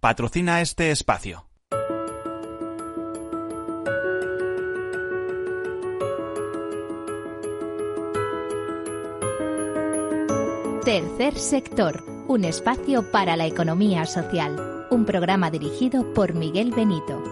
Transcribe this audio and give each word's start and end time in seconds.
patrocina 0.00 0.60
este 0.60 0.90
espacio. 0.90 1.46
Tercer 10.84 11.38
sector, 11.38 12.02
un 12.26 12.44
espacio 12.44 13.12
para 13.12 13.36
la 13.36 13.46
economía 13.46 14.06
social. 14.06 14.88
Un 14.90 15.04
programa 15.04 15.52
dirigido 15.52 16.12
por 16.14 16.34
Miguel 16.34 16.72
Benito. 16.72 17.22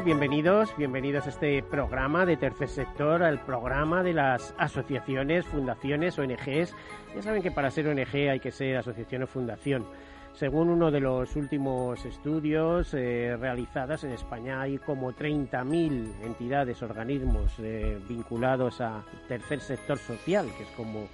Bienvenidos, 0.00 0.74
bienvenidos 0.78 1.26
a 1.26 1.28
este 1.28 1.62
programa 1.62 2.24
de 2.24 2.38
Tercer 2.38 2.68
Sector, 2.68 3.22
al 3.22 3.38
programa 3.40 4.02
de 4.02 4.14
las 4.14 4.54
asociaciones, 4.56 5.44
fundaciones, 5.44 6.18
ONGs. 6.18 6.74
Ya 7.14 7.22
saben 7.22 7.42
que 7.42 7.50
para 7.50 7.70
ser 7.70 7.86
ONG 7.88 8.30
hay 8.30 8.40
que 8.40 8.50
ser 8.50 8.78
asociación 8.78 9.24
o 9.24 9.26
fundación. 9.26 9.84
Según 10.32 10.70
uno 10.70 10.90
de 10.90 11.00
los 11.00 11.36
últimos 11.36 12.02
estudios 12.06 12.94
eh, 12.94 13.36
realizados 13.38 14.02
en 14.04 14.12
España, 14.12 14.62
hay 14.62 14.78
como 14.78 15.12
30.000 15.12 16.24
entidades, 16.24 16.82
organismos 16.82 17.52
eh, 17.58 17.98
vinculados 18.08 18.80
al 18.80 19.04
tercer 19.28 19.60
sector 19.60 19.98
social, 19.98 20.46
que 20.56 20.62
es 20.62 20.70
como, 20.70 21.06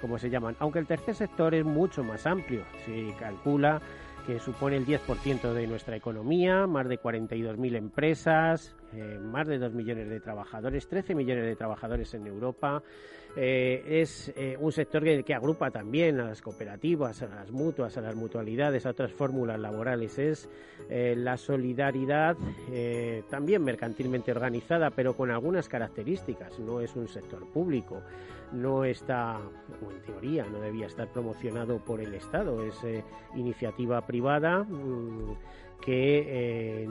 como 0.00 0.18
se 0.18 0.30
llaman. 0.30 0.54
Aunque 0.60 0.78
el 0.78 0.86
tercer 0.86 1.16
sector 1.16 1.52
es 1.52 1.64
mucho 1.64 2.04
más 2.04 2.24
amplio, 2.26 2.62
se 2.86 3.12
calcula 3.18 3.82
que 4.26 4.38
supone 4.38 4.76
el 4.76 4.86
10% 4.86 5.52
de 5.52 5.66
nuestra 5.66 5.96
economía, 5.96 6.66
más 6.66 6.88
de 6.88 6.98
42.000 6.98 7.76
empresas, 7.76 8.74
eh, 8.92 9.18
más 9.20 9.46
de 9.46 9.58
2 9.58 9.72
millones 9.72 10.08
de 10.08 10.20
trabajadores, 10.20 10.88
13 10.88 11.14
millones 11.14 11.44
de 11.44 11.56
trabajadores 11.56 12.12
en 12.14 12.26
Europa. 12.26 12.82
Eh, 13.36 14.00
es 14.02 14.32
eh, 14.36 14.56
un 14.58 14.72
sector 14.72 15.04
que, 15.24 15.34
agrupa 15.34 15.70
también 15.70 16.18
a 16.18 16.24
las 16.24 16.42
cooperativas, 16.42 17.22
a 17.22 17.28
las 17.28 17.52
mutuas, 17.52 17.96
a 17.96 18.00
las 18.00 18.16
mutualidades, 18.16 18.86
a 18.86 18.90
otras 18.90 19.12
fórmulas 19.12 19.58
laborales. 19.60 20.18
Es 20.18 20.48
la 20.88 21.36
solidaridad 21.36 22.36
también 23.30 23.62
mercantilmente 23.62 24.32
organizada, 24.32 24.90
pero 24.90 25.14
con 25.14 25.30
algunas 25.30 25.68
características. 25.68 26.58
No 26.58 26.80
es 26.80 26.96
un 26.96 27.06
sector 27.06 27.46
público 27.52 28.02
no 28.52 28.84
está, 28.84 29.38
o 29.38 29.90
en 29.90 30.02
teoría, 30.02 30.44
no 30.46 30.60
debía 30.60 30.86
estar 30.86 31.08
promocionado 31.08 31.78
por 31.78 32.00
el 32.00 32.14
Estado. 32.14 32.64
Es 32.64 32.82
eh, 32.84 33.04
iniciativa 33.34 34.06
privada 34.06 34.64
mm, 34.64 35.34
que 35.80 36.24
eh, 36.26 36.88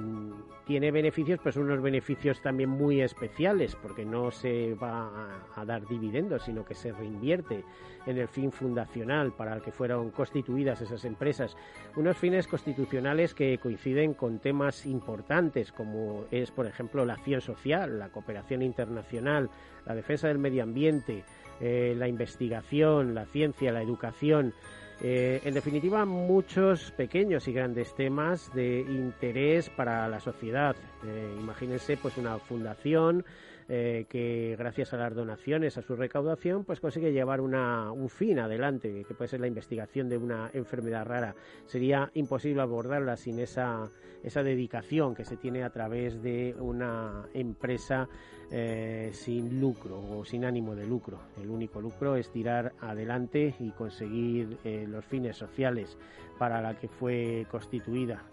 tiene 0.65 0.91
beneficios, 0.91 1.39
pues 1.41 1.55
unos 1.57 1.81
beneficios 1.81 2.41
también 2.41 2.69
muy 2.69 3.01
especiales, 3.01 3.75
porque 3.75 4.05
no 4.05 4.31
se 4.31 4.75
va 4.75 5.41
a, 5.55 5.65
dar 5.65 5.87
dividendos, 5.87 6.43
sino 6.43 6.65
que 6.65 6.75
se 6.75 6.91
reinvierte 6.91 7.63
en 8.05 8.17
el 8.17 8.27
fin 8.27 8.51
fundacional 8.51 9.31
para 9.33 9.55
el 9.55 9.61
que 9.61 9.71
fueron 9.71 10.11
constituidas 10.11 10.81
esas 10.81 11.05
empresas. 11.05 11.55
Unos 11.95 12.17
fines 12.17 12.47
constitucionales 12.47 13.33
que 13.33 13.57
coinciden 13.57 14.13
con 14.13 14.39
temas 14.39 14.85
importantes, 14.85 15.71
como 15.71 16.25
es, 16.31 16.51
por 16.51 16.65
ejemplo, 16.65 17.05
la 17.05 17.13
acción 17.13 17.41
social, 17.41 17.99
la 17.99 18.09
cooperación 18.09 18.61
internacional, 18.61 19.49
la 19.85 19.95
defensa 19.95 20.27
del 20.27 20.37
medio 20.37 20.63
ambiente, 20.63 21.23
eh, 21.61 21.93
la 21.97 22.07
investigación, 22.07 23.13
la 23.13 23.25
ciencia, 23.25 23.71
la 23.71 23.81
educación. 23.81 24.53
Eh, 25.01 25.41
en 25.45 25.53
definitiva, 25.53 26.05
muchos 26.05 26.91
pequeños 26.91 27.47
y 27.47 27.53
grandes 27.53 27.95
temas 27.95 28.53
de 28.53 28.81
interés 28.81 29.69
para 29.69 30.07
la 30.09 30.19
sociedad. 30.19 30.75
Eh, 31.05 31.37
imagínense, 31.39 31.95
pues, 31.97 32.17
una 32.17 32.37
fundación 32.37 33.25
eh, 33.71 34.07
que 34.09 34.55
gracias 34.57 34.93
a 34.93 34.97
las 34.97 35.13
donaciones, 35.13 35.77
a 35.77 35.83
su 35.83 35.95
recaudación, 35.95 36.63
pues 36.63 36.79
consigue 36.79 37.11
llevar 37.11 37.39
una, 37.39 37.91
un 37.91 38.09
fin 38.09 38.39
adelante, 38.39 39.05
que 39.07 39.13
puede 39.13 39.27
ser 39.27 39.41
la 39.41 39.47
investigación 39.47 40.09
de 40.09 40.17
una 40.17 40.49
enfermedad 40.53 41.05
rara. 41.05 41.35
Sería 41.67 42.09
imposible 42.15 42.63
abordarla 42.63 43.15
sin 43.15 43.37
esa, 43.37 43.91
esa 44.23 44.41
dedicación 44.41 45.13
que 45.13 45.23
se 45.23 45.37
tiene 45.37 45.63
a 45.63 45.69
través 45.69 46.21
de 46.23 46.55
una 46.59 47.27
empresa 47.35 48.09
eh, 48.51 49.11
sin 49.13 49.59
lucro 49.61 49.99
o 49.99 50.25
sin 50.25 50.45
ánimo 50.45 50.75
de 50.75 50.87
lucro. 50.87 51.19
El 51.39 51.51
único 51.51 51.79
lucro 51.79 52.15
es 52.15 52.31
tirar 52.31 52.73
adelante 52.81 53.53
y 53.59 53.69
conseguir 53.69 54.57
eh, 54.63 54.87
los 54.87 55.05
fines 55.05 55.37
sociales 55.37 55.95
para 56.39 56.59
la 56.61 56.73
que 56.73 56.87
fue 56.87 57.45
constituida, 57.51 58.23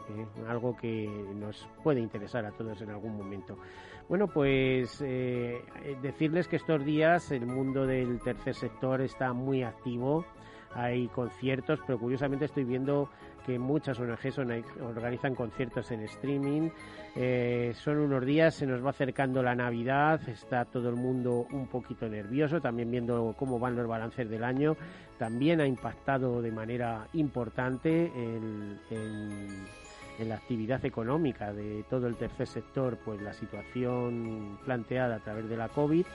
algo 0.48 0.76
que 0.76 1.06
nos 1.34 1.68
puede 1.82 2.00
interesar 2.00 2.46
a 2.46 2.52
todos 2.52 2.80
en 2.80 2.90
algún 2.90 3.16
momento. 3.16 3.58
Bueno, 4.08 4.28
pues 4.28 5.02
eh, 5.04 5.64
decirles 6.00 6.46
que 6.46 6.56
estos 6.56 6.84
días 6.84 7.32
el 7.32 7.46
mundo 7.46 7.86
del 7.86 8.20
tercer 8.20 8.54
sector 8.54 9.00
está 9.00 9.32
muy 9.32 9.64
activo. 9.64 10.24
Hay 10.74 11.08
conciertos, 11.08 11.80
pero 11.86 11.98
curiosamente 11.98 12.44
estoy 12.44 12.64
viendo 12.64 13.08
que 13.46 13.58
muchas 13.58 13.98
ONGs 13.98 14.38
organizan 14.80 15.34
conciertos 15.34 15.90
en 15.90 16.02
streaming. 16.02 16.70
Eh, 17.14 17.72
son 17.76 17.98
unos 17.98 18.26
días, 18.26 18.54
se 18.54 18.66
nos 18.66 18.84
va 18.84 18.90
acercando 18.90 19.42
la 19.42 19.54
Navidad, 19.54 20.20
está 20.28 20.64
todo 20.64 20.88
el 20.88 20.96
mundo 20.96 21.46
un 21.52 21.66
poquito 21.66 22.08
nervioso, 22.08 22.60
también 22.60 22.90
viendo 22.90 23.34
cómo 23.38 23.58
van 23.58 23.74
los 23.74 23.88
balances 23.88 24.28
del 24.28 24.44
año. 24.44 24.76
También 25.16 25.60
ha 25.60 25.66
impactado 25.66 26.42
de 26.42 26.52
manera 26.52 27.06
importante 27.14 28.12
el, 28.14 28.78
en 30.18 30.28
la 30.28 30.36
actividad 30.36 30.84
económica 30.84 31.52
de 31.52 31.84
todo 31.88 32.06
el 32.06 32.16
tercer 32.16 32.46
sector, 32.46 32.98
pues 33.04 33.20
la 33.20 33.32
situación 33.32 34.58
planteada 34.64 35.16
a 35.16 35.20
través 35.20 35.48
de 35.48 35.56
la 35.56 35.68
COVID. 35.68 36.06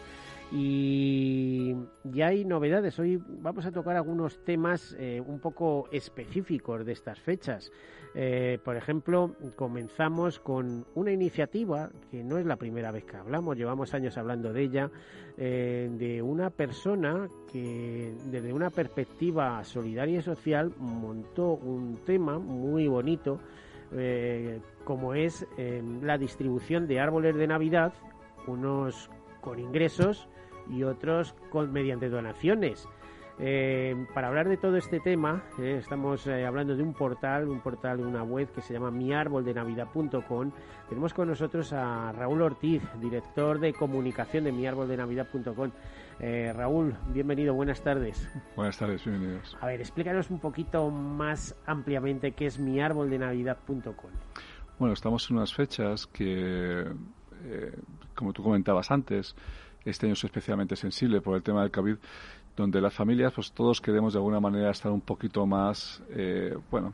Y 0.53 1.73
ya 2.03 2.27
hay 2.27 2.43
novedades. 2.43 2.99
Hoy 2.99 3.21
vamos 3.25 3.65
a 3.65 3.71
tocar 3.71 3.95
algunos 3.95 4.43
temas 4.43 4.93
eh, 4.99 5.21
un 5.25 5.39
poco 5.39 5.87
específicos 5.91 6.85
de 6.85 6.91
estas 6.91 7.19
fechas. 7.19 7.71
Eh, 8.13 8.59
por 8.65 8.75
ejemplo, 8.75 9.33
comenzamos 9.55 10.39
con 10.39 10.85
una 10.95 11.11
iniciativa 11.13 11.89
que 12.09 12.21
no 12.21 12.37
es 12.37 12.45
la 12.45 12.57
primera 12.57 12.91
vez 12.91 13.05
que 13.05 13.15
hablamos, 13.15 13.55
llevamos 13.55 13.93
años 13.93 14.17
hablando 14.17 14.51
de 14.51 14.61
ella, 14.61 14.91
eh, 15.37 15.89
de 15.97 16.21
una 16.21 16.49
persona 16.49 17.29
que 17.49 18.13
desde 18.25 18.51
una 18.51 18.69
perspectiva 18.69 19.63
solidaria 19.63 20.19
y 20.19 20.21
social 20.21 20.73
montó 20.77 21.53
un 21.53 21.99
tema 22.05 22.37
muy 22.37 22.89
bonito 22.89 23.39
eh, 23.93 24.59
como 24.83 25.13
es 25.13 25.47
em, 25.57 26.01
la 26.03 26.17
distribución 26.17 26.87
de 26.87 26.99
árboles 26.99 27.35
de 27.35 27.47
Navidad, 27.47 27.93
unos 28.47 29.09
con 29.41 29.59
ingresos 29.59 30.27
y 30.69 30.83
otros 30.83 31.33
con 31.49 31.71
mediante 31.71 32.09
donaciones. 32.09 32.87
Em, 33.43 34.05
para 34.13 34.27
hablar 34.27 34.47
de 34.47 34.57
todo 34.57 34.77
este 34.77 34.99
tema, 34.99 35.43
eh, 35.57 35.77
estamos 35.79 36.27
eh, 36.27 36.45
hablando 36.45 36.75
de 36.75 36.83
un 36.83 36.93
portal, 36.93 37.47
un 37.49 37.59
portal, 37.59 37.99
una 37.99 38.21
web 38.21 38.51
que 38.51 38.61
se 38.61 38.71
llama 38.71 38.91
miarboldenavidad.com. 38.91 40.51
Tenemos 40.87 41.13
con 41.13 41.27
nosotros 41.27 41.73
a 41.73 42.11
Raúl 42.11 42.43
Ortiz, 42.43 42.83
director 42.99 43.59
de 43.59 43.73
comunicación 43.73 44.43
de 44.43 44.51
miarboldenavidad.com. 44.51 45.71
Eh, 46.19 46.53
Raúl, 46.55 46.95
bienvenido, 47.07 47.53
buenas 47.53 47.81
tardes. 47.81 48.29
Buenas 48.55 48.77
tardes, 48.77 49.03
bienvenidos. 49.05 49.57
A 49.59 49.67
ver, 49.67 49.79
explícanos 49.79 50.29
un 50.29 50.39
poquito 50.39 50.89
más 50.89 51.55
ampliamente 51.65 52.33
qué 52.33 52.45
es 52.45 52.59
miarboldenavidad.com. 52.59 54.11
Bueno, 54.77 54.93
estamos 54.93 55.29
en 55.29 55.37
unas 55.37 55.53
fechas 55.53 56.07
que, 56.07 56.85
eh, 57.43 57.79
como 58.15 58.33
tú 58.33 58.43
comentabas 58.43 58.91
antes, 58.91 59.35
este 59.85 60.05
año 60.05 60.13
es 60.13 60.23
especialmente 60.23 60.75
sensible 60.75 61.21
por 61.21 61.35
el 61.35 61.43
tema 61.43 61.61
del 61.61 61.71
COVID, 61.71 61.95
donde 62.55 62.81
las 62.81 62.93
familias, 62.93 63.33
pues 63.33 63.51
todos 63.51 63.81
queremos 63.81 64.13
de 64.13 64.19
alguna 64.19 64.39
manera 64.39 64.71
estar 64.71 64.91
un 64.91 65.01
poquito 65.01 65.45
más, 65.45 66.03
eh, 66.09 66.55
bueno, 66.69 66.93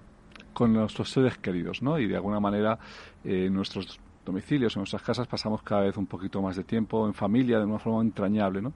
con 0.53 0.73
nuestros 0.73 1.09
seres 1.11 1.37
queridos, 1.37 1.81
¿no? 1.81 1.99
Y 1.99 2.07
de 2.07 2.15
alguna 2.15 2.39
manera 2.39 2.79
en 3.23 3.53
nuestros 3.53 3.99
domicilios, 4.27 4.75
en 4.75 4.81
nuestras 4.81 5.01
casas, 5.01 5.27
pasamos 5.27 5.63
cada 5.63 5.81
vez 5.81 5.97
un 5.97 6.05
poquito 6.05 6.41
más 6.41 6.55
de 6.55 6.63
tiempo 6.63 7.07
en 7.07 7.13
familia 7.13 7.59
de 7.59 7.65
una 7.65 7.79
forma 7.79 8.01
entrañable, 8.01 8.61
¿no? 8.61 8.73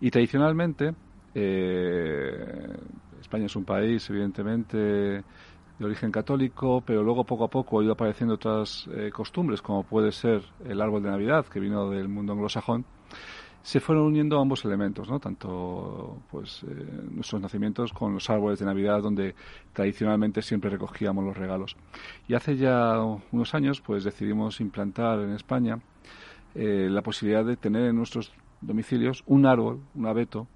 Y 0.00 0.10
tradicionalmente, 0.10 0.94
eh, 1.34 2.76
España 3.20 3.46
es 3.46 3.56
un 3.56 3.64
país, 3.64 4.08
evidentemente, 4.08 4.76
de 4.78 5.84
origen 5.84 6.10
católico, 6.10 6.82
pero 6.86 7.02
luego 7.02 7.24
poco 7.24 7.44
a 7.44 7.48
poco 7.48 7.80
ha 7.80 7.84
ido 7.84 7.92
apareciendo 7.92 8.34
otras 8.34 8.88
eh, 8.94 9.10
costumbres, 9.12 9.60
como 9.60 9.82
puede 9.82 10.12
ser 10.12 10.42
el 10.64 10.80
árbol 10.80 11.02
de 11.02 11.10
Navidad, 11.10 11.46
que 11.46 11.60
vino 11.60 11.90
del 11.90 12.08
mundo 12.08 12.32
anglosajón, 12.32 12.84
se 13.66 13.80
fueron 13.80 14.04
uniendo 14.04 14.40
ambos 14.40 14.64
elementos, 14.64 15.10
¿no? 15.10 15.18
Tanto 15.18 16.18
pues 16.30 16.62
eh, 16.62 16.86
nuestros 17.10 17.42
nacimientos 17.42 17.92
con 17.92 18.14
los 18.14 18.30
árboles 18.30 18.60
de 18.60 18.64
Navidad 18.64 19.02
donde 19.02 19.34
tradicionalmente 19.72 20.40
siempre 20.40 20.70
recogíamos 20.70 21.24
los 21.24 21.36
regalos. 21.36 21.76
Y 22.28 22.34
hace 22.34 22.56
ya 22.56 23.02
unos 23.32 23.54
años 23.56 23.80
pues 23.80 24.04
decidimos 24.04 24.60
implantar 24.60 25.18
en 25.18 25.32
España 25.32 25.80
eh, 26.54 26.86
la 26.88 27.02
posibilidad 27.02 27.44
de 27.44 27.56
tener 27.56 27.86
en 27.86 27.96
nuestros 27.96 28.30
domicilios 28.60 29.24
un 29.26 29.46
árbol, 29.46 29.80
un 29.96 30.06
abeto 30.06 30.46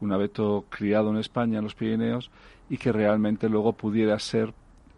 un 0.00 0.12
abeto 0.12 0.64
criado 0.68 1.10
en 1.10 1.18
España, 1.18 1.58
en 1.58 1.64
los 1.64 1.76
Pirineos, 1.76 2.32
y 2.68 2.78
que 2.78 2.90
realmente 2.90 3.48
luego 3.48 3.74
pudiera 3.74 4.18
ser 4.18 4.52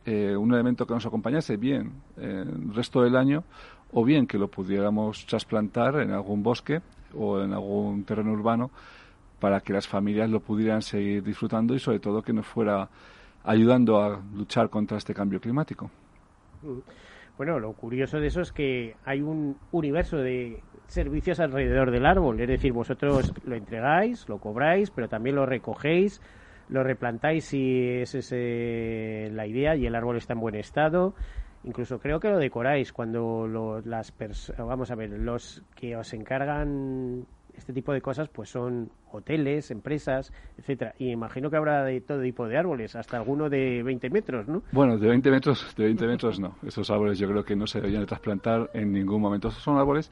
eh, 0.07 0.35
un 0.35 0.55
elemento 0.55 0.87
que 0.87 0.95
nos 0.95 1.05
acompañase 1.05 1.59
bien 1.59 1.93
el 2.17 2.75
resto 2.75 3.03
del 3.03 3.15
año 3.15 3.45
o 3.93 4.05
bien 4.05 4.27
que 4.27 4.39
lo 4.39 4.49
pudiéramos 4.49 5.27
trasplantar 5.27 6.01
en 6.01 6.13
algún 6.13 6.43
bosque 6.43 6.81
o 7.15 7.41
en 7.41 7.53
algún 7.53 8.05
terreno 8.05 8.33
urbano 8.33 8.71
para 9.41 9.61
que 9.61 9.73
las 9.73 9.87
familias 9.87 10.31
lo 10.31 10.41
pudieran 10.41 10.83
seguir 10.83 11.23
disfrutando 11.23 11.75
y 11.75 11.79
sobre 11.79 12.01
todo 12.01 12.23
que 12.23 12.33
nos 12.33 12.47
fuera 12.47 12.89
ayudando 13.45 14.01
a 14.01 14.21
luchar 14.35 14.69
contra 14.69 14.99
este 14.99 15.15
cambio 15.15 15.41
climático. 15.41 15.91
Mm. 16.63 16.79
Bueno, 17.37 17.61
lo 17.61 17.73
curioso 17.73 18.19
de 18.19 18.27
eso 18.27 18.41
es 18.41 18.51
que 18.51 18.97
hay 19.05 19.23
un 19.23 19.57
universo 19.71 20.17
de 20.17 20.61
servicios 20.89 21.39
alrededor 21.39 21.93
del 21.93 22.05
árbol, 22.05 22.41
es 22.41 22.49
decir, 22.49 22.73
vosotros 22.73 23.33
lo 23.45 23.55
entregáis, 23.55 24.29
lo 24.29 24.39
cobráis, 24.39 24.91
pero 24.91 25.09
también 25.09 25.37
lo 25.37 25.47
recogéis, 25.47 26.21
lo 26.69 26.83
replantáis 26.83 27.45
si 27.45 28.01
es 28.01 28.17
ese 28.17 29.31
la 29.33 29.47
idea 29.47 29.77
y 29.77 29.87
el 29.87 29.95
árbol 29.95 30.17
está 30.17 30.33
en 30.33 30.41
buen 30.41 30.57
estado. 30.57 31.15
Incluso 31.65 31.99
creo 31.99 32.21
que 32.21 32.31
lo 32.31 32.39
decoráis 32.39 32.93
cuando 32.93 33.83
las 33.85 34.15
vamos 34.59 34.91
a 34.91 34.95
ver, 34.95 35.11
los 35.11 35.63
que 35.75 35.97
os 35.97 36.13
encargan 36.15 37.27
este 37.59 37.73
tipo 37.73 37.93
de 37.93 38.01
cosas 38.01 38.29
pues 38.29 38.51
son 38.51 38.91
hoteles, 39.11 39.71
empresas, 39.71 40.33
etcétera. 40.57 40.95
Y 40.99 41.11
imagino 41.11 41.51
que 41.51 41.57
habrá 41.57 41.85
de 41.85 42.01
todo 42.01 42.23
tipo 42.23 42.47
de 42.47 42.57
árboles, 42.57 42.95
hasta 42.95 43.17
alguno 43.17 43.51
de 43.51 43.83
20 43.83 44.11
metros, 44.11 44.49
¿no? 44.49 44.63
Bueno, 44.73 44.97
de 44.97 45.09
20 45.09 45.31
metros, 45.31 45.75
de 45.77 45.85
20 45.85 46.07
metros 46.07 46.41
no. 46.41 46.57
Esos 46.65 46.91
árboles 46.91 47.19
yo 47.19 47.29
creo 47.29 47.45
que 47.45 47.57
no 47.57 47.67
se 47.67 47.79
deberían 47.79 48.03
de 48.03 48.07
trasplantar 48.07 48.71
en 48.73 48.93
ningún 48.93 49.21
momento. 49.21 49.49
Estos 49.49 49.65
son 49.65 49.77
árboles 49.77 50.11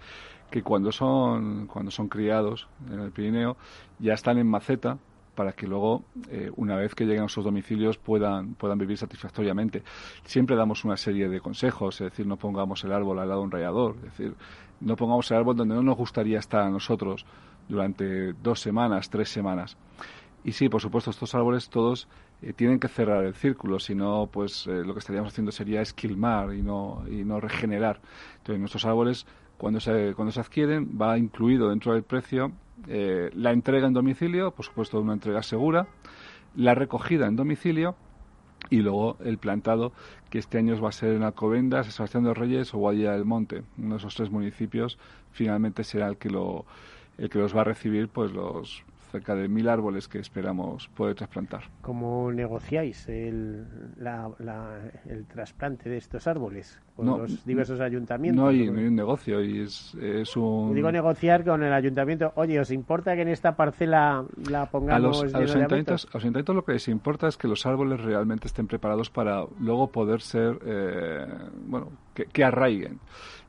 que 0.51 0.63
cuando 0.63 0.93
son 0.93 1.67
cuando 1.67 1.91
son 1.91 2.09
criados 2.09 2.69
en 2.91 3.01
el 3.01 3.11
Pirineo 3.11 3.57
ya 3.99 4.15
están 4.15 4.39
en 4.39 4.47
maceta 4.47 4.99
para 5.37 5.53
que 5.53 5.69
luego, 5.69 6.03
eh, 6.29 6.51
una 6.57 6.75
vez 6.75 6.97
que 6.97 7.05
lleguen 7.05 7.25
a 7.25 7.29
sus 7.29 7.45
domicilios, 7.45 7.99
puedan, 7.99 8.55
puedan 8.55 8.79
vivir 8.79 8.99
satisfactoriamente. 8.99 9.85
Siempre 10.25 10.57
damos 10.57 10.85
una 10.85 10.97
serie 10.97 11.29
de 11.29 11.41
consejos, 11.41 12.01
es 12.01 12.11
decir, 12.11 12.27
no 12.27 12.37
pongamos 12.37 12.83
el 12.83 12.93
árbol 12.93 13.21
al 13.21 13.29
lado 13.29 13.43
de 13.43 13.45
un 13.45 13.51
rallador, 13.53 13.97
es 13.99 14.03
decir, 14.05 14.35
no 14.81 14.97
pongamos 14.97 15.31
el 15.31 15.37
árbol 15.37 15.57
donde 15.57 15.77
no 15.77 15.83
nos 15.83 15.97
gustaría 15.97 16.41
estar 16.41 16.63
a 16.63 16.71
nosotros 16.71 17.25
durante 17.69 18.33
dos 18.33 18.59
semanas, 18.61 19.11
tres 19.11 19.29
semanas. 19.29 19.77
Y 20.43 20.53
sí, 20.53 20.69
por 20.69 20.81
supuesto, 20.81 21.11
estos 21.11 21.35
árboles 21.35 21.69
todos 21.69 22.09
eh, 22.41 22.53
tienen 22.53 22.81
que 22.81 22.89
cerrar 22.89 23.25
el 23.25 23.35
círculo, 23.35 23.79
si 23.79 23.95
no, 23.95 24.29
pues 24.33 24.67
eh, 24.67 24.83
lo 24.85 24.95
que 24.95 25.01
estaríamos 25.01 25.33
haciendo 25.33 25.53
sería 25.53 25.83
esquilmar 25.83 26.55
y 26.55 26.63
no, 26.63 27.05
y 27.11 27.25
no 27.25 27.41
regenerar. 27.41 28.01
Entonces, 28.39 28.61
nuestros 28.61 28.85
árboles, 28.85 29.27
cuando 29.59 29.81
se, 29.81 30.15
cuando 30.15 30.33
se 30.33 30.41
adquieren, 30.41 30.97
va 31.01 31.19
incluido 31.19 31.69
dentro 31.69 31.93
del 31.93 32.05
precio 32.05 32.53
eh, 32.89 33.31
la 33.35 33.53
entrega 33.53 33.87
en 33.87 33.93
domicilio, 33.93 34.51
por 34.53 34.65
supuesto 34.65 35.01
una 35.01 35.15
entrega 35.15 35.43
segura, 35.43 35.87
la 36.55 36.75
recogida 36.75 37.27
en 37.27 37.37
domicilio 37.37 37.97
y 38.71 38.79
luego 38.79 39.17
el 39.25 39.39
plantado, 39.39 39.93
que 40.31 40.39
este 40.39 40.59
año 40.59 40.81
va 40.81 40.89
a 40.89 40.93
ser 40.93 41.15
en 41.15 41.23
Alcobendas, 41.23 41.93
Sebastián 41.93 42.25
de 42.25 42.35
Reyes 42.35 42.75
o 42.75 42.79
Guadilla 42.79 43.13
del 43.13 43.25
Monte. 43.25 43.63
Uno 43.79 43.95
de 43.95 43.99
esos 43.99 44.15
tres 44.15 44.31
municipios 44.31 44.99
finalmente 45.31 45.85
será 45.85 46.09
el 46.09 46.17
que, 46.17 46.31
lo, 46.31 46.65
el 47.19 47.29
que 47.31 47.39
los 47.39 47.55
va 47.57 47.61
a 47.61 47.65
recibir 47.65 48.09
pues 48.09 48.33
los 48.33 48.83
cerca 49.17 49.35
de 49.35 49.49
mil 49.49 49.67
árboles 49.69 50.09
que 50.09 50.19
esperamos 50.19 50.89
poder 50.89 51.15
trasplantar. 51.15 51.65
¿Cómo 51.81 52.31
negociáis 52.31 53.09
el, 53.09 53.65
el 55.09 55.27
trasplante 55.27 55.89
de 55.89 55.97
estos 55.97 56.27
árboles 56.27 56.79
con 56.95 57.07
los 57.07 57.47
diversos 57.47 57.81
ayuntamientos? 57.81 58.43
No 58.43 58.49
hay, 58.49 58.69
un 58.69 58.95
negocio 58.95 59.43
y 59.43 59.61
es, 59.61 60.37
un... 60.37 60.75
Digo 60.75 60.93
negociar 60.93 61.45
con 61.45 61.63
el 61.63 61.73
ayuntamiento. 61.73 62.33
Oye, 62.37 62.61
¿os 62.61 62.71
importa 62.71 63.15
que 63.15 63.23
en 63.23 63.29
esta 63.29 63.57
parcela 63.57 64.23
la 64.51 64.67
pongamos 64.67 65.23
a 65.23 65.25
los, 65.25 65.35
a 65.35 65.41
los 65.41 65.57
ayuntamientos, 65.57 66.05
a 66.05 66.17
los 66.17 66.25
ayuntamientos 66.25 66.55
lo 66.55 66.65
que 66.65 66.73
les 66.73 66.89
importa 66.89 67.29
es 67.29 67.39
que 67.39 67.49
los 67.49 67.65
árboles 67.65 68.03
realmente 68.03 68.49
estén 68.49 68.67
preparados 68.67 69.09
para 69.09 69.47
luego 69.59 69.91
poder 69.91 70.21
ser, 70.21 70.59
eh, 70.67 71.27
bueno, 71.67 71.89
que, 72.13 72.27
que 72.27 72.45
arraiguen 72.45 73.01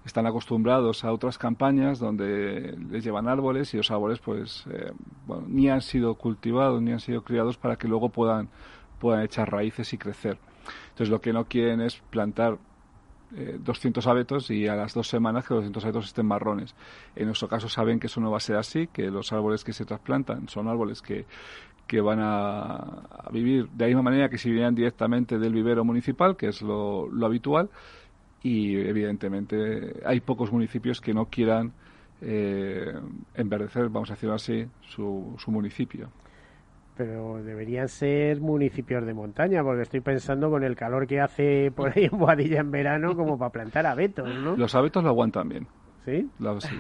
están 0.08 0.26
acostumbrados 0.26 1.04
a 1.04 1.12
otras 1.12 1.38
campañas 1.38 2.00
donde 2.00 2.76
les 2.90 3.04
llevan 3.04 3.28
árboles 3.28 3.74
y 3.74 3.78
los 3.78 3.92
árboles 3.92 4.20
pues 4.20 4.66
eh, 4.72 4.92
bueno, 5.26 5.46
ni 5.48 5.70
han 5.70 5.82
sido 5.82 6.16
cultivados 6.16 6.82
ni 6.82 6.92
han 6.92 7.00
sido 7.00 7.24
criados 7.24 7.58
para 7.58 7.76
que 7.76 7.88
luego 7.88 8.10
puedan, 8.10 8.50
puedan 9.00 9.24
echar 9.24 9.52
raíces 9.52 9.94
y 9.94 9.98
crecer. 9.98 10.38
Entonces 10.90 11.10
lo 11.10 11.22
que 11.22 11.34
no 11.34 11.46
quieren 11.46 11.82
es 11.82 11.98
plantar 12.10 12.58
200 13.32 14.06
eh, 14.06 14.10
abetos 14.10 14.50
y 14.50 14.68
a 14.68 14.76
las 14.76 14.94
dos 14.94 15.08
semanas 15.08 15.46
que 15.46 15.54
los 15.54 15.64
200 15.64 15.84
abetos 15.84 16.06
estén 16.06 16.26
marrones. 16.26 16.76
En 17.16 17.26
nuestro 17.26 17.48
caso 17.48 17.68
saben 17.68 18.00
que 18.00 18.08
eso 18.08 18.22
no 18.22 18.32
va 18.32 18.38
a 18.38 18.42
ser 18.42 18.56
así, 18.56 18.88
que 18.88 19.12
los 19.12 19.34
árboles 19.34 19.64
que 19.64 19.74
se 19.74 19.86
trasplantan 19.86 20.48
son 20.48 20.68
árboles 20.68 21.02
que, 21.02 21.26
que 21.86 22.00
van 22.00 22.20
a, 22.22 23.30
vivir 23.32 23.68
de 23.70 23.86
la 23.86 23.88
misma 23.88 24.04
manera 24.04 24.30
que 24.30 24.38
si 24.38 24.50
vinieran 24.50 24.76
directamente 24.76 25.38
del 25.38 25.54
vivero 25.54 25.84
municipal, 25.84 26.38
que 26.38 26.48
es 26.48 26.62
lo 26.62 27.10
habitual, 27.26 27.70
y 28.48 28.76
evidentemente 28.78 30.02
hay 30.06 30.22
pocos 30.22 30.52
municipios 30.52 31.02
que 31.02 31.14
no 31.14 31.26
quieran 31.26 31.74
eh, 32.22 32.94
enverdecer, 33.36 33.90
vamos 33.90 34.10
a 34.10 34.14
decirlo 34.14 34.36
así, 34.36 34.66
su, 34.82 35.36
su 35.38 35.52
municipio 35.52 36.10
pero 36.98 37.44
deberían 37.44 37.88
ser 37.88 38.42
municipios 38.42 39.06
de 39.06 39.14
montaña, 39.14 39.64
porque 39.64 39.84
estoy 39.84 40.02
pensando 40.02 40.50
con 40.50 40.64
el 40.64 40.76
calor 40.76 41.06
que 41.06 41.22
hace 41.22 41.70
por 41.76 41.96
ahí 41.96 42.06
en 42.12 42.18
Boadilla 42.18 42.62
en 42.62 42.72
verano, 42.72 43.16
como 43.16 43.38
para 43.38 43.52
plantar 43.52 43.86
abetos, 43.86 44.28
¿no? 44.28 44.58
Los 44.58 44.74
abetos 44.74 45.04
lo 45.04 45.10
aguantan 45.10 45.48
bien. 45.48 45.68
¿Sí? 46.06 46.28
sí. 46.60 46.76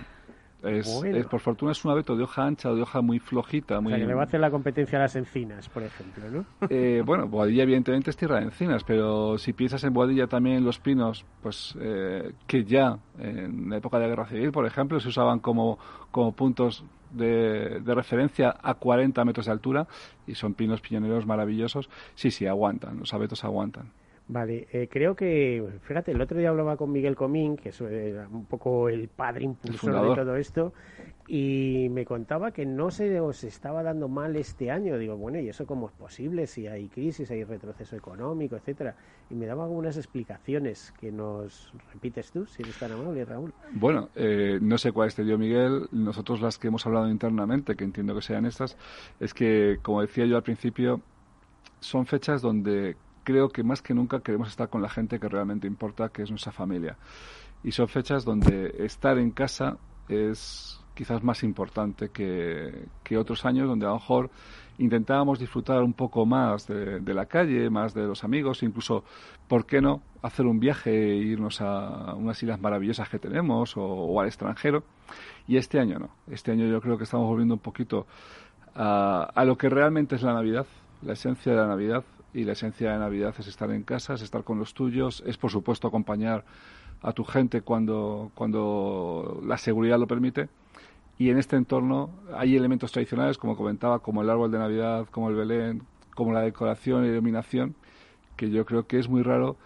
Es, 0.64 1.28
por 1.30 1.40
fortuna 1.40 1.72
es 1.72 1.86
un 1.86 1.92
abeto 1.92 2.16
de 2.16 2.24
hoja 2.24 2.44
ancha, 2.44 2.74
de 2.74 2.82
hoja 2.82 3.02
muy 3.02 3.20
flojita. 3.20 3.80
Muy... 3.80 3.94
O 3.94 3.96
sea, 3.96 4.04
que 4.04 4.08
le 4.08 4.16
va 4.16 4.22
a 4.22 4.26
hacer 4.26 4.40
la 4.40 4.50
competencia 4.50 4.98
a 4.98 5.02
las 5.04 5.16
encinas, 5.16 5.70
por 5.70 5.84
ejemplo, 5.84 6.30
¿no? 6.30 6.46
Eh, 6.70 7.04
bueno, 7.06 7.28
Boadilla 7.28 7.64
evidentemente 7.64 8.10
es 8.10 8.18
tierra 8.18 8.38
de 8.38 8.46
encinas, 8.46 8.84
pero 8.84 9.38
si 9.38 9.54
piensas 9.54 9.84
en 9.84 9.94
Boadilla 9.94 10.28
también 10.28 10.66
los 10.66 10.80
pinos, 10.80 11.26
pues 11.42 11.76
eh, 11.80 12.34
que 12.48 12.64
ya 12.64 12.98
en 13.20 13.70
la 13.70 13.78
época 13.78 13.98
de 13.98 14.04
la 14.04 14.10
Guerra 14.10 14.26
Civil, 14.26 14.52
por 14.52 14.66
ejemplo, 14.66 15.00
se 15.00 15.10
usaban 15.10 15.40
como, 15.40 15.78
como 16.12 16.32
puntos 16.34 16.84
de, 17.12 17.80
de, 17.80 17.96
referencia 17.96 18.56
a 18.62 18.74
40 18.74 19.24
metros 19.26 19.46
de 19.46 19.52
altura 19.52 19.88
y 20.26 20.36
son 20.36 20.56
pinos 20.56 20.82
piñoneros 20.82 21.26
maravillosos. 21.26 21.90
Sí, 22.16 22.32
sí, 22.32 22.48
aguantan, 22.48 23.00
los 23.00 23.14
abetos 23.14 23.44
aguantan. 23.44 23.92
Vale, 24.30 24.68
eh, 24.74 24.90
creo 24.92 25.16
que, 25.16 25.66
fíjate, 25.84 26.12
el 26.12 26.20
otro 26.20 26.38
día 26.38 26.50
hablaba 26.50 26.76
con 26.76 26.92
Miguel 26.92 27.16
Comín, 27.16 27.56
que 27.56 27.70
es 27.70 27.80
eh, 27.80 28.26
un 28.30 28.46
poco 28.46 28.90
el 28.90 29.08
padre 29.08 29.46
impulsor 29.46 30.10
de 30.10 30.16
todo 30.16 30.36
esto, 30.36 30.74
y 31.28 31.88
me 31.92 32.06
contaba 32.06 32.52
que 32.52 32.66
no 32.66 32.92
se 32.92 33.22
os 33.22 33.46
estaba 33.46 33.84
dando 33.84 34.10
mal 34.10 34.36
este 34.36 34.70
año. 34.70 34.98
Digo, 34.98 35.16
bueno, 35.16 35.40
¿y 35.40 35.48
eso 35.48 35.66
cómo 35.66 35.88
es 35.88 35.94
posible? 35.94 36.46
Si 36.46 36.68
hay 36.68 36.90
crisis, 36.90 37.32
hay 37.32 37.46
retroceso 37.46 37.96
económico, 37.96 38.58
etcétera. 38.58 38.96
Y 39.30 39.36
me 39.36 39.46
daba 39.46 39.64
algunas 39.64 39.96
explicaciones 39.96 40.94
que 41.00 41.10
nos 41.10 41.72
repites 41.94 42.30
tú, 42.32 42.46
si 42.48 42.64
eres 42.64 42.78
tan 42.78 42.92
amable, 42.92 43.24
Raúl. 43.24 43.54
Bueno, 43.72 44.10
eh, 44.16 44.60
no 44.62 44.78
sé 44.78 44.92
cuáles 44.92 45.16
te 45.16 45.24
dio 45.24 45.38
Miguel. 45.38 45.88
Nosotros 45.94 46.42
las 46.42 46.58
que 46.58 46.68
hemos 46.68 46.86
hablado 46.86 47.10
internamente, 47.10 47.78
que 47.78 47.86
entiendo 47.86 48.14
que 48.14 48.22
sean 48.22 48.46
estas, 48.46 48.78
es 49.22 49.34
que, 49.34 49.78
como 49.82 50.02
decía 50.02 50.26
yo 50.26 50.36
al 50.36 50.44
principio, 50.44 51.02
son 51.80 52.06
fechas 52.06 52.42
donde 52.42 52.98
creo 53.28 53.50
que 53.50 53.62
más 53.62 53.82
que 53.82 53.94
nunca 53.94 54.22
queremos 54.22 54.48
estar 54.48 54.70
con 54.70 54.82
la 54.82 54.88
gente 54.88 55.20
que 55.20 55.28
realmente 55.28 55.68
importa, 55.68 56.08
que 56.08 56.22
es 56.24 56.30
nuestra 56.30 56.54
familia. 56.54 56.96
Y 57.62 57.74
son 57.74 57.90
fechas 57.90 58.24
donde 58.24 58.74
estar 58.80 59.18
en 59.18 59.32
casa 59.32 59.76
es 60.08 60.80
quizás 60.96 61.22
más 61.22 61.44
importante 61.44 62.08
que, 62.08 62.86
que 63.04 63.18
otros 63.18 63.44
años 63.44 63.68
donde 63.68 63.86
a 63.86 63.90
lo 63.90 63.96
mejor 63.96 64.30
intentábamos 64.78 65.40
disfrutar 65.40 65.84
un 65.84 65.92
poco 65.92 66.26
más 66.26 66.68
de, 66.68 67.14
la 67.14 67.26
calle, 67.26 67.70
más 67.70 67.94
de 67.94 68.04
los 68.04 68.24
amigos, 68.24 68.64
incluso, 68.64 69.04
¿por 69.50 69.66
qué 69.66 69.82
no?, 69.82 70.02
hacer 70.22 70.46
un 70.46 70.62
viaje 70.62 70.90
e 70.90 71.16
irnos 71.18 71.60
a 71.60 72.16
unas 72.16 72.42
islas 72.42 72.62
maravillosas 72.62 73.10
que 73.10 73.20
tenemos 73.20 73.74
o, 73.76 74.22
al 74.22 74.28
extranjero. 74.28 74.86
Y 75.50 75.58
este 75.58 75.82
año 75.82 76.00
no. 76.00 76.12
Este 76.32 76.54
año 76.54 76.66
yo 76.68 76.80
creo 76.80 76.98
que 76.98 77.04
estamos 77.04 77.28
volviendo 77.28 77.56
un 77.56 77.60
poquito 77.60 78.08
a, 78.74 79.30
a 79.36 79.44
lo 79.44 79.58
que 79.58 79.68
realmente 79.68 80.16
es 80.16 80.22
la 80.22 80.34
Navidad, 80.34 80.66
la 81.02 81.12
esencia 81.12 81.52
de 81.52 81.58
la 81.58 81.68
Navidad, 81.68 82.06
y 82.38 82.44
la 82.44 82.52
esencia 82.52 82.92
de 82.92 83.00
Navidad 83.00 83.34
es 83.40 83.48
estar 83.48 83.72
en 83.72 83.82
casa, 83.82 84.14
es 84.14 84.22
estar 84.22 84.44
con 84.44 84.60
los 84.60 84.76
tuyos, 84.76 85.24
es 85.26 85.38
por 85.38 85.50
supuesto 85.50 85.88
acompañar 85.88 86.46
a 87.02 87.12
tu 87.12 87.24
gente 87.24 87.62
cuando, 87.62 88.32
cuando 88.36 89.42
la 89.44 89.58
seguridad 89.58 89.98
lo 89.98 90.06
permite. 90.06 90.48
Y 91.18 91.32
en 91.32 91.40
este 91.40 91.56
entorno 91.56 92.12
hay 92.36 92.56
elementos 92.56 92.92
tradicionales, 92.92 93.40
como 93.40 93.58
comentaba, 93.58 94.00
como 94.00 94.22
el 94.22 94.30
árbol 94.30 94.52
de 94.52 94.60
Navidad, 94.60 95.08
como 95.10 95.30
el 95.30 95.36
Belén, 95.36 95.82
como 96.14 96.32
la 96.32 96.42
decoración 96.42 97.06
y 97.06 97.08
iluminación, 97.08 97.74
que 98.36 98.52
yo 98.52 98.68
creo 98.68 98.86
que 98.86 99.00
es 99.00 99.10
muy 99.10 99.24
raro 99.24 99.58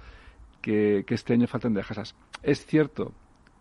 que, 0.62 1.04
que 1.06 1.16
este 1.16 1.34
año 1.34 1.48
falten 1.48 1.74
de 1.74 1.84
casas. 1.84 2.16
Es 2.42 2.66
cierto 2.66 3.12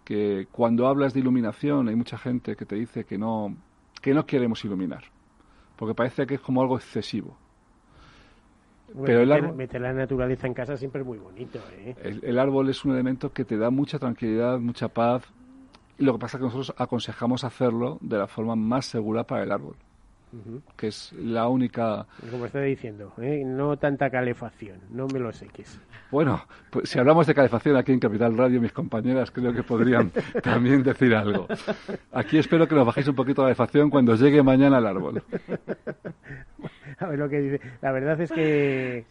que 0.04 0.46
cuando 0.52 0.86
hablas 0.86 1.14
de 1.14 1.20
iluminación 1.20 1.88
hay 1.88 1.96
mucha 1.96 2.16
gente 2.16 2.54
que 2.54 2.64
te 2.64 2.76
dice 2.76 3.02
que 3.02 3.18
no, 3.18 3.56
que 4.00 4.14
no 4.14 4.24
queremos 4.24 4.64
iluminar, 4.64 5.02
porque 5.74 5.96
parece 5.96 6.28
que 6.28 6.34
es 6.34 6.40
como 6.40 6.62
algo 6.62 6.76
excesivo 6.76 7.36
pero 9.04 9.20
el 9.20 9.32
árbol, 9.32 9.56
meter 9.56 9.80
la 9.80 9.92
naturaleza 9.92 10.46
en 10.46 10.54
casa 10.54 10.76
siempre 10.76 11.02
es 11.02 11.06
muy 11.06 11.18
bonito. 11.18 11.58
¿eh? 11.72 11.94
El, 12.02 12.38
árbol 12.38 12.68
es 12.68 12.84
un 12.84 12.92
elemento 12.92 13.32
que 13.32 13.44
te 13.44 13.56
da 13.56 13.70
mucha 13.70 13.98
tranquilidad, 13.98 14.58
mucha 14.58 14.88
paz. 14.88 15.24
Y 15.98 16.04
lo 16.04 16.14
que 16.14 16.18
pasa 16.18 16.36
es 16.36 16.40
que 16.40 16.44
nosotros 16.46 16.74
aconsejamos 16.78 17.44
hacerlo 17.44 17.98
de 18.00 18.18
la 18.18 18.26
forma 18.26 18.56
más 18.56 18.86
segura 18.86 19.24
para 19.24 19.42
el 19.42 19.52
árbol. 19.52 19.76
Que 20.76 20.88
es 20.88 21.12
la 21.12 21.48
única... 21.48 22.06
Como 22.30 22.46
estoy 22.46 22.70
diciendo, 22.70 23.12
¿eh? 23.18 23.42
no 23.44 23.76
tanta 23.76 24.10
calefacción, 24.10 24.78
no 24.90 25.06
me 25.08 25.18
lo 25.18 25.32
seques. 25.32 25.80
Bueno, 26.10 26.42
pues 26.70 26.88
si 26.88 26.98
hablamos 26.98 27.26
de 27.26 27.34
calefacción 27.34 27.76
aquí 27.76 27.92
en 27.92 28.00
Capital 28.00 28.36
Radio, 28.36 28.60
mis 28.60 28.72
compañeras 28.72 29.30
creo 29.30 29.52
que 29.52 29.62
podrían 29.62 30.10
también 30.42 30.82
decir 30.82 31.14
algo. 31.14 31.46
Aquí 32.12 32.38
espero 32.38 32.66
que 32.66 32.74
nos 32.74 32.86
bajéis 32.86 33.08
un 33.08 33.14
poquito 33.14 33.42
la 33.42 33.48
calefacción 33.48 33.90
cuando 33.90 34.14
llegue 34.14 34.42
mañana 34.42 34.78
el 34.78 34.86
árbol. 34.86 35.22
A 36.98 37.06
ver 37.06 37.18
lo 37.18 37.28
que 37.28 37.40
dice. 37.40 37.60
La 37.80 37.92
verdad 37.92 38.20
es 38.20 38.30
que 38.30 39.04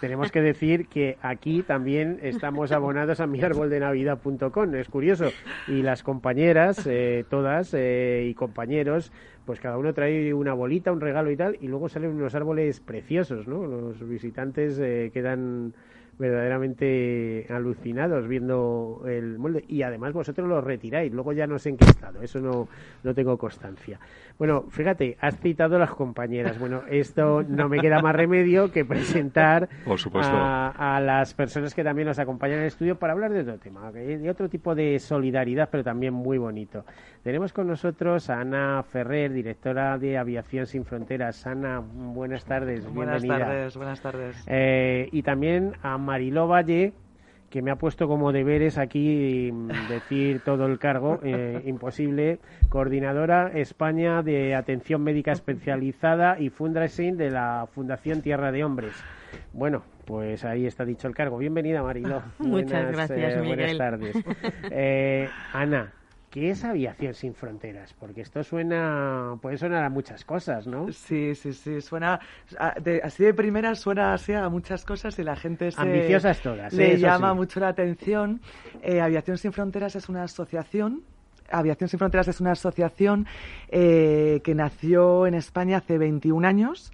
tenemos 0.00 0.32
que 0.32 0.40
decir 0.40 0.88
que 0.88 1.16
aquí 1.22 1.62
también 1.62 2.18
estamos 2.22 2.72
abonados 2.72 3.20
a 3.20 3.26
miarboldenavidad.com. 3.26 4.74
Es 4.74 4.88
curioso. 4.88 5.26
Y 5.68 5.82
las 5.82 6.02
compañeras, 6.02 6.84
eh, 6.86 7.24
todas, 7.30 7.72
eh, 7.74 8.26
y 8.28 8.34
compañeros, 8.34 9.12
pues 9.46 9.60
cada 9.60 9.78
uno 9.78 9.94
trae 9.94 10.34
una 10.34 10.52
bolita, 10.52 10.92
un 10.92 11.00
regalo 11.00 11.30
y 11.30 11.36
tal, 11.36 11.56
y 11.60 11.68
luego 11.68 11.88
salen 11.88 12.10
unos 12.10 12.34
árboles 12.34 12.80
preciosos, 12.80 13.46
¿no? 13.46 13.64
Los 13.64 14.06
visitantes 14.06 14.78
eh, 14.78 15.10
quedan 15.14 15.72
verdaderamente 16.18 17.46
alucinados 17.50 18.26
viendo 18.26 19.02
el 19.06 19.38
molde 19.38 19.64
y 19.68 19.82
además 19.82 20.12
vosotros 20.12 20.48
lo 20.48 20.60
retiráis, 20.60 21.12
luego 21.12 21.32
ya 21.32 21.46
no 21.46 21.58
sé 21.58 21.70
en 21.70 21.76
qué 21.76 21.84
estado, 21.84 22.22
eso 22.22 22.40
no, 22.40 22.68
no 23.02 23.14
tengo 23.14 23.36
constancia. 23.36 23.98
Bueno, 24.38 24.64
fíjate, 24.68 25.16
has 25.20 25.38
citado 25.40 25.76
a 25.76 25.78
las 25.78 25.90
compañeras. 25.90 26.58
Bueno, 26.58 26.82
esto 26.90 27.42
no 27.42 27.68
me 27.68 27.80
queda 27.80 28.02
más 28.02 28.14
remedio 28.14 28.70
que 28.70 28.84
presentar 28.84 29.68
A, 29.86 31.00
las 31.00 31.32
personas 31.32 31.74
que 31.74 31.82
también 31.82 32.08
nos 32.08 32.18
acompañan 32.18 32.58
en 32.58 32.62
el 32.62 32.68
estudio 32.68 32.98
para 32.98 33.14
hablar 33.14 33.32
de 33.32 33.40
otro 33.40 33.58
tema, 33.58 33.90
de 33.92 34.28
otro 34.28 34.48
tipo 34.48 34.74
de 34.74 34.98
solidaridad, 34.98 35.68
pero 35.70 35.82
también 35.82 36.12
muy 36.12 36.36
bonito. 36.36 36.84
Tenemos 37.22 37.52
con 37.52 37.66
nosotros 37.66 38.30
a 38.30 38.40
Ana 38.40 38.82
Ferrer, 38.82 39.32
directora 39.32 39.98
de 39.98 40.18
Aviación 40.18 40.66
Sin 40.66 40.84
Fronteras. 40.84 41.46
Ana, 41.46 41.80
buenas 41.80 42.44
tardes, 42.44 42.86
buenas 42.92 43.22
bienvenida. 43.22 43.46
Buenas 43.46 43.74
tardes, 43.74 43.76
buenas 43.76 44.00
tardes. 44.00 44.44
Eh, 44.46 45.08
y 45.12 45.22
también 45.22 45.72
a 45.82 45.98
Mariló 46.06 46.48
Valle, 46.48 46.94
que 47.50 47.60
me 47.62 47.70
ha 47.70 47.76
puesto 47.76 48.08
como 48.08 48.32
deberes 48.32 48.78
aquí 48.78 49.50
mm, 49.52 49.88
decir 49.88 50.40
todo 50.40 50.66
el 50.66 50.78
cargo, 50.78 51.20
eh, 51.22 51.62
imposible, 51.66 52.38
coordinadora 52.68 53.50
España 53.54 54.22
de 54.22 54.54
Atención 54.54 55.02
Médica 55.02 55.32
Especializada 55.32 56.38
y 56.40 56.48
fundraising 56.48 57.16
de 57.16 57.30
la 57.30 57.68
Fundación 57.74 58.22
Tierra 58.22 58.52
de 58.52 58.64
Hombres. 58.64 58.92
Bueno, 59.52 59.82
pues 60.06 60.44
ahí 60.44 60.66
está 60.66 60.84
dicho 60.84 61.08
el 61.08 61.14
cargo. 61.14 61.38
Bienvenida, 61.38 61.82
Mariló. 61.82 62.22
Muchas 62.38 62.92
gracias, 62.92 63.36
eh, 63.36 63.42
Buenas 63.44 63.76
tardes. 63.76 64.16
Eh, 64.70 65.28
Ana, 65.52 65.92
¿Qué 66.30 66.50
es 66.50 66.64
Aviación 66.64 67.14
sin 67.14 67.34
Fronteras? 67.34 67.94
Porque 67.94 68.20
esto 68.20 68.42
suena, 68.42 69.38
puede 69.40 69.56
sonar 69.56 69.84
a 69.84 69.90
muchas 69.90 70.24
cosas, 70.24 70.66
¿no? 70.66 70.92
Sí, 70.92 71.34
sí, 71.34 71.52
sí, 71.52 71.80
suena, 71.80 72.20
así 73.02 73.24
de 73.24 73.32
primera 73.32 73.74
suena 73.74 74.12
así 74.12 74.32
a 74.32 74.48
muchas 74.48 74.84
cosas 74.84 75.18
y 75.18 75.22
la 75.22 75.36
gente 75.36 75.70
se... 75.70 75.80
Ambiciosas 75.80 76.40
todas. 76.40 76.72
Le 76.72 76.94
¿eh? 76.94 76.98
llama 76.98 77.32
mucho 77.32 77.60
la 77.60 77.68
atención. 77.68 78.40
Eh, 78.82 79.00
Aviación 79.00 79.38
sin 79.38 79.52
Fronteras 79.52 79.96
es 79.96 80.08
una 80.08 80.24
asociación 80.24 81.02
Aviación 81.50 81.88
Sin 81.88 81.98
Fronteras 81.98 82.28
es 82.28 82.40
una 82.40 82.52
asociación 82.52 83.26
eh, 83.68 84.40
que 84.42 84.54
nació 84.54 85.26
en 85.26 85.34
España 85.34 85.78
hace 85.78 85.98
21 85.98 86.46
años 86.46 86.92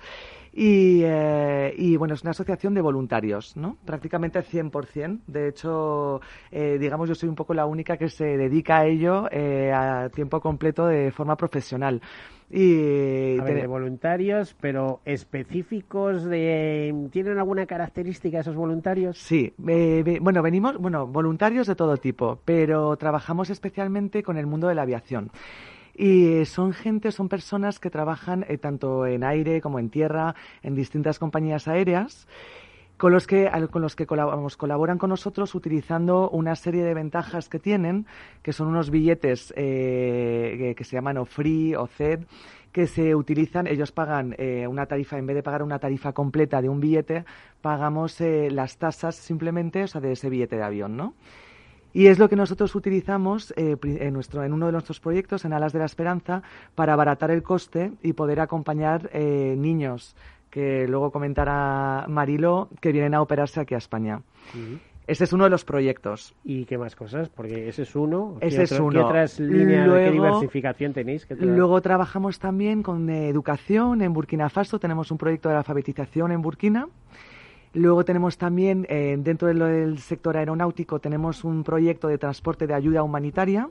eh, 0.54 1.74
y, 1.76 1.96
bueno, 1.96 2.14
es 2.14 2.22
una 2.22 2.32
asociación 2.32 2.74
de 2.74 2.80
voluntarios, 2.80 3.56
¿no? 3.56 3.78
Prácticamente 3.84 4.40
100%. 4.40 5.20
De 5.26 5.48
hecho, 5.48 6.20
eh, 6.50 6.76
digamos, 6.78 7.08
yo 7.08 7.14
soy 7.14 7.28
un 7.28 7.34
poco 7.34 7.54
la 7.54 7.66
única 7.66 7.96
que 7.96 8.08
se 8.08 8.36
dedica 8.36 8.78
a 8.78 8.86
ello 8.86 9.28
eh, 9.30 9.72
a 9.72 10.10
tiempo 10.10 10.40
completo 10.40 10.86
de 10.86 11.10
forma 11.10 11.36
profesional. 11.36 12.00
Y 12.54 13.36
de 13.38 13.66
voluntarios, 13.66 14.54
pero 14.60 15.00
específicos 15.06 16.24
de 16.26 17.08
¿tienen 17.10 17.38
alguna 17.38 17.64
característica 17.64 18.40
esos 18.40 18.56
voluntarios? 18.56 19.16
Sí, 19.16 19.54
bueno, 19.56 20.42
venimos, 20.42 20.76
bueno, 20.76 21.06
voluntarios 21.06 21.66
de 21.66 21.74
todo 21.74 21.96
tipo, 21.96 22.40
pero 22.44 22.94
trabajamos 22.98 23.48
especialmente 23.48 24.22
con 24.22 24.36
el 24.36 24.46
mundo 24.46 24.68
de 24.68 24.74
la 24.74 24.82
aviación. 24.82 25.30
Y 25.94 26.44
son 26.46 26.72
gente, 26.72 27.12
son 27.12 27.28
personas 27.28 27.78
que 27.78 27.90
trabajan 27.90 28.44
eh, 28.48 28.58
tanto 28.58 29.06
en 29.06 29.24
aire 29.24 29.60
como 29.60 29.78
en 29.78 29.90
tierra, 29.90 30.34
en 30.62 30.74
distintas 30.74 31.18
compañías 31.18 31.68
aéreas 31.68 32.26
con 32.96 33.12
los 33.12 33.26
que, 33.26 33.50
con 33.70 33.82
los 33.82 33.96
que 33.96 34.06
colaboran 34.06 34.98
con 34.98 35.10
nosotros 35.10 35.56
utilizando 35.56 36.30
una 36.30 36.54
serie 36.54 36.84
de 36.84 36.94
ventajas 36.94 37.48
que 37.48 37.58
tienen, 37.58 38.06
que 38.42 38.52
son 38.52 38.68
unos 38.68 38.90
billetes 38.90 39.52
eh, 39.56 40.74
que 40.76 40.84
se 40.84 40.96
llaman 40.96 41.18
o 41.18 41.24
free 41.24 41.74
o 41.74 41.88
CED, 41.88 42.20
que 42.70 42.86
se 42.86 43.16
utilizan, 43.16 43.66
ellos 43.66 43.90
pagan 43.90 44.36
eh, 44.38 44.68
una 44.68 44.86
tarifa, 44.86 45.18
en 45.18 45.26
vez 45.26 45.34
de 45.34 45.42
pagar 45.42 45.64
una 45.64 45.80
tarifa 45.80 46.12
completa 46.12 46.62
de 46.62 46.68
un 46.68 46.78
billete, 46.78 47.24
pagamos 47.60 48.20
las 48.20 48.76
tasas 48.78 49.16
simplemente, 49.16 49.82
o 49.82 49.86
sea, 49.88 50.00
de 50.00 50.12
ese 50.12 50.30
billete 50.30 50.56
de 50.56 50.62
avión, 50.62 50.96
¿no? 50.96 51.14
Y 51.92 52.06
es 52.06 52.18
lo 52.18 52.28
que 52.28 52.36
nosotros 52.36 52.74
utilizamos 52.74 53.52
eh, 53.56 53.76
en, 53.82 54.14
nuestro, 54.14 54.44
en 54.44 54.52
uno 54.52 54.66
de 54.66 54.72
nuestros 54.72 55.00
proyectos, 55.00 55.44
en 55.44 55.52
Alas 55.52 55.72
de 55.72 55.78
la 55.78 55.84
Esperanza, 55.84 56.42
para 56.74 56.94
abaratar 56.94 57.30
el 57.30 57.42
coste 57.42 57.92
y 58.02 58.14
poder 58.14 58.40
acompañar 58.40 59.10
eh, 59.12 59.54
niños 59.58 60.16
que 60.50 60.86
luego 60.86 61.10
comentará 61.10 62.04
Marilo, 62.08 62.68
que 62.80 62.92
vienen 62.92 63.14
a 63.14 63.22
operarse 63.22 63.58
aquí 63.58 63.74
a 63.74 63.78
España. 63.78 64.20
Ese 65.06 65.24
es 65.24 65.32
uno 65.32 65.44
de 65.44 65.50
los 65.50 65.64
proyectos. 65.64 66.34
¿Y 66.44 66.66
qué 66.66 66.78
más 66.78 66.94
cosas? 66.94 67.30
Porque 67.30 67.68
ese 67.68 67.82
es 67.82 67.96
uno. 67.96 68.36
Ese 68.40 68.64
es 68.64 68.72
uno. 68.72 68.90
¿Qué 68.90 68.98
otras 68.98 69.40
líneas 69.40 69.90
de 69.90 70.10
diversificación 70.10 70.92
tenéis? 70.92 71.26
Luego 71.40 71.80
trabajamos 71.80 72.38
también 72.38 72.82
con 72.82 73.08
educación 73.08 74.02
en 74.02 74.12
Burkina 74.12 74.50
Faso. 74.50 74.78
Tenemos 74.78 75.10
un 75.10 75.18
proyecto 75.18 75.48
de 75.48 75.56
alfabetización 75.56 76.32
en 76.32 76.42
Burkina. 76.42 76.86
Luego 77.74 78.04
tenemos 78.04 78.36
también, 78.36 78.86
eh, 78.90 79.16
dentro 79.18 79.48
del 79.48 79.98
sector 79.98 80.36
aeronáutico, 80.36 80.98
tenemos 80.98 81.42
un 81.42 81.64
proyecto 81.64 82.08
de 82.08 82.18
transporte 82.18 82.66
de 82.66 82.74
ayuda 82.74 83.02
humanitaria 83.02 83.68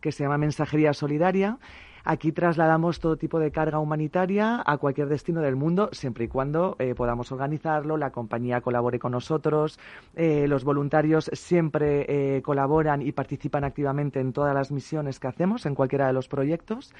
que 0.00 0.12
se 0.12 0.24
llama 0.24 0.36
Mensajería 0.36 0.92
Solidaria. 0.92 1.58
Aquí 2.04 2.32
trasladamos 2.32 2.98
todo 2.98 3.16
tipo 3.16 3.38
de 3.38 3.52
carga 3.52 3.78
humanitaria 3.78 4.62
a 4.66 4.76
cualquier 4.76 5.08
destino 5.08 5.40
del 5.40 5.54
mundo, 5.54 5.88
siempre 5.92 6.24
y 6.24 6.28
cuando 6.28 6.76
eh, 6.80 6.94
podamos 6.96 7.30
organizarlo, 7.30 7.96
la 7.96 8.10
compañía 8.10 8.60
colabore 8.60 8.98
con 8.98 9.12
nosotros, 9.12 9.78
eh, 10.16 10.46
los 10.48 10.64
voluntarios 10.64 11.30
siempre 11.32 12.42
colaboran 12.42 13.00
y 13.00 13.12
participan 13.12 13.62
activamente 13.64 14.20
en 14.20 14.32
todas 14.32 14.52
las 14.52 14.72
misiones 14.72 15.20
que 15.20 15.28
hacemos, 15.28 15.64
en 15.64 15.74
cualquiera 15.74 16.08
de 16.08 16.12
los 16.12 16.28
proyectos. 16.28 16.92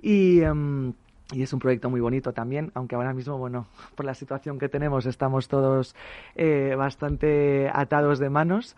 Y. 0.00 0.40
Em, 0.42 0.92
y 1.32 1.42
es 1.42 1.52
un 1.52 1.58
proyecto 1.58 1.88
muy 1.88 2.00
bonito 2.00 2.32
también, 2.32 2.70
aunque 2.74 2.96
ahora 2.96 3.14
mismo, 3.14 3.38
bueno, 3.38 3.66
por 3.94 4.04
la 4.04 4.14
situación 4.14 4.58
que 4.58 4.68
tenemos 4.68 5.06
estamos 5.06 5.48
todos 5.48 5.94
eh, 6.34 6.74
bastante 6.76 7.70
atados 7.72 8.18
de 8.18 8.30
manos. 8.30 8.76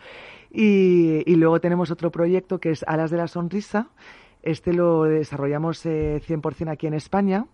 Y, 0.51 1.35
luego 1.35 1.61
tenemos 1.61 1.91
otro 1.91 2.11
proyecto 2.11 2.61
que 2.61 2.71
es 2.71 2.85
Alas 2.87 3.11
de 3.11 3.19
la 3.19 3.29
Sonrisa. 3.29 3.89
Este 4.43 4.73
lo 4.73 5.05
desarrollamos 5.05 5.85
eh, 5.85 6.23
100% 6.27 6.71
aquí 6.71 6.87
en 6.87 6.95
España. 6.95 7.47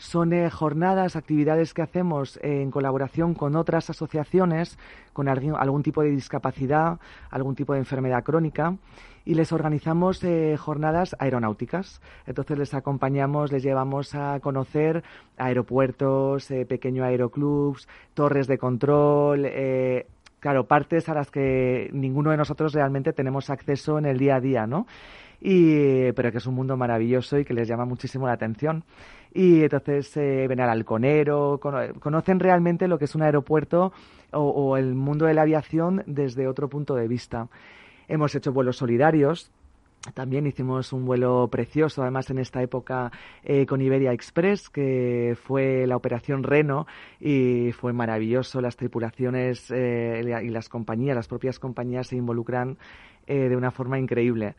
Son 0.00 0.32
eh, 0.32 0.48
jornadas, 0.48 1.14
actividades 1.14 1.74
que 1.74 1.82
hacemos 1.82 2.40
en 2.42 2.70
colaboración 2.70 3.34
con 3.34 3.54
otras 3.54 3.90
asociaciones 3.90 4.78
con 5.12 5.28
algún 5.28 5.82
tipo 5.82 6.00
de 6.00 6.08
discapacidad, 6.08 6.98
algún 7.28 7.54
tipo 7.54 7.74
de 7.74 7.80
enfermedad 7.80 8.24
crónica 8.24 8.76
y 9.26 9.34
les 9.34 9.52
organizamos 9.52 10.24
eh, 10.24 10.56
jornadas 10.58 11.14
aeronáuticas. 11.18 12.00
Entonces 12.26 12.56
les 12.56 12.72
acompañamos, 12.72 13.52
les 13.52 13.62
llevamos 13.62 14.14
a 14.14 14.40
conocer 14.40 15.04
aeropuertos, 15.36 16.50
eh, 16.50 16.64
pequeños 16.64 17.04
aeroclubs, 17.04 17.86
torres 18.14 18.46
de 18.46 18.56
control, 18.56 19.44
eh, 19.44 20.06
claro, 20.38 20.64
partes 20.66 21.10
a 21.10 21.14
las 21.14 21.30
que 21.30 21.90
ninguno 21.92 22.30
de 22.30 22.38
nosotros 22.38 22.72
realmente 22.72 23.12
tenemos 23.12 23.50
acceso 23.50 23.98
en 23.98 24.06
el 24.06 24.16
día 24.16 24.36
a 24.36 24.40
día, 24.40 24.66
¿no? 24.66 24.86
Y, 25.42 26.12
pero 26.12 26.32
que 26.32 26.38
es 26.38 26.46
un 26.46 26.54
mundo 26.54 26.76
maravilloso 26.78 27.38
y 27.38 27.44
que 27.44 27.54
les 27.54 27.68
llama 27.68 27.84
muchísimo 27.84 28.26
la 28.26 28.34
atención. 28.34 28.84
Y 29.32 29.62
entonces 29.62 30.12
ven 30.16 30.60
al 30.60 30.70
halconero, 30.70 31.60
conocen 32.00 32.40
realmente 32.40 32.88
lo 32.88 32.98
que 32.98 33.04
es 33.04 33.14
un 33.14 33.22
aeropuerto 33.22 33.92
o 34.32 34.76
el 34.76 34.94
mundo 34.94 35.26
de 35.26 35.34
la 35.34 35.42
aviación 35.42 36.02
desde 36.06 36.48
otro 36.48 36.68
punto 36.68 36.94
de 36.96 37.06
vista. 37.06 37.48
Hemos 38.08 38.34
hecho 38.34 38.52
vuelos 38.52 38.76
solidarios, 38.76 39.52
también 40.14 40.46
hicimos 40.46 40.94
un 40.94 41.04
vuelo 41.04 41.48
precioso, 41.48 42.00
además 42.00 42.30
en 42.30 42.38
esta 42.38 42.62
época 42.62 43.12
eh, 43.44 43.66
con 43.66 43.82
Iberia 43.82 44.12
Express, 44.12 44.70
que 44.70 45.36
fue 45.42 45.86
la 45.86 45.96
operación 45.96 46.42
Reno 46.42 46.86
y 47.20 47.72
fue 47.72 47.92
maravilloso. 47.92 48.62
Las 48.62 48.76
tripulaciones 48.76 49.70
eh, 49.70 50.22
y 50.42 50.48
las 50.48 50.70
compañías, 50.70 51.14
las 51.14 51.28
propias 51.28 51.58
compañías 51.58 52.06
se 52.06 52.16
involucran 52.16 52.78
eh, 53.26 53.50
de 53.50 53.56
una 53.56 53.70
forma 53.70 53.98
increíble. 53.98 54.54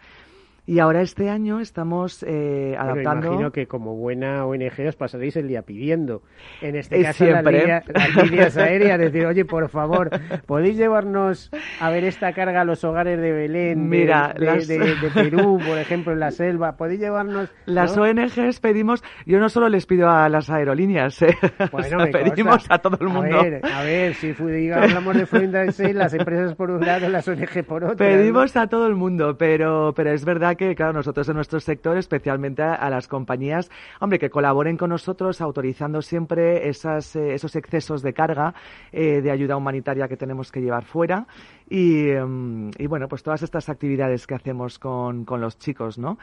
Y 0.67 0.79
ahora 0.79 1.01
este 1.01 1.29
año 1.29 1.59
estamos 1.59 2.23
eh, 2.27 2.75
adaptando. 2.77 3.27
imagino 3.27 3.51
que 3.51 3.65
como 3.65 3.95
buena 3.95 4.45
ONG 4.45 4.87
os 4.87 4.95
pasaréis 4.95 5.35
el 5.35 5.47
día 5.47 5.63
pidiendo. 5.63 6.21
En 6.61 6.75
este 6.75 7.01
caso, 7.01 7.25
las 7.25 7.43
líneas, 7.43 7.83
las 7.87 8.15
líneas, 8.29 8.57
aéreas, 8.57 8.99
decir, 8.99 9.25
oye, 9.25 9.43
por 9.43 9.69
favor, 9.69 10.11
¿podéis 10.45 10.77
llevarnos 10.77 11.49
a 11.79 11.89
ver 11.89 12.03
esta 12.03 12.33
carga 12.33 12.61
a 12.61 12.63
los 12.63 12.83
hogares 12.83 13.19
de 13.19 13.31
Belén, 13.31 13.89
Mira, 13.89 14.35
de, 14.37 14.95
Perú, 15.13 15.59
por 15.65 15.79
ejemplo, 15.79 16.13
en 16.13 16.19
la 16.19 16.29
selva? 16.29 16.77
¿Podéis 16.77 16.99
llevarnos.? 16.99 17.49
Las 17.65 17.97
ONGs 17.97 18.59
pedimos, 18.59 19.03
yo 19.25 19.39
no 19.39 19.49
solo 19.49 19.67
les 19.67 19.87
pido 19.87 20.09
a 20.09 20.29
las 20.29 20.49
aerolíneas, 20.51 21.21
¿eh? 21.23 21.35
bueno, 21.71 22.05
pedimos 22.11 22.65
a 22.69 22.77
todo 22.77 22.97
el 23.01 23.07
mundo. 23.07 23.39
A 23.39 23.43
ver, 23.43 23.61
a 23.65 23.83
ver 23.83 24.13
si 24.13 24.35
hablamos 24.71 25.17
de 25.17 25.25
Fuente 25.25 25.93
las 25.93 26.13
empresas 26.13 26.53
por 26.55 26.69
un 26.69 26.85
lado, 26.85 27.09
las 27.09 27.27
ONG 27.27 27.63
por 27.65 27.83
otro. 27.83 27.97
Pedimos 27.97 28.55
a 28.55 28.67
todo 28.67 28.85
el 28.85 28.95
mundo, 28.95 29.37
pero, 29.37 29.93
pero 29.95 30.11
es 30.11 30.23
verdad 30.23 30.50
que, 30.55 30.75
claro, 30.75 30.93
nosotros 30.93 31.27
en 31.29 31.35
nuestro 31.35 31.59
sector, 31.59 31.97
especialmente 31.97 32.61
a, 32.63 32.89
las 32.89 33.07
compañías, 33.07 33.69
hombre, 33.99 34.19
que 34.19 34.29
colaboren 34.29 34.77
con 34.77 34.89
nosotros 34.89 35.41
autorizando 35.41 36.01
siempre 36.01 36.67
esas, 36.69 37.15
eh, 37.15 37.33
esos 37.33 37.55
excesos 37.55 38.01
de 38.01 38.13
carga 38.13 38.53
eh, 38.91 39.21
de 39.21 39.31
ayuda 39.31 39.57
humanitaria 39.57 40.07
que 40.07 40.17
tenemos 40.17 40.51
que 40.51 40.61
llevar 40.61 40.85
fuera 40.85 41.27
y, 41.69 42.09
em, 42.09 42.71
y, 42.77 42.87
bueno, 42.87 43.07
pues 43.07 43.23
todas 43.23 43.43
estas 43.43 43.69
actividades 43.69 44.27
que 44.27 44.35
hacemos 44.35 44.79
con, 44.79 45.25
con 45.25 45.41
los 45.41 45.57
chicos, 45.57 45.97
¿no? 45.97 46.17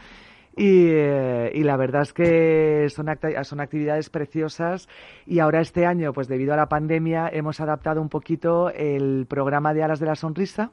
Eh, 0.61 1.53
y, 1.55 1.63
la 1.63 1.77
verdad 1.77 2.03
es 2.03 2.13
que 2.13 2.89
son, 2.91 3.07
son 3.43 3.61
actividades 3.61 4.11
preciosas 4.11 4.89
y 5.25 5.39
ahora 5.39 5.61
este 5.61 5.87
año, 5.87 6.13
pues 6.13 6.27
debido 6.27 6.53
a 6.53 6.57
la 6.57 6.67
pandemia, 6.67 7.29
hemos 7.33 7.61
adaptado 7.61 8.03
un 8.03 8.09
poquito 8.09 8.69
el 8.71 9.27
programa 9.29 9.73
de 9.73 9.85
Alas 9.85 10.01
de 10.01 10.07
la 10.07 10.17
Sonrisa, 10.17 10.73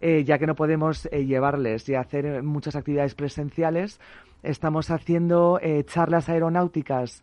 eh, 0.00 0.24
ya 0.24 0.38
que 0.38 0.48
no 0.48 0.56
podemos 0.56 1.06
eh, 1.12 1.26
llevarles 1.26 1.88
y 1.88 1.94
hacer 1.94 2.42
muchas 2.42 2.74
actividades 2.74 3.14
presenciales. 3.14 4.00
Estamos 4.42 4.90
haciendo 4.90 5.60
charlas 5.84 6.28
aeronáuticas 6.28 7.22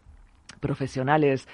profesionales 0.59 1.47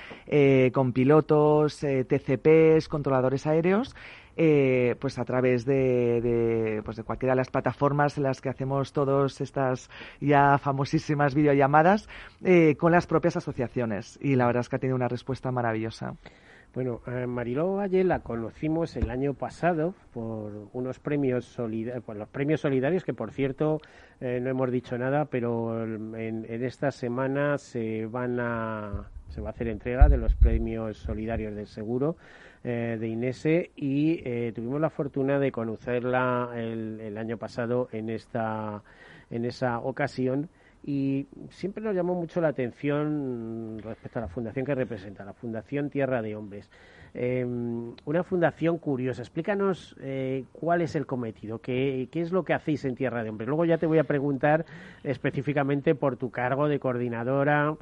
con 0.73 0.91
pilotos, 0.91 1.79
TCPs, 1.79 2.89
controladores 2.89 3.47
aéreos 3.47 3.95
eh, 4.35 4.95
pues 4.99 5.19
a 5.19 5.25
través 5.25 5.65
de, 5.65 6.81
pues 6.83 6.97
de 6.97 7.03
cualquiera 7.03 7.33
de 7.33 7.37
las 7.37 7.49
plataformas 7.49 8.17
en 8.17 8.23
las 8.23 8.41
que 8.41 8.49
hacemos 8.49 8.93
todas 8.93 9.41
estas 9.41 9.89
ya 10.19 10.57
famosísimas 10.57 11.35
videollamadas 11.35 12.07
eh, 12.43 12.75
con 12.75 12.91
las 12.91 13.07
propias 13.07 13.37
asociaciones. 13.37 14.19
Y 14.21 14.35
la 14.35 14.45
verdad 14.45 14.61
es 14.61 14.69
que 14.69 14.75
ha 14.77 14.79
tenido 14.79 14.95
una 14.95 15.07
respuesta 15.07 15.51
maravillosa. 15.51 16.15
Bueno, 16.73 17.01
a 17.05 17.27
Mariló 17.27 17.75
Valle 17.75 18.03
la 18.03 18.21
conocimos 18.21 18.95
el 18.95 19.11
año 19.11 19.35
pasado 19.35 19.93
por 20.11 20.69
unos 20.73 20.97
premios 20.97 21.45
solidarios, 21.45 22.03
por 22.03 22.15
los 22.15 22.27
premios 22.29 22.61
solidarios 22.61 23.03
que 23.03 23.13
por 23.13 23.31
cierto 23.31 23.79
eh, 24.19 24.39
no 24.41 24.49
hemos 24.49 24.71
dicho 24.71 24.97
nada, 24.97 25.25
pero 25.25 25.83
en, 25.83 26.15
en 26.15 26.63
esta 26.63 26.89
semana 26.89 27.59
se 27.59 28.07
van 28.07 28.39
a 28.39 29.11
se 29.29 29.41
va 29.41 29.49
a 29.49 29.51
hacer 29.51 29.67
entrega 29.67 30.09
de 30.09 30.17
los 30.17 30.35
premios 30.35 30.97
solidarios 30.97 31.55
del 31.55 31.67
seguro 31.67 32.15
eh, 32.63 32.97
de 32.99 33.07
Inese 33.07 33.71
y 33.75 34.21
eh, 34.23 34.53
tuvimos 34.55 34.79
la 34.79 34.89
fortuna 34.89 35.37
de 35.37 35.51
conocerla 35.51 36.51
el, 36.55 37.17
año 37.17 37.37
pasado 37.37 37.89
en 37.91 38.09
esta 38.09 38.81
en 39.29 39.45
esa 39.45 39.79
ocasión 39.79 40.49
y 40.85 41.27
siempre 41.49 41.83
nos 41.83 41.95
llamó 41.95 42.15
mucho 42.15 42.39
la 42.41 42.49
atención 42.49 43.79
respecto 43.83 44.19
a 44.19 44.23
la 44.23 44.27
fundación 44.27 44.65
que 44.65 44.75
representa, 44.75 45.23
la 45.23 45.33
Fundación 45.33 45.89
Tierra 45.89 46.21
de 46.21 46.35
Hombres. 46.35 46.69
Em, 47.13 47.93
una 48.05 48.23
fundación 48.23 48.79
curiosa. 48.79 49.21
Explícanos 49.21 49.95
eh, 50.01 50.45
cuál 50.51 50.81
es 50.81 50.95
el 50.95 51.05
cometido, 51.05 51.59
qué, 51.59 52.09
qué, 52.11 52.21
es 52.21 52.31
lo 52.31 52.43
que 52.43 52.53
hacéis 52.53 52.85
en 52.85 52.95
Tierra 52.95 53.23
de 53.23 53.29
Hombres. 53.29 53.47
Luego 53.47 53.65
ya 53.65 53.77
te 53.77 53.85
voy 53.85 53.99
a 53.99 54.03
preguntar 54.03 54.65
específicamente 55.03 55.95
por 55.95 56.17
tu 56.17 56.31
cargo 56.31 56.67
de 56.67 56.79
coordinadora, 56.79 57.75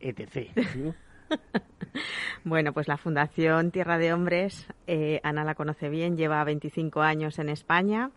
etc. 0.00 0.50
bueno, 2.44 2.72
pues 2.72 2.88
la 2.88 2.96
Fundación 2.96 3.70
Tierra 3.70 3.98
de 3.98 4.12
Hombres, 4.12 4.66
eh, 4.86 5.20
Ana 5.22 5.44
la 5.44 5.54
conoce 5.54 5.88
bien, 5.88 6.16
lleva 6.16 6.42
25 6.44 7.02
años 7.02 7.38
en 7.38 7.48
España 7.48 8.10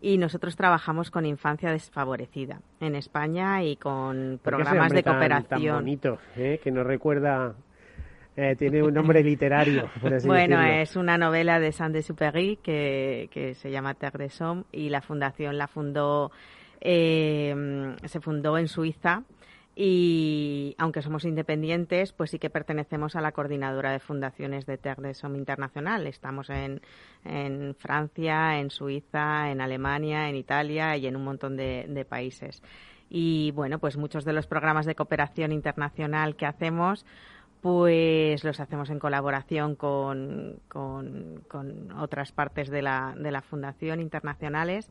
y 0.00 0.18
nosotros 0.18 0.56
trabajamos 0.56 1.10
con 1.10 1.26
infancia 1.26 1.70
desfavorecida 1.70 2.60
en 2.80 2.94
España 2.94 3.62
y 3.62 3.76
con 3.76 4.40
programas 4.42 4.92
de 4.92 5.02
cooperación. 5.02 5.60
Tan, 5.60 5.74
bonito, 5.74 6.18
¿eh? 6.36 6.60
que 6.62 6.70
nos 6.70 6.86
recuerda 6.86 7.54
eh, 8.36 8.56
tiene 8.56 8.82
un 8.82 8.92
nombre 8.92 9.22
literario. 9.22 9.88
bueno, 10.24 10.60
es 10.62 10.96
una 10.96 11.16
novela 11.16 11.60
de 11.60 11.72
Saint-Exupéry 11.72 12.56
que, 12.56 13.28
que 13.30 13.54
se 13.54 13.70
llama 13.70 13.94
Terre 13.94 14.24
des 14.24 14.40
Hommes 14.40 14.64
y 14.72 14.88
la 14.88 15.00
fundación 15.00 15.56
la 15.56 15.68
fundó, 15.68 16.32
se 16.80 18.20
fundó 18.20 18.58
en 18.58 18.68
Suiza 18.68 19.22
y 19.76 20.76
aunque 20.78 21.02
somos 21.02 21.24
independientes, 21.24 22.12
pues 22.12 22.30
sí 22.30 22.38
que 22.38 22.48
pertenecemos 22.48 23.16
a 23.16 23.20
la 23.20 23.32
coordinadora 23.32 23.90
de 23.90 23.98
fundaciones 23.98 24.66
de 24.66 24.78
Terre 24.78 25.08
des 25.08 25.24
Hommes 25.24 25.40
Internacional. 25.40 26.06
Estamos 26.06 26.48
en, 26.50 26.80
en, 27.24 27.74
Francia, 27.74 28.60
en 28.60 28.70
Suiza, 28.70 29.50
en 29.50 29.60
Alemania, 29.60 30.28
en 30.28 30.36
Italia 30.36 30.96
y 30.96 31.06
en 31.08 31.16
un 31.16 31.24
montón 31.24 31.56
de, 31.56 32.06
países. 32.08 32.62
Y 33.10 33.50
bueno, 33.52 33.80
pues 33.80 33.96
muchos 33.96 34.24
de 34.24 34.32
los 34.32 34.46
programas 34.46 34.86
de 34.86 34.94
cooperación 34.94 35.50
internacional 35.52 36.36
que 36.36 36.46
hacemos 36.46 37.04
pues 37.60 38.44
los 38.44 38.60
hacemos 38.60 38.90
en 38.90 38.98
colaboración 38.98 39.74
con, 39.74 40.60
con, 40.68 41.42
con 41.48 41.92
otras 41.92 42.30
partes 42.30 42.68
de 42.68 42.82
la, 42.82 43.14
de 43.16 43.30
la 43.30 43.40
fundación 43.40 44.00
internacionales 44.00 44.90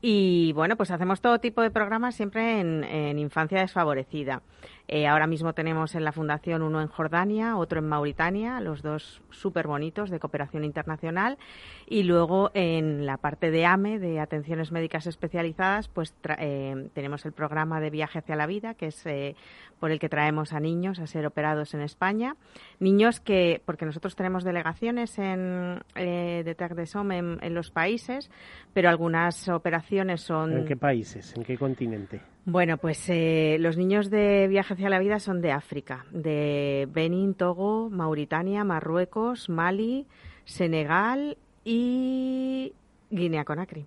y 0.00 0.52
bueno, 0.52 0.76
pues 0.76 0.90
hacemos 0.90 1.20
todo 1.20 1.38
tipo 1.40 1.62
de 1.62 1.70
programas 1.70 2.14
siempre 2.14 2.60
en, 2.60 3.18
infancia 3.18 3.60
desfavorecida. 3.60 4.42
Eh, 4.88 5.06
ahora 5.06 5.26
mismo 5.26 5.52
tenemos 5.52 5.94
en 5.94 6.04
la 6.04 6.12
Fundación 6.12 6.62
uno 6.62 6.80
en 6.80 6.88
Jordania, 6.88 7.56
otro 7.56 7.80
en 7.80 7.88
Mauritania, 7.88 8.60
los 8.60 8.82
dos 8.82 9.20
súper 9.30 9.66
bonitos 9.66 10.10
de 10.10 10.20
cooperación 10.20 10.64
internacional. 10.64 11.38
Y 11.86 12.04
luego 12.04 12.50
en 12.54 13.06
la 13.06 13.16
parte 13.16 13.50
de 13.50 13.66
AME, 13.66 13.98
de 13.98 14.20
Atenciones 14.20 14.72
Médicas 14.72 15.06
Especializadas, 15.06 15.88
pues 15.88 16.14
eh, 16.38 16.88
tenemos 16.94 17.24
el 17.26 17.32
programa 17.32 17.80
de 17.80 17.90
Viaje 17.90 18.18
hacia 18.18 18.36
la 18.36 18.46
Vida, 18.46 18.74
que 18.74 18.86
es 18.86 19.04
eh, 19.06 19.34
por 19.80 19.90
el 19.90 19.98
que 19.98 20.08
traemos 20.08 20.52
a 20.52 20.60
niños 20.60 20.98
a 20.98 21.06
ser 21.06 21.26
operados 21.26 21.74
en 21.74 21.80
España. 21.80 22.36
Niños 22.80 23.20
que, 23.20 23.62
porque 23.64 23.86
nosotros 23.86 24.16
tenemos 24.16 24.44
delegaciones 24.44 25.18
en, 25.18 25.80
eh, 25.94 26.42
de 26.44 26.54
TAC 26.54 26.74
de 26.74 26.86
SOM 26.86 27.12
en, 27.12 27.54
los 27.54 27.70
países, 27.70 28.30
pero 28.72 28.88
algunas 28.88 29.48
operaciones 29.48 30.20
son... 30.20 30.52
¿En 30.52 30.64
qué 30.64 30.76
países? 30.76 31.34
¿En 31.36 31.44
qué 31.44 31.56
continente? 31.56 32.20
Bueno, 32.48 32.78
pues 32.78 33.04
eh, 33.08 33.56
los 33.58 33.76
niños 33.76 34.08
de 34.08 34.46
Viaje 34.46 34.74
hacia 34.74 34.88
la 34.88 35.00
Vida 35.00 35.18
son 35.18 35.40
de 35.40 35.50
África, 35.50 36.06
de 36.12 36.86
Benin, 36.88 37.34
Togo, 37.34 37.90
Mauritania, 37.90 38.62
Marruecos, 38.62 39.48
Mali, 39.48 40.06
Senegal 40.44 41.38
y 41.64 42.72
Guinea-Conakry. 43.10 43.84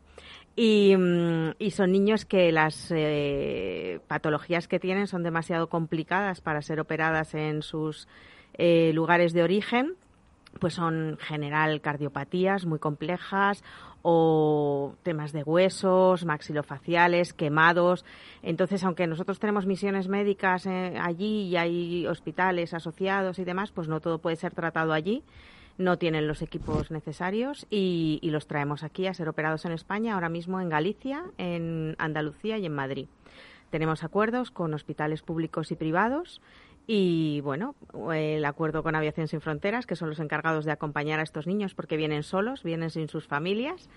Mm, 0.58 1.52
y, 1.58 1.72
son 1.72 1.93
niños 1.93 2.26
que 2.26 2.52
las 2.52 2.91
eh, 2.93 4.02
patologías 4.10 4.67
que 4.67 4.78
tienen 4.78 5.08
son 5.08 5.24
demasiado 5.24 5.69
complicadas 5.69 6.41
para 6.41 6.62
ser 6.62 6.82
operadas 6.82 7.36
en 7.36 7.62
sus 7.62 8.10
eh, 8.56 8.91
lugares 8.93 9.32
de 9.32 9.43
origen, 9.43 9.93
pues 10.60 10.74
son 10.74 11.12
en 11.12 11.17
general 11.17 11.80
cardiopatías 11.80 12.65
muy 12.65 12.80
complejas 12.80 13.63
o 14.01 14.95
temas 15.03 15.31
de 15.31 15.43
huesos, 15.43 16.25
maxilofaciales, 16.25 17.33
quemados. 17.33 18.05
Entonces, 18.41 18.83
aunque 18.83 19.07
nosotros 19.07 19.39
tenemos 19.39 19.65
misiones 19.65 20.07
médicas 20.07 20.65
eh, 20.65 20.97
allí 21.01 21.47
y 21.47 21.57
hay 21.57 22.07
hospitales 22.07 22.73
asociados 22.73 23.39
y 23.39 23.43
demás, 23.43 23.71
pues 23.71 23.88
no 23.88 23.99
todo 23.99 24.19
puede 24.19 24.35
ser 24.35 24.53
tratado 24.53 24.93
allí 24.93 25.23
no 25.79 25.97
tienen 25.97 26.27
los 26.27 26.41
equipos 26.41 26.91
necesarios 26.91 27.65
y, 27.69 28.19
los 28.23 28.47
traemos 28.47 28.83
aquí 28.83 29.07
a 29.07 29.13
ser 29.13 29.29
operados 29.29 29.63
en 29.63 29.71
España, 29.71 30.13
ahora 30.13 30.29
mismo 30.29 30.59
en 30.59 30.69
Galicia, 30.69 31.23
en 31.38 31.95
Andalucía 31.97 32.57
y 32.57 32.65
en 32.65 32.75
Madrid. 32.75 33.07
Tenemos 33.69 34.03
acuerdos 34.03 34.51
con 34.51 34.73
hospitales 34.73 35.21
públicos 35.21 35.71
y 35.71 35.75
privados 35.75 36.41
y, 36.91 37.39
bueno, 37.41 37.75
el 38.12 38.43
acuerdo 38.45 38.82
con 38.82 38.95
Aviación 38.95 39.28
Sin 39.28 39.41
Fronteras, 39.41 39.86
que 39.86 39.95
son 39.95 40.10
los 40.10 40.19
encargados 40.19 40.65
de 40.65 40.71
acompañar 40.71 41.19
a 41.19 41.23
estos 41.23 41.45
niños 41.45 41.75
porque 41.75 41.97
vienen 41.97 42.23
solos, 42.23 42.63
vienen 42.63 42.89
sin 42.89 43.08
sus 43.08 43.28
familias 43.28 43.88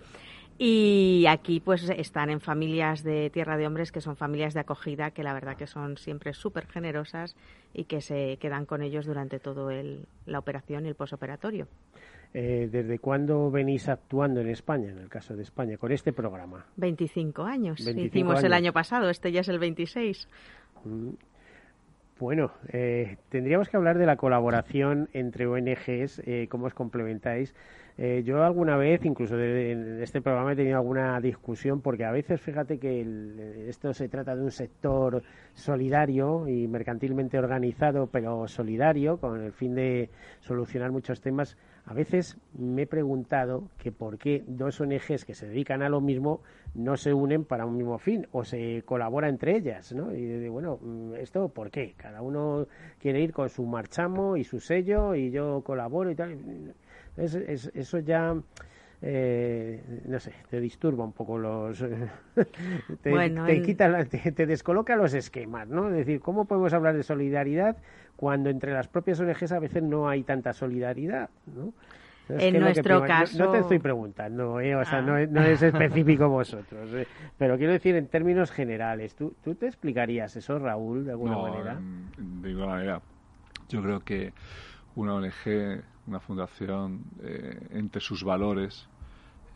y 0.59 1.25
aquí 1.27 1.61
pues 1.61 1.89
están 1.89 2.29
en 2.29 2.43
familias 2.43 3.03
de 3.03 3.31
Tierra 3.31 3.57
de 3.57 3.67
Hombres, 3.67 3.93
que 3.93 4.03
son 4.03 4.15
familias 4.15 4.53
de 4.53 4.61
acogida, 4.61 5.11
que 5.11 5.23
la 5.23 5.33
verdad 5.33 5.57
que 5.57 5.67
son 5.67 5.97
siempre 5.97 6.35
súper 6.35 6.67
generosas 6.67 7.35
y 7.73 7.85
que 7.85 8.03
se 8.03 8.37
quedan 8.37 8.67
con 8.67 8.83
ellos 8.83 9.07
durante 9.07 9.39
todo 9.39 9.71
el, 9.71 10.05
la 10.27 10.39
operación 10.39 10.85
y 10.85 10.91
el 10.91 10.95
posoperatorio. 10.95 11.69
Eh, 12.35 12.69
¿Desde 12.71 12.99
cuándo 12.99 13.51
venís 13.51 13.89
actuando 13.89 14.43
en 14.43 14.51
España, 14.51 14.91
en 14.91 14.99
el 14.99 15.09
caso 15.09 15.35
de 15.35 15.45
España, 15.45 15.79
con 15.79 15.93
este 15.93 16.13
programa? 16.13 16.67
25 16.77 17.43
años. 17.43 17.81
Hicimos 17.81 18.45
el 18.45 18.53
año 18.53 18.75
pasado, 18.75 19.09
este 19.09 19.33
ya 19.33 19.41
es 19.41 19.49
el 19.49 19.59
26. 19.59 20.29
Bueno, 22.23 22.53
eh, 22.69 23.17
tendríamos 23.31 23.69
que 23.69 23.77
hablar 23.77 23.99
de 23.99 24.07
la 24.07 24.15
colaboración 24.15 25.09
entre 25.13 25.49
ONGs, 25.49 26.23
eh, 26.25 26.47
cómo 26.49 26.67
os 26.67 26.73
complementáis. 26.73 27.53
Eh, 27.99 28.23
yo 28.25 28.45
alguna 28.45 28.77
vez, 28.77 29.05
incluso 29.05 29.37
en 29.37 30.01
este 30.01 30.23
programa, 30.23 30.53
he 30.53 30.55
tenido 30.55 30.77
alguna 30.77 31.21
discusión 31.21 31.81
porque 31.81 32.05
a 32.05 32.13
veces, 32.13 32.41
fíjate 32.41 32.79
que 32.79 33.67
esto 33.69 33.93
se 33.93 34.09
trata 34.09 34.37
de 34.37 34.43
un 34.43 34.53
sector 34.53 35.25
solidario 35.55 36.47
y 36.47 36.69
mercantilmente 36.69 37.41
organizado, 37.41 38.07
pero 38.07 38.47
solidario, 38.47 39.17
con 39.17 39.43
el 39.43 39.51
fin 39.51 39.75
de 39.75 40.09
solucionar 40.43 40.93
muchos 40.93 41.21
temas. 41.21 41.57
A 41.85 41.95
veces 41.95 42.39
me 42.57 42.83
he 42.83 42.87
preguntado 42.87 43.69
que 43.79 43.91
por 43.91 44.17
qué 44.17 44.45
dos 44.47 44.81
ONGs 44.81 45.25
que 45.25 45.35
se 45.35 45.49
dedican 45.49 45.83
a 45.83 45.89
lo 45.89 46.01
mismo 46.01 46.41
no 46.75 46.97
se 46.97 47.13
unen 47.13 47.45
para 47.45 47.67
un 47.67 47.77
mismo 47.77 47.99
fin 47.99 48.27
o 48.33 48.45
se 48.45 48.83
colabora 48.87 49.29
entre 49.29 49.57
ellas, 49.57 49.93
¿no? 49.93 50.15
Y 50.15 50.49
bueno, 50.49 50.79
mm, 50.81 51.15
¿esto 51.17 51.49
por 51.49 51.71
qué? 51.71 51.95
Cada 51.97 52.23
uno 52.23 52.67
quiere 52.99 53.21
ir 53.21 53.33
con 53.33 53.49
su 53.49 53.65
marchamo 53.65 54.37
y 54.37 54.45
su 54.45 54.61
sello 54.61 55.15
y 55.15 55.31
yo 55.31 55.63
colaboro 55.65 56.11
y 56.11 56.15
tal. 56.15 56.75
eso 57.17 57.99
ya... 57.99 58.37
Eh, 59.05 59.83
no 60.07 60.21
sé, 60.21 60.33
te 60.49 60.61
disturba 60.61 61.03
un 61.03 61.13
poco 61.13 61.37
los. 61.37 61.77
te, 63.03 63.63
quita, 63.63 64.05
te, 64.05 64.47
descoloca 64.47 64.95
los 64.95 65.13
esquemas, 65.13 65.67
¿no? 65.67 65.89
Es 65.89 65.97
decir, 65.97 66.21
¿cómo 66.21 66.45
podemos 66.45 66.73
hablar 66.73 66.97
de 66.97 67.03
solidaridad 67.03 67.77
cuando 68.23 68.51
entre 68.51 68.73
las 68.73 68.87
propias 68.87 69.19
ONGs 69.19 69.51
a 69.51 69.59
veces 69.59 69.83
no 69.83 70.09
hay 70.09 70.23
tanta 70.23 70.53
solidaridad, 70.53 71.29
¿no? 71.57 71.73
en 72.29 72.61
nuestro 72.61 73.03
caso. 73.03 73.37
No, 73.37 73.51
te 73.51 73.59
estoy 73.59 73.81
preguntando, 73.81 74.61
¿eh? 74.61 74.77
o 74.77 74.85
sea, 74.85 75.03
no, 75.03 75.19
es, 75.19 75.29
no, 75.29 75.43
es, 75.43 75.61
específico 75.61 76.29
vosotros. 76.29 76.89
¿eh? 76.93 77.09
Pero 77.37 77.59
quiero 77.59 77.73
decir 77.73 77.97
en 77.97 78.07
términos 78.07 78.53
generales, 78.53 79.17
¿tú, 79.17 79.35
¿tú 79.43 79.57
te 79.57 79.67
explicarías 79.67 80.37
eso, 80.37 80.57
Raúl, 80.61 81.05
de 81.05 81.11
alguna 81.11 81.37
manera? 81.37 81.81
De 82.17 82.49
ninguna 82.49 82.67
manera. 82.67 83.03
Yo 83.69 83.83
creo 83.83 83.99
que 84.05 84.33
una 84.95 85.15
ONG, 85.15 85.83
una 86.07 86.21
fundación, 86.21 87.01
eh, 87.25 87.59
entre 87.73 88.01
sus 88.01 88.23
valores, 88.23 88.89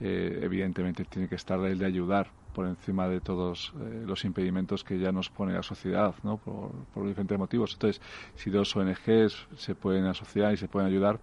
eh, 0.01 0.41
evidentemente 0.43 1.05
tiene 1.05 1.29
que 1.29 1.37
estar 1.37 1.61
el 1.61 1.79
de 1.79 1.87
ayudar 1.87 2.27
por 2.57 2.67
encima 2.67 3.07
de 3.07 3.21
todos 3.21 3.75
los 4.07 4.25
impedimentos 4.25 4.83
que 4.83 4.99
ya 4.99 5.13
nos 5.13 5.29
pone 5.29 5.53
la 5.53 5.63
sociedad, 5.63 6.15
¿no? 6.23 6.39
Por, 6.39 7.07
diferentes 7.07 7.39
motivos. 7.39 7.75
Entonces, 7.75 8.01
si 8.35 8.49
dos 8.49 8.75
ONGs 8.75 9.47
se 9.59 9.75
pueden 9.75 10.07
asociar 10.07 10.55
y 10.55 10.57
se 10.57 10.67
pueden 10.67 10.89
ayudar, 10.89 11.21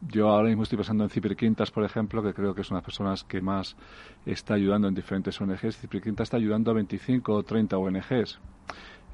yo 0.00 0.30
ahora 0.30 0.48
mismo 0.48 0.62
estoy 0.62 0.78
pensando 0.78 1.04
en 1.04 1.10
Cipri 1.10 1.36
Quintas, 1.36 1.70
por 1.70 1.84
ejemplo, 1.84 2.22
que 2.22 2.32
creo 2.32 2.54
que 2.54 2.62
es 2.62 2.70
una 2.70 2.78
de 2.78 2.80
las 2.80 2.86
personas 2.86 3.22
que 3.22 3.42
más 3.42 3.76
está 4.24 4.54
ayudando 4.54 4.88
en 4.88 4.94
diferentes 4.94 5.38
ONGs. 5.38 5.76
Cipri 5.76 6.00
Quintas 6.00 6.24
está 6.24 6.38
ayudando 6.38 6.70
a 6.70 6.74
25 6.74 7.34
o 7.34 7.42
30 7.42 7.76
ONGs. 7.76 8.38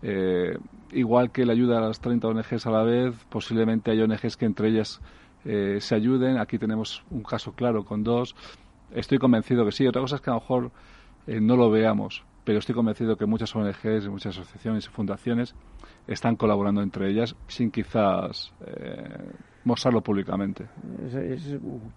Eh, 0.03 0.57
igual 0.93 1.33
que 1.33 1.45
le 1.45 1.53
ayuda 1.55 1.79
a 1.79 1.81
las 1.81 1.99
30 1.99 2.29
ONGs 2.29 2.67
a 2.67 2.71
la 2.71 2.85
vez, 2.85 3.17
posiblemente 3.29 3.91
hay 3.91 4.01
ONGs 4.01 4.37
que 4.37 4.47
entre 4.47 4.69
ellas 4.69 5.01
eh, 5.45 5.79
se 5.81 5.97
ayuden. 5.97 6.39
Aquí 6.39 6.57
tenemos 6.57 7.03
un 7.11 7.25
caso 7.25 7.51
claro 7.51 7.85
con 7.85 8.05
dos. 8.05 8.37
Estoy 8.93 9.19
convencido 9.19 9.65
que 9.65 9.73
sí. 9.73 9.89
Otra 9.89 10.01
cosa 10.01 10.15
es 10.17 10.23
que 10.23 10.31
a 10.31 10.35
lo 10.35 10.41
mejor 10.41 10.71
eh, 11.29 11.41
no 11.41 11.57
lo 11.57 11.71
veamos, 11.71 12.25
pero 12.45 12.59
estoy 12.59 12.75
convencido 12.75 13.17
que 13.17 13.27
muchas 13.27 13.55
ONGs, 13.55 14.09
muchas 14.09 14.39
asociaciones 14.39 14.87
y 14.87 14.89
fundaciones 14.89 15.55
están 16.07 16.37
colaborando 16.37 16.81
entre 16.83 17.11
ellas 17.11 17.37
sin 17.47 17.71
quizás 17.71 18.53
mostrarlo 19.69 20.01
públicamente. 20.01 20.67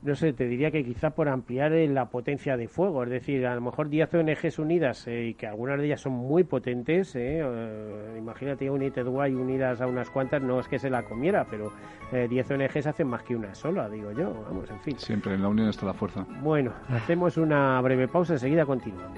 no 0.04 0.16
sé, 0.16 0.34
te 0.34 0.48
diría 0.48 0.70
que 0.70 0.84
quizá 0.84 1.12
por 1.12 1.30
ampliar 1.30 1.74
eh, 1.74 1.88
la 1.88 2.06
potencia 2.10 2.58
de 2.58 2.68
fuego, 2.68 3.04
es 3.04 3.10
decir, 3.10 3.48
a 3.48 3.56
lo 3.56 3.62
mejor 3.62 3.90
10 3.90 4.14
ONGs 4.14 4.60
unidas 4.60 5.08
eh, 5.08 5.28
y 5.30 5.34
que 5.34 5.48
algunas 5.48 5.80
de 5.80 5.86
ellas 5.86 6.02
son 6.02 6.14
muy 6.14 6.44
potentes, 6.44 7.16
eh, 7.16 7.42
imagínate 8.18 8.70
United 8.70 9.08
Way 9.08 9.34
unidas 9.34 9.82
a 9.82 9.88
unas 9.88 10.10
cuantas, 10.10 10.42
no 10.42 10.60
es 10.60 10.68
que 10.68 10.78
se 10.78 10.90
la 10.90 11.04
comiera, 11.04 11.48
pero 11.50 11.72
10 12.12 12.52
ONGs 12.52 12.88
hacen 12.88 13.08
más 13.08 13.24
que 13.24 13.36
una 13.36 13.56
sola, 13.56 13.90
digo 13.90 14.12
yo, 14.12 14.34
vamos, 14.44 14.70
en 14.70 14.80
fin. 14.82 15.00
Siempre 15.00 15.34
en 15.34 15.42
la 15.42 15.48
unión 15.48 15.70
está 15.70 15.86
la 15.86 15.94
fuerza. 15.94 16.26
Bueno, 16.42 16.74
hacemos 16.90 17.38
una 17.38 17.80
breve 17.82 18.10
pausa, 18.10 18.34
enseguida 18.34 18.66
continuamos. 18.66 19.18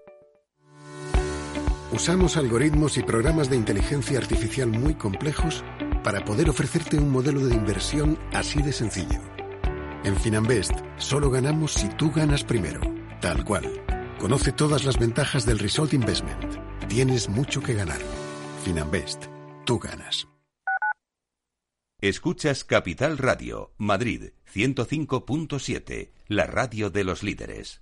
Usamos 1.91 2.37
algoritmos 2.37 2.97
y 2.97 3.03
programas 3.03 3.49
de 3.49 3.57
inteligencia 3.57 4.17
artificial 4.17 4.69
muy 4.69 4.95
complejos 4.95 5.61
para 6.05 6.23
poder 6.23 6.49
ofrecerte 6.49 6.97
un 6.97 7.09
modelo 7.11 7.45
de 7.45 7.53
inversión 7.53 8.17
así 8.31 8.61
de 8.61 8.71
sencillo. 8.71 9.19
En 10.05 10.15
Finanbest 10.15 10.71
solo 10.95 11.29
ganamos 11.29 11.73
si 11.73 11.89
tú 11.89 12.09
ganas 12.09 12.45
primero, 12.45 12.79
tal 13.19 13.43
cual. 13.43 13.69
Conoce 14.19 14.53
todas 14.53 14.85
las 14.85 14.97
ventajas 14.97 15.45
del 15.45 15.59
Result 15.59 15.93
Investment. 15.93 16.55
Tienes 16.87 17.27
mucho 17.27 17.61
que 17.61 17.73
ganar. 17.73 17.99
Finanbest, 18.63 19.25
tú 19.65 19.77
ganas. 19.77 20.29
Escuchas 21.99 22.63
Capital 22.63 23.17
Radio, 23.17 23.73
Madrid 23.77 24.31
105.7, 24.53 26.11
la 26.27 26.47
radio 26.47 26.89
de 26.89 27.03
los 27.03 27.21
líderes. 27.21 27.81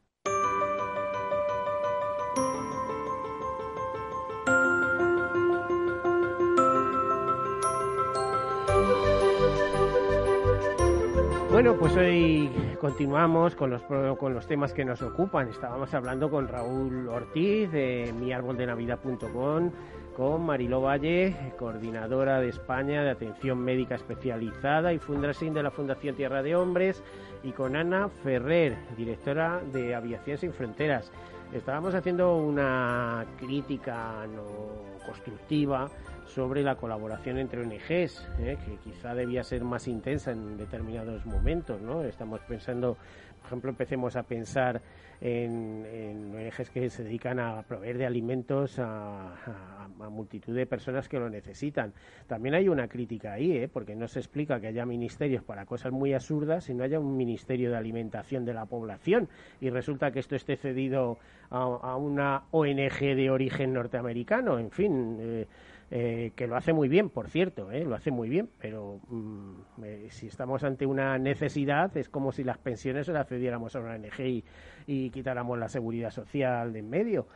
Bueno, 11.61 11.77
pues 11.77 11.95
hoy 11.95 12.49
continuamos 12.79 13.53
con 13.53 13.69
los, 13.69 13.83
con 13.83 14.33
los 14.33 14.47
temas 14.47 14.73
que 14.73 14.83
nos 14.83 15.03
ocupan. 15.03 15.47
Estábamos 15.47 15.93
hablando 15.93 16.31
con 16.31 16.47
Raúl 16.47 17.07
Ortiz 17.07 17.71
de 17.71 18.11
miarboldenavidad.com, 18.19 19.69
con 20.17 20.43
Mariló 20.43 20.81
Valle, 20.81 21.35
coordinadora 21.59 22.39
de 22.39 22.49
España 22.49 23.03
de 23.03 23.11
Atención 23.11 23.59
Médica 23.59 23.93
Especializada 23.93 24.91
y 24.91 24.97
fundrasing 24.97 25.53
de 25.53 25.61
la 25.61 25.69
Fundación 25.69 26.15
Tierra 26.15 26.41
de 26.41 26.55
Hombres, 26.55 27.03
y 27.43 27.51
con 27.51 27.75
Ana 27.75 28.09
Ferrer, 28.09 28.75
directora 28.97 29.61
de 29.71 29.93
Aviación 29.93 30.39
Sin 30.39 30.53
Fronteras. 30.53 31.11
Estábamos 31.53 31.93
haciendo 31.93 32.37
una 32.37 33.23
crítica 33.37 34.25
no 34.33 35.05
constructiva 35.05 35.91
sobre 36.33 36.63
la 36.63 36.75
colaboración 36.75 37.37
entre 37.37 37.61
ONGs, 37.61 38.25
¿eh? 38.39 38.57
que 38.65 38.77
quizá 38.83 39.13
debía 39.13 39.43
ser 39.43 39.63
más 39.63 39.87
intensa 39.87 40.31
en 40.31 40.57
determinados 40.57 41.25
momentos, 41.25 41.81
¿no? 41.81 42.03
Estamos 42.03 42.39
pensando, 42.41 42.95
por 43.39 43.47
ejemplo, 43.47 43.69
empecemos 43.71 44.15
a 44.15 44.23
pensar 44.23 44.81
en, 45.19 46.33
ONGs 46.33 46.69
que 46.69 46.89
se 46.89 47.03
dedican 47.03 47.39
a 47.39 47.61
proveer 47.63 47.97
de 47.97 48.05
alimentos 48.05 48.79
a, 48.79 49.87
multitud 50.09 50.55
de 50.55 50.65
personas 50.65 51.07
que 51.07 51.19
lo 51.19 51.29
necesitan. 51.29 51.93
También 52.27 52.55
hay 52.55 52.67
una 52.67 52.87
crítica 52.87 53.33
ahí, 53.33 53.51
¿eh? 53.51 53.69
porque 53.71 53.95
no 53.95 54.07
se 54.07 54.19
explica 54.19 54.59
que 54.59 54.67
haya 54.67 54.85
ministerios 54.85 55.43
para 55.43 55.65
cosas 55.65 55.91
muy 55.91 56.13
absurdas 56.13 56.69
y 56.69 56.73
no 56.73 56.83
haya 56.83 56.99
un 56.99 57.15
ministerio 57.15 57.69
de 57.69 57.77
alimentación 57.77 58.43
de 58.43 58.53
la 58.53 58.65
población 58.65 59.29
y 59.59 59.69
resulta 59.69 60.11
que 60.11 60.19
esto 60.19 60.35
esté 60.35 60.55
cedido 60.57 61.19
a, 61.51 61.95
una 61.97 62.45
ONG 62.51 62.99
de 62.99 63.29
origen 63.29 63.73
norteamericano. 63.73 64.57
En 64.57 64.71
fin. 64.71 65.17
Eh, 65.19 65.47
eh, 65.93 66.31
que 66.37 66.47
lo 66.47 66.55
hace 66.55 66.71
muy 66.71 66.87
bien, 66.87 67.09
por 67.09 67.27
cierto, 67.27 67.69
¿eh? 67.69 67.83
lo 67.83 67.95
hace 67.95 68.11
muy 68.11 68.29
bien, 68.29 68.47
pero 68.59 69.01
mm, 69.09 69.83
eh, 69.83 70.07
si 70.09 70.27
estamos 70.27 70.63
ante 70.63 70.85
una 70.85 71.17
necesidad 71.17 71.95
es 71.97 72.07
como 72.07 72.31
si 72.31 72.45
las 72.45 72.57
pensiones 72.57 73.07
se 73.07 73.11
las 73.11 73.27
cediéramos 73.27 73.75
a 73.75 73.81
una 73.81 73.95
ONG 73.95 74.43
y, 74.87 75.09
quitáramos 75.09 75.59
la 75.59 75.67
seguridad 75.67 76.09
social 76.09 76.71
de 76.71 76.79
en 76.79 76.89
medio. 76.89 77.27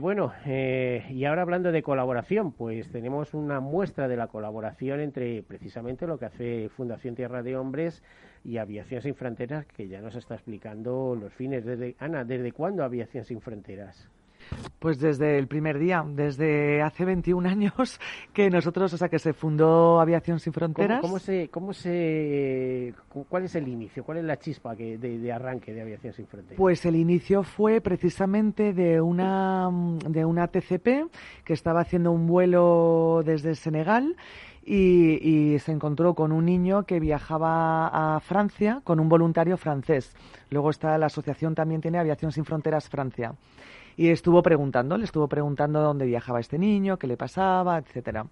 bueno, 0.00 0.32
y 0.44 1.24
ahora 1.24 1.42
hablando 1.42 1.72
de 1.72 1.82
colaboración, 1.82 2.52
pues 2.52 2.90
tenemos 2.90 3.32
una 3.32 3.60
muestra 3.60 4.06
de 4.06 4.16
la 4.16 4.26
colaboración 4.26 5.00
entre 5.00 5.42
precisamente 5.42 6.06
lo 6.06 6.18
que 6.18 6.26
hace 6.26 6.68
Fundación 6.68 7.14
Tierra 7.14 7.42
de 7.42 7.56
Hombres 7.56 8.02
y 8.44 8.58
Aviación 8.58 9.00
Sin 9.00 9.14
Fronteras, 9.14 9.64
que 9.66 9.88
ya 9.88 10.00
nos 10.00 10.14
está 10.14 10.34
explicando 10.34 11.16
los 11.18 11.32
fines. 11.32 11.64
Ana, 11.98 12.24
¿desde 12.24 12.52
cuándo 12.52 12.84
Aviación 12.84 13.24
Sin 13.24 13.40
Fronteras? 13.40 14.10
Pues 14.78 14.98
desde 14.98 15.38
el 15.38 15.46
primer 15.46 15.78
día, 15.78 16.04
desde 16.04 16.82
hace 16.82 17.04
21 17.04 17.48
años 17.48 18.00
que 18.32 18.50
nosotros, 18.50 18.92
o 18.92 18.96
sea, 18.96 19.08
que 19.08 19.18
se 19.18 19.32
fundó 19.32 20.00
Aviación 20.00 20.40
Sin 20.40 20.52
Fronteras. 20.52 21.00
¿Cómo, 21.00 21.18
se, 21.18 21.48
cómo 21.50 21.72
se, 21.72 22.92
cuál 23.28 23.44
es 23.44 23.54
el 23.54 23.68
inicio? 23.68 24.04
¿Cuál 24.04 24.18
es 24.18 24.24
la 24.24 24.38
chispa 24.38 24.74
que, 24.74 24.98
de, 24.98 25.32
arranque 25.32 25.72
de 25.72 25.82
Aviación 25.82 26.12
Sin 26.12 26.26
Fronteras? 26.26 26.56
Pues 26.56 26.84
el 26.84 26.96
inicio 26.96 27.44
fue 27.44 27.80
precisamente 27.80 28.72
de 28.72 29.00
una, 29.00 29.70
de 30.08 30.24
una 30.24 30.48
TCP 30.48 31.10
que 31.44 31.52
estaba 31.52 31.80
haciendo 31.80 32.10
un 32.10 32.26
vuelo 32.26 33.22
desde 33.24 33.54
Senegal. 33.54 34.16
Y, 34.64 35.18
y, 35.28 35.58
se 35.58 35.72
encontró 35.72 36.14
con 36.14 36.30
un 36.30 36.44
niño 36.44 36.84
que 36.84 37.00
viajaba 37.00 37.88
a 37.88 38.20
Francia 38.20 38.80
con 38.84 39.00
un 39.00 39.08
voluntario 39.08 39.56
francés. 39.56 40.14
Luego 40.50 40.70
está 40.70 40.96
la 40.98 41.06
asociación 41.06 41.56
también 41.56 41.80
tiene 41.80 41.98
Aviación 41.98 42.30
Sin 42.30 42.44
Fronteras 42.44 42.88
Francia 42.88 43.34
y 43.96 44.08
estuvo 44.08 44.42
preguntando, 44.42 44.96
le 44.96 45.04
estuvo 45.04 45.28
preguntando 45.28 45.80
dónde 45.80 46.06
viajaba 46.06 46.40
este 46.40 46.58
niño, 46.58 46.98
qué 46.98 47.06
le 47.06 47.16
pasaba, 47.16 47.78
etcétera. 47.78 48.26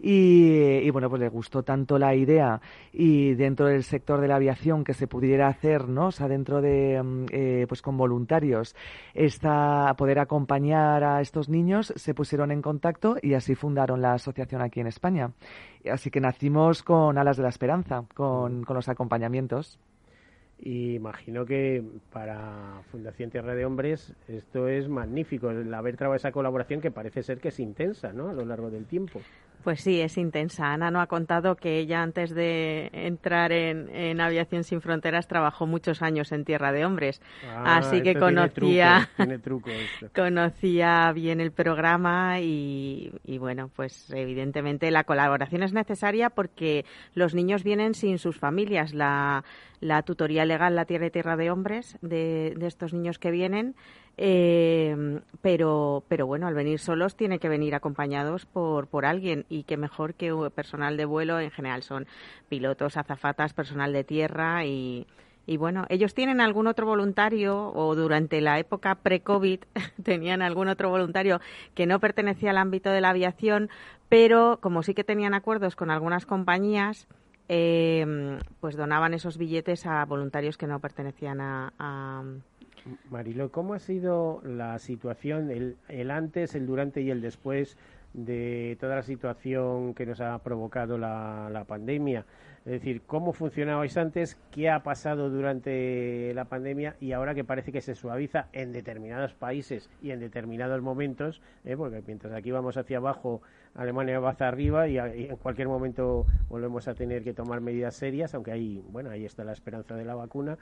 Y, 0.00 0.88
bueno, 0.90 1.10
pues 1.10 1.20
le 1.20 1.28
gustó 1.28 1.64
tanto 1.64 1.98
la 1.98 2.14
idea 2.14 2.60
y 2.92 3.34
dentro 3.34 3.66
del 3.66 3.82
sector 3.82 4.20
de 4.20 4.28
la 4.28 4.36
aviación 4.36 4.84
que 4.84 4.94
se 4.94 5.08
pudiera 5.08 5.48
hacer, 5.48 5.88
¿no? 5.88 6.06
O 6.06 6.12
sea, 6.12 6.28
dentro 6.28 6.60
de, 6.60 7.02
mm, 7.02 7.26
eh, 7.32 7.66
pues 7.68 7.82
con 7.82 7.96
voluntarios, 7.96 8.76
esta, 9.12 9.92
poder 9.98 10.20
acompañar 10.20 11.02
a 11.02 11.20
estos 11.20 11.48
niños, 11.48 11.92
se 11.96 12.14
pusieron 12.14 12.52
en 12.52 12.62
contacto 12.62 13.16
y 13.20 13.34
así 13.34 13.56
fundaron 13.56 14.00
la 14.00 14.14
asociación 14.14 14.62
aquí 14.62 14.78
en 14.80 14.86
España. 14.86 15.32
Así 15.90 16.10
que 16.10 16.20
nacimos 16.20 16.82
con 16.84 17.18
Alas 17.18 17.36
de 17.36 17.42
la 17.42 17.48
Esperanza, 17.48 18.04
con, 18.14 18.62
con 18.62 18.76
los 18.76 18.88
acompañamientos. 18.88 19.80
Y 20.60 20.94
imagino 20.94 21.46
que 21.46 21.82
para 22.12 22.82
Fundación 22.90 23.30
Tierra 23.30 23.54
de 23.54 23.64
Hombres 23.64 24.14
esto 24.26 24.68
es 24.68 24.88
magnífico, 24.88 25.50
el 25.50 25.72
haber 25.72 25.96
trabajado 25.96 26.16
esa 26.16 26.32
colaboración 26.32 26.80
que 26.80 26.90
parece 26.90 27.22
ser 27.22 27.38
que 27.38 27.48
es 27.48 27.60
intensa 27.60 28.12
¿no? 28.12 28.28
a 28.28 28.32
lo 28.32 28.44
largo 28.44 28.70
del 28.70 28.86
tiempo. 28.86 29.20
Pues 29.64 29.80
sí, 29.80 30.00
es 30.00 30.16
intensa. 30.16 30.72
Ana 30.72 30.90
no 30.90 31.00
ha 31.00 31.06
contado 31.06 31.56
que 31.56 31.78
ella 31.78 32.02
antes 32.02 32.34
de 32.34 32.90
entrar 32.92 33.52
en, 33.52 34.20
Aviación 34.20 34.64
Sin 34.64 34.80
Fronteras 34.80 35.26
trabajó 35.26 35.66
muchos 35.66 36.00
años 36.00 36.32
en 36.32 36.44
Tierra 36.44 36.72
de 36.72 36.84
Hombres. 36.84 37.20
Ah, 37.46 37.78
Así 37.78 38.02
que 38.02 38.14
conocía, 38.14 39.10
tiene 39.16 39.38
truco, 39.38 39.70
conocía 40.14 41.12
bien 41.12 41.40
el 41.40 41.52
programa 41.52 42.40
y, 42.40 43.12
y, 43.24 43.38
bueno, 43.38 43.70
pues 43.74 44.10
evidentemente 44.10 44.90
la 44.90 45.04
colaboración 45.04 45.62
es 45.62 45.72
necesaria 45.72 46.30
porque 46.30 46.84
los 47.14 47.34
niños 47.34 47.64
vienen 47.64 47.94
sin 47.94 48.18
sus 48.18 48.38
familias. 48.38 48.94
La, 48.94 49.44
la 49.80 50.02
tutoría 50.02 50.44
legal 50.44 50.74
La 50.74 50.84
Tierra 50.84 51.06
y 51.06 51.10
Tierra 51.10 51.36
de 51.36 51.50
Hombres 51.50 51.98
de, 52.00 52.54
de 52.56 52.66
estos 52.66 52.92
niños 52.92 53.18
que 53.18 53.30
vienen 53.30 53.74
eh, 54.20 55.20
pero, 55.42 56.02
pero 56.08 56.26
bueno, 56.26 56.48
al 56.48 56.54
venir 56.54 56.80
solos 56.80 57.14
tiene 57.14 57.38
que 57.38 57.48
venir 57.48 57.76
acompañados 57.76 58.46
por, 58.46 58.88
por 58.88 59.06
alguien 59.06 59.46
y 59.48 59.62
que 59.62 59.76
mejor 59.76 60.14
que 60.14 60.34
personal 60.52 60.96
de 60.96 61.04
vuelo. 61.04 61.38
En 61.38 61.52
general 61.52 61.84
son 61.84 62.08
pilotos, 62.48 62.96
azafatas, 62.96 63.54
personal 63.54 63.92
de 63.92 64.02
tierra 64.02 64.64
y, 64.64 65.06
y 65.46 65.56
bueno, 65.56 65.86
ellos 65.88 66.14
tienen 66.14 66.40
algún 66.40 66.66
otro 66.66 66.84
voluntario 66.84 67.72
o 67.72 67.94
durante 67.94 68.40
la 68.40 68.58
época 68.58 68.96
pre-COVID 68.96 69.60
tenían 70.02 70.42
algún 70.42 70.66
otro 70.66 70.90
voluntario 70.90 71.40
que 71.74 71.86
no 71.86 72.00
pertenecía 72.00 72.50
al 72.50 72.58
ámbito 72.58 72.90
de 72.90 73.00
la 73.00 73.10
aviación, 73.10 73.70
pero 74.08 74.58
como 74.60 74.82
sí 74.82 74.94
que 74.94 75.04
tenían 75.04 75.32
acuerdos 75.32 75.76
con 75.76 75.92
algunas 75.92 76.26
compañías, 76.26 77.06
eh, 77.48 78.40
pues 78.58 78.76
donaban 78.76 79.14
esos 79.14 79.38
billetes 79.38 79.86
a 79.86 80.04
voluntarios 80.04 80.58
que 80.58 80.66
no 80.66 80.80
pertenecían 80.80 81.40
a 81.40 82.22
Marilo, 83.10 83.50
¿cómo 83.50 83.74
ha 83.74 83.78
sido 83.78 84.40
la 84.44 84.78
situación, 84.78 85.50
el, 85.50 86.10
antes, 86.10 86.54
el 86.54 86.66
durante 86.66 87.00
y 87.00 87.10
el 87.10 87.20
después 87.20 87.76
de 88.14 88.76
toda 88.80 88.96
la 88.96 89.02
situación 89.02 89.94
que 89.94 90.06
nos 90.06 90.20
ha 90.20 90.38
provocado 90.38 90.98
la, 90.98 91.64
pandemia? 91.66 92.24
Es 92.64 92.72
decir, 92.72 93.02
¿cómo 93.06 93.32
funcionabais 93.32 93.96
antes? 93.96 94.34
¿Qué 94.50 94.68
ha 94.68 94.82
pasado 94.82 95.30
durante 95.30 96.32
la 96.34 96.46
pandemia? 96.46 96.96
Y 97.00 97.12
ahora 97.12 97.34
que 97.34 97.44
parece 97.44 97.72
que 97.72 97.80
se 97.80 97.94
suaviza 97.94 98.48
en 98.52 98.72
determinados 98.72 99.32
países 99.32 99.88
y 100.02 100.10
en 100.10 100.20
determinados 100.20 100.82
momentos, 100.82 101.40
¿eh? 101.64 101.76
porque 101.76 102.02
mientras 102.06 102.34
aquí 102.34 102.50
vamos 102.50 102.76
hacia 102.76 102.98
abajo, 102.98 103.40
Alemania 103.74 104.20
va 104.20 104.30
hacia 104.30 104.48
arriba 104.48 104.88
y, 104.88 104.96
y, 104.96 105.26
en 105.28 105.36
cualquier 105.36 105.68
momento 105.68 106.26
volvemos 106.50 106.88
a 106.88 106.94
tener 106.94 107.22
que 107.22 107.32
tomar 107.32 107.60
medidas 107.60 107.94
serias, 107.94 108.34
aunque 108.34 108.52
ahí, 108.52 108.82
bueno, 108.90 109.10
ahí 109.10 109.24
está 109.24 109.44
la 109.44 109.52
esperanza 109.52 109.94
de 109.94 110.04
la 110.04 110.14
vacuna. 110.14 110.58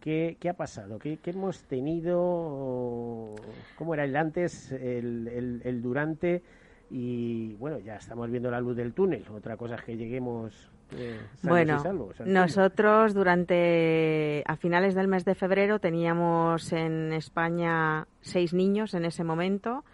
¿Qué, 0.00 0.36
ha 0.48 0.54
pasado? 0.54 0.98
¿Qué, 0.98 1.18
hemos 1.26 1.62
tenido? 1.64 3.34
¿Cómo 3.76 3.94
era 3.94 4.04
el 4.04 4.16
antes, 4.16 4.72
el, 4.72 5.60
el, 5.64 5.82
durante 5.82 6.42
y 6.90 7.54
bueno, 7.54 7.78
ya 7.80 7.96
estamos 7.96 8.30
viendo 8.30 8.50
la 8.50 8.60
luz 8.60 8.76
del 8.76 8.94
túnel. 8.94 9.24
Otra 9.34 9.56
cosa 9.56 9.74
es 9.74 9.82
que 9.82 9.96
lleguemos 9.96 10.70
eh, 10.96 11.20
bueno, 11.42 11.82
nosotros 12.24 13.12
durante 13.12 14.42
a 14.46 14.56
finales 14.56 14.94
del 14.94 15.06
mes 15.06 15.24
de 15.26 15.34
febrero 15.34 15.78
teníamos 15.80 16.72
en 16.72 17.12
España 17.12 18.06
seis 18.22 18.54
niños 18.54 18.94
en 18.94 19.04
ese 19.04 19.22
momento 19.22 19.84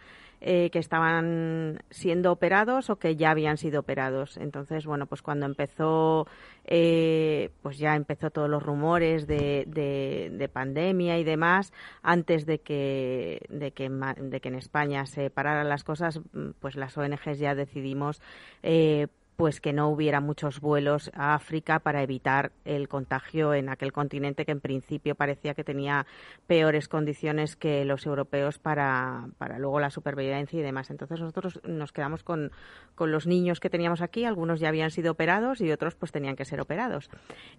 eh, 0.46 0.68
que 0.68 0.78
estaban 0.78 1.82
siendo 1.88 2.30
operados 2.30 2.90
o 2.90 2.96
que 2.96 3.16
ya 3.16 3.30
habían 3.30 3.56
sido 3.56 3.80
operados. 3.80 4.36
Entonces, 4.36 4.84
bueno, 4.84 5.06
pues 5.06 5.22
cuando 5.22 5.46
empezó, 5.46 6.26
eh, 6.66 7.48
pues 7.62 7.78
ya 7.78 7.96
empezó 7.96 8.30
todos 8.30 8.50
los 8.50 8.62
rumores 8.62 9.26
de, 9.26 9.64
de, 9.66 10.48
pandemia 10.50 11.18
y 11.18 11.24
demás, 11.24 11.72
antes 12.02 12.44
de 12.44 12.58
que, 12.58 13.46
de 13.48 13.70
que, 13.70 13.88
de 13.88 14.40
que 14.40 14.48
en 14.48 14.54
España 14.56 15.06
se 15.06 15.30
pararan 15.30 15.70
las 15.70 15.82
cosas, 15.82 16.20
pues 16.60 16.76
las 16.76 16.98
ONGs 16.98 17.38
ya 17.38 17.54
decidimos 17.54 18.20
eh, 18.62 19.06
pues 19.36 19.60
que 19.60 19.72
no 19.72 19.88
hubiera 19.88 20.20
muchos 20.20 20.60
vuelos 20.60 21.10
a 21.14 21.34
África 21.34 21.80
para 21.80 22.02
evitar 22.02 22.52
el 22.64 22.88
contagio 22.88 23.54
en 23.54 23.68
aquel 23.68 23.92
continente 23.92 24.44
que 24.44 24.52
en 24.52 24.60
principio 24.60 25.14
parecía 25.14 25.54
que 25.54 25.64
tenía 25.64 26.06
peores 26.46 26.88
condiciones 26.88 27.56
que 27.56 27.84
los 27.84 28.06
europeos 28.06 28.58
para, 28.58 29.28
para 29.38 29.58
luego 29.58 29.80
la 29.80 29.90
supervivencia 29.90 30.58
y 30.58 30.62
demás. 30.62 30.90
Entonces 30.90 31.20
nosotros 31.20 31.60
nos 31.64 31.92
quedamos 31.92 32.22
con, 32.22 32.52
con 32.94 33.10
los 33.10 33.26
niños 33.26 33.60
que 33.60 33.70
teníamos 33.70 34.02
aquí, 34.02 34.24
algunos 34.24 34.60
ya 34.60 34.68
habían 34.68 34.90
sido 34.90 35.12
operados 35.12 35.60
y 35.60 35.70
otros 35.72 35.94
pues 35.94 36.12
tenían 36.12 36.36
que 36.36 36.44
ser 36.44 36.60
operados. 36.60 37.10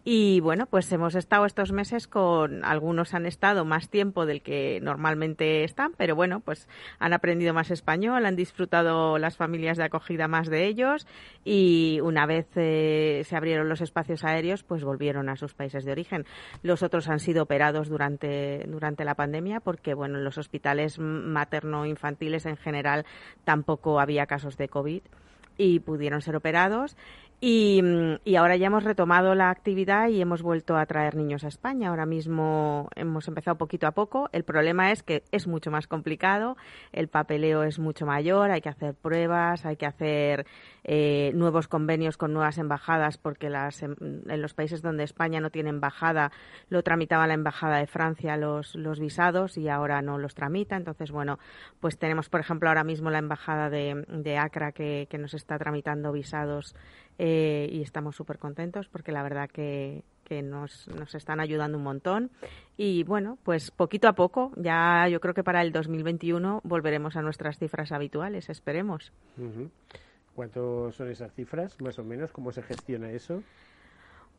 Y 0.03 0.39
bueno, 0.39 0.67
pues 0.67 0.91
hemos 0.91 1.15
estado 1.15 1.45
estos 1.45 1.71
meses 1.71 2.07
con, 2.07 2.63
algunos 2.63 3.13
han 3.13 3.25
estado 3.25 3.65
más 3.65 3.89
tiempo 3.89 4.25
del 4.25 4.41
que 4.41 4.79
normalmente 4.81 5.63
están, 5.63 5.93
pero 5.97 6.15
bueno, 6.15 6.39
pues 6.39 6.69
han 6.99 7.13
aprendido 7.13 7.53
más 7.53 7.71
español, 7.71 8.25
han 8.25 8.35
disfrutado 8.35 9.17
las 9.17 9.35
familias 9.35 9.77
de 9.77 9.83
acogida 9.83 10.27
más 10.27 10.47
de 10.47 10.65
ellos 10.65 11.07
y 11.43 11.64
y 11.67 11.99
una 11.99 12.27
vez 12.27 12.45
eh, 12.57 13.23
se 13.25 13.35
abrieron 13.35 13.67
los 13.69 13.81
espacios 13.81 14.23
aéreos, 14.23 14.61
pues 14.63 14.83
volvieron 14.83 15.29
a 15.29 15.35
sus 15.35 15.55
países 15.55 15.83
de 15.83 15.91
origen. 15.91 16.23
Los 16.61 16.83
otros 16.83 17.09
han 17.09 17.19
sido 17.19 17.41
operados 17.41 17.89
durante, 17.89 18.63
durante 18.67 19.03
la 19.03 19.15
pandemia 19.15 19.61
porque, 19.61 19.95
bueno, 19.95 20.19
en 20.19 20.23
los 20.23 20.37
hospitales 20.37 20.99
materno-infantiles 20.99 22.45
en 22.45 22.57
general 22.57 23.07
tampoco 23.45 23.99
había 23.99 24.27
casos 24.27 24.57
de 24.57 24.67
COVID 24.67 25.01
y 25.57 25.79
pudieron 25.79 26.21
ser 26.21 26.35
operados. 26.35 26.95
Y, 27.41 27.81
y, 28.23 28.35
ahora 28.37 28.55
ya 28.55 28.67
hemos 28.67 28.83
retomado 28.83 29.35
la 29.35 29.49
actividad 29.49 30.07
y 30.07 30.21
hemos 30.21 30.41
vuelto 30.41 30.77
a 30.77 30.85
traer 30.85 31.15
niños 31.15 31.43
a 31.43 31.47
España. 31.47 31.89
Ahora 31.89 32.05
mismo 32.05 32.89
hemos 32.95 33.27
empezado 33.27 33.57
poquito 33.57 33.87
a 33.87 33.91
poco. 33.91 34.29
El 34.31 34.43
problema 34.43 34.91
es 34.91 35.03
que 35.03 35.23
es 35.31 35.45
mucho 35.45 35.69
más 35.69 35.87
complicado, 35.87 36.57
el 36.91 37.07
papeleo 37.07 37.63
es 37.63 37.77
mucho 37.77 38.05
mayor, 38.05 38.51
hay 38.51 38.61
que 38.61 38.69
hacer 38.69 38.95
pruebas, 38.95 39.65
hay 39.65 39.75
que 39.75 39.85
hacer 39.85 40.45
eh, 40.83 41.31
nuevos 41.33 41.67
convenios 41.67 42.15
con 42.15 42.31
nuevas 42.31 42.57
embajadas, 42.57 43.17
porque 43.17 43.49
las, 43.49 43.83
em, 43.83 43.95
en 44.27 44.41
los 44.41 44.53
países 44.53 44.81
donde 44.81 45.03
España 45.03 45.39
no 45.41 45.49
tiene 45.49 45.69
embajada 45.69 46.31
lo 46.69 46.83
tramitaba 46.83 47.27
la 47.27 47.33
embajada 47.33 47.77
de 47.77 47.87
Francia 47.87 48.37
los, 48.37 48.99
visados 48.99 49.57
y 49.57 49.67
ahora 49.69 50.01
no 50.01 50.17
los 50.17 50.35
tramita. 50.35 50.75
Entonces, 50.75 51.11
bueno, 51.11 51.39
pues 51.79 51.97
tenemos, 51.97 52.29
por 52.29 52.39
ejemplo, 52.39 52.69
ahora 52.69 52.83
mismo 52.83 53.09
la 53.09 53.19
embajada 53.19 53.69
de, 53.69 54.37
Acra 54.37 54.71
que, 54.71 55.07
nos 55.19 55.33
está 55.33 55.57
tramitando 55.57 56.11
visados 56.11 56.75
y 57.27 57.81
estamos 57.81 58.15
súper 58.15 58.37
contentos 58.37 58.87
porque 58.87 59.11
la 59.11 59.23
verdad 59.23 59.49
que, 59.49 60.03
que 60.25 60.41
nos, 60.41 60.87
nos, 60.89 61.15
están 61.15 61.39
ayudando 61.39 61.77
un 61.77 61.83
montón. 61.83 62.31
Y 62.75 63.03
bueno, 63.03 63.37
pues 63.43 63.71
poquito 63.71 64.07
a 64.07 64.13
poco, 64.13 64.51
ya 64.57 65.07
yo 65.07 65.19
creo 65.21 65.33
que 65.33 65.43
para 65.43 65.61
el 65.61 65.71
2021 65.71 66.61
volveremos 66.63 67.15
a 67.15 67.21
nuestras 67.21 67.57
cifras 67.57 67.91
habituales, 67.91 68.49
esperemos. 68.49 69.13
¿Cuántos 70.33 70.95
son 70.95 71.09
esas 71.09 71.33
cifras, 71.33 71.79
más 71.79 71.97
o 71.99 72.03
menos? 72.03 72.31
¿Cómo 72.31 72.51
se 72.51 72.61
gestiona 72.61 73.09
eso? 73.11 73.41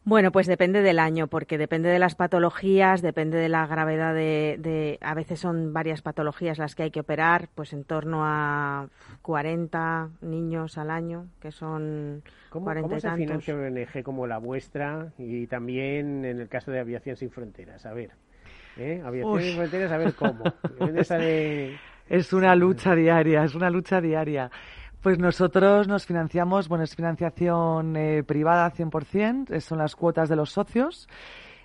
Bueno, 0.06 0.30
pues 0.30 0.46
depende 0.46 0.82
del 0.82 1.00
año, 1.00 1.26
porque 1.26 1.58
depende 1.58 1.88
de 1.88 1.98
las 1.98 2.14
patologías, 2.14 3.02
depende 3.02 3.38
de 3.38 3.48
la 3.48 3.66
gravedad 3.66 4.14
de, 4.14 4.98
a 5.00 5.14
veces 5.14 5.40
son 5.40 5.72
varias 5.72 6.00
patologías 6.00 6.58
las 6.58 6.76
que 6.76 6.84
hay 6.84 6.90
que 6.92 7.00
operar, 7.00 7.48
pues 7.56 7.72
en 7.72 7.82
torno 7.82 8.20
a 8.22 8.86
40 9.22 10.10
niños 10.20 10.78
al 10.78 10.92
año, 10.92 11.26
que 11.40 11.50
son 11.50 12.22
¿Cómo, 12.50 12.66
40 12.66 12.88
¿cómo 12.88 13.00
se 13.00 13.10
financia 13.16 13.52
una 13.52 13.66
ONG 13.66 14.04
como 14.04 14.28
la 14.28 14.38
vuestra 14.38 15.12
y 15.18 15.48
también 15.48 16.24
en 16.24 16.38
el 16.38 16.48
caso 16.48 16.70
de 16.70 16.78
Aviación 16.78 17.16
Sin 17.16 17.32
Fronteras? 17.32 17.84
A 17.84 17.92
ver, 17.92 18.12
¿eh? 18.76 19.02
Aviación 19.04 19.42
Sin 19.42 19.56
Fronteras, 19.56 19.90
a 19.90 19.96
ver 19.96 20.14
cómo. 20.14 20.44
Es 22.08 22.32
una 22.32 22.54
lucha 22.54 22.94
diaria, 22.94 23.42
es 23.42 23.56
una 23.56 23.68
lucha 23.68 24.00
diaria. 24.00 24.48
Pues 25.02 25.18
nosotros 25.18 25.86
nos 25.86 26.04
financiamos, 26.04 26.68
bueno, 26.68 26.84
es 26.84 26.96
financiación 26.96 27.96
eh, 27.96 28.22
privada 28.24 28.72
100%, 28.72 29.50
eh, 29.52 29.60
son 29.60 29.78
las 29.78 29.94
cuotas 29.94 30.28
de 30.28 30.36
los 30.36 30.50
socios, 30.50 31.08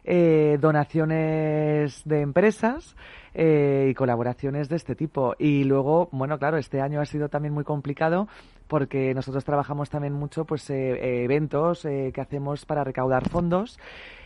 eh, 0.03 0.57
donaciones 0.59 2.03
de 2.05 2.21
empresas 2.21 2.95
y 3.33 3.93
colaboraciones 3.93 4.67
de 4.67 4.75
este 4.75 4.93
tipo. 4.93 5.35
Y 5.39 5.63
luego, 5.63 6.09
bueno, 6.11 6.37
claro, 6.37 6.57
este 6.57 6.81
año 6.81 6.99
ha 6.99 7.05
sido 7.05 7.29
también 7.29 7.53
muy 7.53 7.63
complicado 7.63 8.27
porque 8.67 9.13
nosotros 9.13 9.45
trabajamos 9.45 9.89
también 9.89 10.13
mucho 10.13 10.43
pues 10.43 10.69
eventos 10.69 11.83
que 11.83 12.21
hacemos 12.21 12.65
para 12.65 12.83
recaudar 12.83 13.29
fondos 13.29 13.79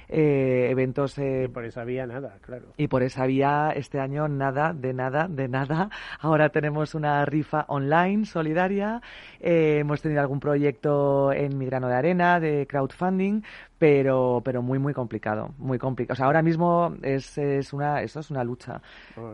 eh, 0.09 0.67
eventos. 0.69 1.17
Eh, 1.17 1.45
y 1.45 1.47
por 1.47 1.65
esa 1.65 1.83
vía 1.83 2.05
nada, 2.05 2.37
claro. 2.41 2.65
Y 2.77 2.87
por 2.87 3.03
esa 3.03 3.25
vía 3.25 3.71
este 3.75 3.99
año 3.99 4.27
nada, 4.27 4.73
de 4.73 4.93
nada, 4.93 5.27
de 5.27 5.47
nada. 5.47 5.89
Ahora 6.19 6.49
tenemos 6.49 6.95
una 6.95 7.25
rifa 7.25 7.65
online 7.67 8.25
solidaria. 8.25 9.01
Eh, 9.39 9.79
hemos 9.79 10.01
tenido 10.01 10.21
algún 10.21 10.39
proyecto 10.39 11.31
en 11.31 11.57
mi 11.57 11.65
grano 11.65 11.87
de 11.87 11.95
arena 11.95 12.39
de 12.39 12.67
crowdfunding, 12.67 13.41
pero 13.77 14.41
pero 14.43 14.61
muy 14.61 14.79
muy 14.79 14.93
complicado 14.93 15.49
muy 15.57 15.77
complicado 15.77 16.13
o 16.13 16.15
sea 16.15 16.25
ahora 16.27 16.41
mismo 16.41 16.93
es, 17.01 17.37
es 17.37 17.73
una 17.73 18.01
eso 18.01 18.21
es 18.21 18.31
una 18.31 18.43
lucha 18.43 18.81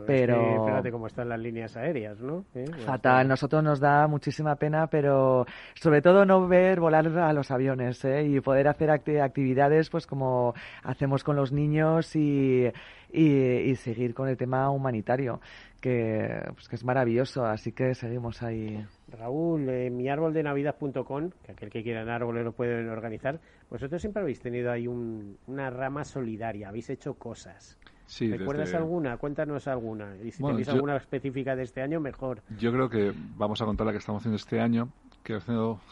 pero 0.07 0.65
fíjate 0.65 0.91
cómo 0.91 1.07
están 1.07 1.29
las 1.29 1.39
líneas 1.39 1.77
aéreas 1.77 2.19
no 2.19 2.45
¿Eh? 2.55 2.65
fatal 2.85 3.27
nosotros 3.27 3.63
nos 3.63 3.79
da 3.79 4.07
muchísima 4.07 4.55
pena 4.55 4.87
pero 4.87 5.45
sobre 5.75 6.01
todo 6.01 6.25
no 6.25 6.47
ver 6.47 6.79
volar 6.79 7.07
a 7.19 7.33
los 7.33 7.51
aviones 7.51 8.03
¿eh? 8.05 8.23
y 8.23 8.39
poder 8.41 8.67
hacer 8.67 8.89
actividades 8.89 9.89
pues 9.89 10.07
como 10.07 10.55
hacemos 10.83 11.23
con 11.23 11.35
los 11.35 11.51
niños 11.51 12.15
y, 12.15 12.67
y, 13.13 13.75
seguir 13.75 14.13
con 14.13 14.27
el 14.27 14.37
tema 14.37 14.69
humanitario 14.69 15.41
que, 15.79 16.43
pues, 16.53 16.67
que 16.67 16.75
es 16.75 16.83
maravilloso 16.83 17.45
así 17.45 17.71
que 17.71 17.95
seguimos 17.95 18.43
ahí 18.43 18.85
Raúl, 19.07 19.67
en 19.69 19.97
miarboldenavidad.com, 19.97 21.31
que 21.43 21.51
aquel 21.51 21.69
que 21.69 21.83
quiera 21.83 22.03
un 22.03 22.09
árbol 22.09 22.43
lo 22.43 22.51
pueden 22.53 22.89
organizar, 22.89 23.39
vosotros 23.69 24.01
siempre 24.01 24.21
habéis 24.21 24.39
tenido 24.39 24.71
ahí 24.71 24.87
una 24.87 25.69
rama 25.69 26.03
solidaria, 26.03 26.69
habéis 26.69 26.89
hecho 26.89 27.15
cosas. 27.15 27.77
Sí, 28.05 28.29
¿Recuerdas 28.29 28.73
alguna? 28.73 29.15
Cuéntanos 29.15 29.69
alguna. 29.69 30.17
Y 30.21 30.31
si 30.31 30.43
tenéis 30.43 30.67
alguna 30.67 30.97
específica 30.97 31.55
de 31.55 31.63
este 31.63 31.81
año, 31.81 32.01
mejor. 32.01 32.41
Yo 32.59 32.73
creo 32.73 32.89
que 32.89 33.13
vamos 33.37 33.61
a 33.61 33.65
contar 33.65 33.87
la 33.87 33.93
que 33.93 33.99
estamos 33.99 34.21
haciendo 34.21 34.35
este 34.35 34.59
año, 34.59 34.89
que 35.23 35.39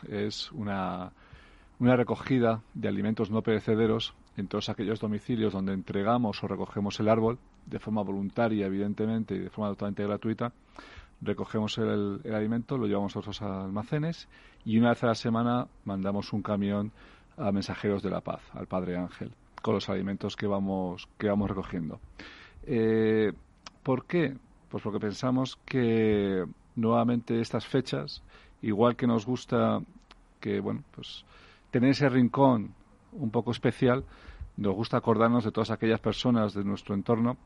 es 0.10 0.52
una, 0.52 1.14
una 1.80 1.96
recogida 1.96 2.62
de 2.74 2.90
alimentos 2.90 3.32
no 3.32 3.42
perecederos 3.42 4.14
en 4.40 4.48
todos 4.48 4.70
aquellos 4.70 5.00
domicilios 5.00 5.54
donde 5.54 5.74
entregamos 5.74 6.44
o 6.44 6.48
recogemos 6.48 7.00
el 7.00 7.10
árbol, 7.10 7.38
de 7.66 7.80
forma 7.80 8.02
voluntaria, 8.02 8.66
evidentemente, 8.66 9.36
y 9.36 9.40
de 9.40 9.50
forma 9.50 9.70
totalmente 9.72 10.04
gratuita, 10.04 10.54
recogemos 11.22 11.78
el, 11.78 12.22
alimento, 12.34 12.78
lo 12.78 12.88
llevamos 12.88 13.16
a 13.16 13.20
otros 13.20 13.42
almacenes 13.42 14.28
y 14.64 14.78
una 14.78 14.90
vez 14.90 15.04
a 15.04 15.08
la 15.08 15.16
semana 15.16 15.68
mandamos 15.86 16.32
un 16.34 16.42
camión 16.42 16.92
a 17.38 17.52
Mensajeros 17.52 18.02
de 18.02 18.10
la 18.10 18.22
Paz, 18.22 18.42
al 18.54 18.68
Padre 18.68 18.98
Ángel, 18.98 19.32
con 19.62 19.74
los 19.74 19.90
alimentos 19.90 20.36
que 20.36 20.48
vamos, 20.48 21.08
que 21.18 21.28
vamos 21.28 21.50
recogiendo. 21.50 22.00
Eh, 22.64 23.34
¿Por 23.84 24.06
qué? 24.06 24.36
Pues 24.70 24.84
porque 24.84 25.00
pensamos 25.00 25.58
que 25.66 26.46
nuevamente 26.76 27.42
estas 27.42 27.66
fechas, 27.66 28.24
igual 28.62 28.96
que 28.96 29.08
nos 29.08 29.26
gusta 29.26 29.82
que, 30.40 30.60
bueno, 30.60 30.84
pues 30.96 31.26
tener 31.72 31.92
ese 31.92 32.08
rincón 32.08 32.74
un 33.14 33.32
poco 33.32 33.52
especial, 33.52 34.04
nos 34.60 34.76
gusta 34.76 34.98
acordarnos 34.98 35.44
de 35.44 35.52
todas 35.52 35.72
aquellas 35.72 36.00
personas 36.00 36.54
de 36.54 36.64
nuestro 36.64 36.96
entorno 36.96 37.38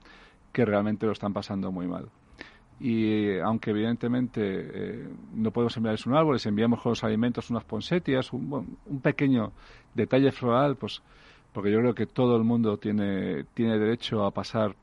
que 0.51 0.65
realmente 0.65 1.05
lo 1.05 1.11
están 1.11 1.33
pasando 1.33 1.71
muy 1.71 1.87
mal 1.87 2.09
y 2.79 3.39
aunque 3.39 3.71
evidentemente 3.71 4.41
eh, 4.43 5.07
no 5.35 5.51
podemos 5.51 5.77
enviarles 5.77 6.05
un 6.05 6.15
árbol, 6.15 6.35
les 6.35 6.45
enviamos 6.45 6.81
con 6.81 6.89
los 6.91 7.03
alimentos 7.03 7.49
unas 7.49 7.63
ponsetias, 7.63 8.33
un, 8.33 8.77
un, 8.85 8.99
pequeño 8.99 9.53
detalle 9.93 10.31
floral, 10.31 10.75
pues 10.75 11.01
porque 11.53 11.71
yo 11.71 11.79
creo 11.79 11.93
que 11.93 12.07
todo 12.07 12.35
el 12.35 12.43
mundo 12.43 12.77
tiene, 12.77 13.45
tiene 13.53 13.77
derecho 13.77 14.25
a 14.25 14.31
pasar 14.31 14.75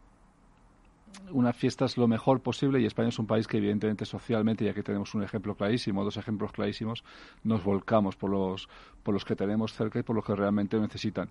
unas 1.33 1.57
fiestas 1.57 1.97
lo 1.97 2.07
mejor 2.07 2.41
posible 2.41 2.81
y 2.81 2.87
España 2.87 3.09
es 3.09 3.19
un 3.19 3.27
país 3.27 3.47
que 3.47 3.59
evidentemente 3.59 4.05
socialmente, 4.05 4.65
ya 4.65 4.73
que 4.73 4.83
tenemos 4.83 5.15
un 5.15 5.23
ejemplo 5.23 5.55
clarísimo, 5.55 6.05
dos 6.05 6.17
ejemplos 6.17 6.53
clarísimos, 6.53 7.05
nos 7.45 7.63
volcamos 7.65 8.17
por 8.17 8.31
los, 8.31 8.69
por 9.03 9.15
los 9.15 9.25
que 9.25 9.37
tenemos 9.37 9.73
cerca 9.75 9.99
y 9.99 10.03
por 10.03 10.17
los 10.17 10.25
que 10.25 10.35
realmente 10.35 10.79
necesitan. 10.79 11.29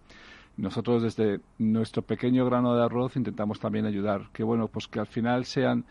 Nosotros 0.60 1.02
desde 1.02 1.40
nuestro 1.58 2.02
pequeño 2.02 2.46
grano 2.46 2.76
de 2.76 2.84
arroz 2.84 3.16
intentamos 3.16 3.62
también 3.62 3.86
ayudar, 3.86 4.30
que 4.34 4.44
bueno, 4.44 4.68
pues 4.68 4.90
que 4.90 5.00
al 5.00 5.08
final 5.08 5.46
sean 5.46 5.86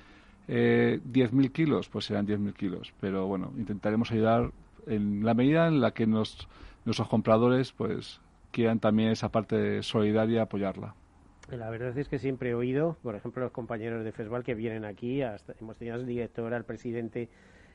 eh, 0.46 1.00
10.000 1.10 1.52
kilos, 1.52 1.88
pues 1.88 2.04
serán 2.04 2.26
10.000 2.26 2.52
kilos. 2.52 2.92
Pero 3.00 3.26
bueno, 3.26 3.50
intentaremos 3.56 4.12
ayudar 4.12 4.50
en 4.86 5.24
la 5.24 5.32
medida 5.32 5.68
en 5.68 5.80
la 5.80 5.92
que 5.92 6.06
nos, 6.06 6.46
nuestros 6.84 7.08
compradores 7.08 7.72
pues 7.72 8.20
quieran 8.52 8.78
también 8.78 9.08
esa 9.08 9.30
parte 9.30 9.82
solidaria 9.82 10.42
apoyarla. 10.42 10.94
La 11.50 11.70
verdad 11.70 11.96
es 11.96 12.10
que 12.10 12.18
siempre 12.18 12.50
he 12.50 12.54
oído, 12.54 12.98
por 13.02 13.14
ejemplo, 13.14 13.42
los 13.42 13.52
compañeros 13.52 14.04
de 14.04 14.12
FESVAL 14.12 14.44
que 14.44 14.54
vienen 14.54 14.84
aquí, 14.84 15.22
hasta, 15.22 15.54
hemos 15.58 15.78
tenido 15.78 15.94
al 15.94 16.04
director, 16.04 16.52
al 16.52 16.64
presidente 16.64 17.30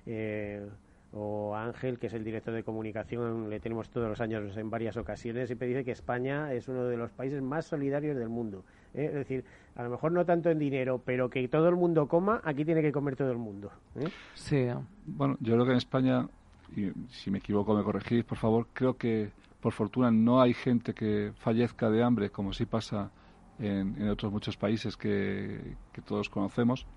eh, 0.06 0.70
o 1.16 1.55
Ángel, 1.55 1.99
que 1.99 2.07
es 2.07 2.14
el 2.14 2.24
director 2.24 2.53
de 2.53 2.64
comunicación, 2.64 3.49
le 3.49 3.59
tenemos 3.59 3.89
todos 3.89 4.09
los 4.09 4.20
años 4.20 4.57
en 4.57 4.70
varias 4.70 4.97
ocasiones, 4.97 5.47
siempre 5.47 5.68
dice 5.68 5.86
que 5.86 5.91
España 5.91 6.51
es 6.53 6.68
uno 6.68 6.86
de 6.86 6.97
los 6.97 7.11
países 7.11 7.41
más 7.41 7.66
solidarios 7.66 8.18
del 8.18 8.30
mundo. 8.30 8.64
¿eh? 8.95 9.05
Es 9.05 9.14
decir, 9.14 9.45
a 9.76 9.84
lo 9.84 9.91
mejor 9.91 10.11
no 10.11 10.26
tanto 10.26 10.49
en 10.49 10.57
dinero, 10.57 11.01
pero 11.05 11.30
que 11.30 11.47
todo 11.47 11.70
el 11.70 11.76
mundo 11.76 12.07
coma, 12.07 12.41
aquí 12.43 12.66
tiene 12.66 12.82
que 12.82 12.91
comer 12.91 13.16
todo 13.16 13.32
el 13.32 13.38
mundo. 13.38 13.72
¿eh? 13.95 14.09
Sí. 14.34 14.68
Bueno, 15.05 15.38
yo 15.39 15.53
creo 15.53 15.66
que 15.66 15.72
en 15.72 15.78
España, 15.78 16.28
y 16.76 16.91
si 17.09 17.30
me 17.30 17.38
equivoco 17.38 17.76
me 17.76 17.84
corregís, 17.84 18.24
por 18.24 18.39
favor, 18.39 18.68
creo 18.74 18.97
que 18.97 19.30
por 19.61 19.72
fortuna 19.72 20.09
no 20.09 20.41
hay 20.41 20.55
gente 20.55 20.95
que 20.95 21.32
fallezca 21.36 21.91
de 21.91 22.01
hambre, 22.03 22.32
como 22.32 22.53
sí 22.53 22.66
pasa 22.66 23.11
en, 23.59 24.09
otros 24.09 24.32
muchos 24.32 24.57
países 24.57 24.97
que, 24.97 25.76
todos 26.05 26.28
conocemos. 26.28 26.88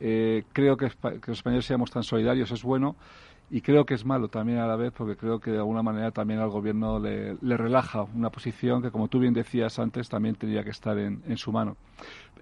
Eh, 0.00 0.44
creo 0.52 0.76
que, 0.78 0.88
que, 0.88 1.28
los 1.28 1.38
españoles 1.38 1.66
seamos 1.66 1.90
tan 1.90 2.02
solidarios 2.02 2.50
es 2.50 2.64
bueno 2.64 2.96
y 3.50 3.60
creo 3.60 3.84
que 3.84 3.94
es 3.94 4.04
malo 4.04 4.28
también 4.28 4.58
a 4.58 4.66
la 4.66 4.76
vez 4.76 4.92
porque 4.92 5.16
creo 5.16 5.38
que 5.38 5.50
de 5.50 5.58
alguna 5.58 5.82
manera 5.82 6.10
también 6.10 6.40
al 6.40 6.48
gobierno 6.48 6.98
le, 6.98 7.36
relaja 7.56 8.02
una 8.02 8.30
posición 8.30 8.82
que, 8.82 8.90
como 8.90 9.08
tú 9.08 9.18
bien 9.18 9.34
decías 9.34 9.78
antes, 9.78 10.08
también 10.08 10.34
tendría 10.34 10.64
que 10.64 10.70
estar 10.70 10.98
en, 10.98 11.22
en 11.28 11.36
su 11.36 11.52
mano. 11.52 11.76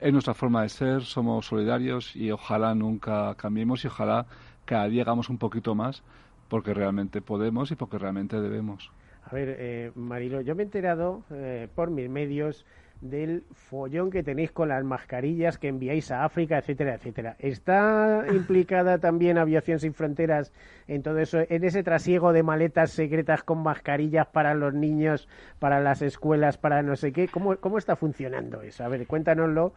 Es 0.00 0.12
nuestra 0.12 0.34
forma 0.34 0.62
de 0.62 0.68
ser, 0.68 1.03
somos 1.03 1.46
solidarios 1.46 2.16
y 2.16 2.30
ojalá 2.30 2.74
nunca 2.74 3.34
cambiemos 3.34 3.84
y 3.84 3.88
ojalá 3.88 4.26
cada 4.64 4.88
día 4.88 5.03
hagamos 5.03 5.28
un 5.28 5.38
poquito 5.38 5.74
más 5.74 6.03
porque 6.48 6.74
realmente 6.74 7.20
podemos 7.20 7.70
y 7.70 7.76
porque 7.76 7.98
realmente 7.98 8.40
debemos. 8.40 8.90
A 9.24 9.34
ver, 9.34 9.57
eh, 9.59 9.92
Marilo, 9.94 10.40
yo 10.40 10.55
me 10.55 10.62
he 10.62 10.66
enterado 10.66 11.22
eh, 11.30 11.68
por 11.74 11.90
mis 11.90 12.09
medios 12.11 12.66
del 13.03 13.42
follón 13.50 14.11
que 14.11 14.22
tenéis 14.22 14.53
con 14.53 14.68
las 14.68 14.84
mascarillas 14.84 15.59
que 15.59 15.68
enviáis 15.68 16.12
a 16.12 16.24
África, 16.24 16.59
etcétera, 16.59 16.94
etcétera. 16.94 17.36
¿Está 17.40 18.24
implicada 18.32 18.98
también 18.98 19.38
Aviación 19.38 19.80
Sin 19.80 19.92
Fronteras 19.92 20.53
en 20.86 21.03
todo 21.03 21.18
eso, 21.18 21.40
en 21.48 21.64
ese 21.64 21.82
trasiego 21.82 22.32
de 22.32 22.44
maletas 22.44 22.92
secretas 22.92 23.42
con 23.42 23.62
mascarillas 23.62 24.28
para 24.28 24.55
los 24.55 24.72
niños, 24.72 25.28
para 25.59 25.80
las 25.80 26.00
escuelas, 26.00 26.59
para 26.59 26.82
no 26.82 26.94
sé 26.94 27.12
qué? 27.12 27.26
¿Cómo, 27.26 27.57
cómo 27.57 27.76
está 27.76 27.96
funcionando 27.96 28.62
eso? 28.62 28.84
A 28.84 28.88
ver, 28.88 29.07
cuéntanoslo. 29.07 29.74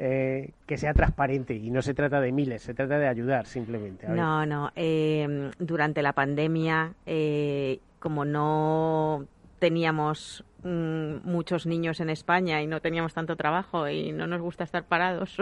Eh, 0.00 0.52
que 0.64 0.76
sea 0.76 0.94
transparente 0.94 1.54
y 1.54 1.72
no 1.72 1.82
se 1.82 1.92
trata 1.92 2.20
de 2.20 2.30
miles, 2.30 2.62
se 2.62 2.72
trata 2.72 3.00
de 3.00 3.08
ayudar 3.08 3.46
simplemente. 3.46 4.06
No, 4.06 4.46
no. 4.46 4.70
Eh, 4.76 5.50
durante 5.58 6.02
la 6.02 6.12
pandemia, 6.12 6.92
eh, 7.04 7.80
como 7.98 8.24
no 8.24 9.26
teníamos 9.58 10.44
muchos 10.64 11.66
niños 11.66 12.00
en 12.00 12.10
España 12.10 12.60
y 12.62 12.66
no 12.66 12.80
teníamos 12.80 13.14
tanto 13.14 13.36
trabajo 13.36 13.88
y 13.88 14.10
no 14.10 14.26
nos 14.26 14.40
gusta 14.40 14.64
estar 14.64 14.84
parados, 14.84 15.36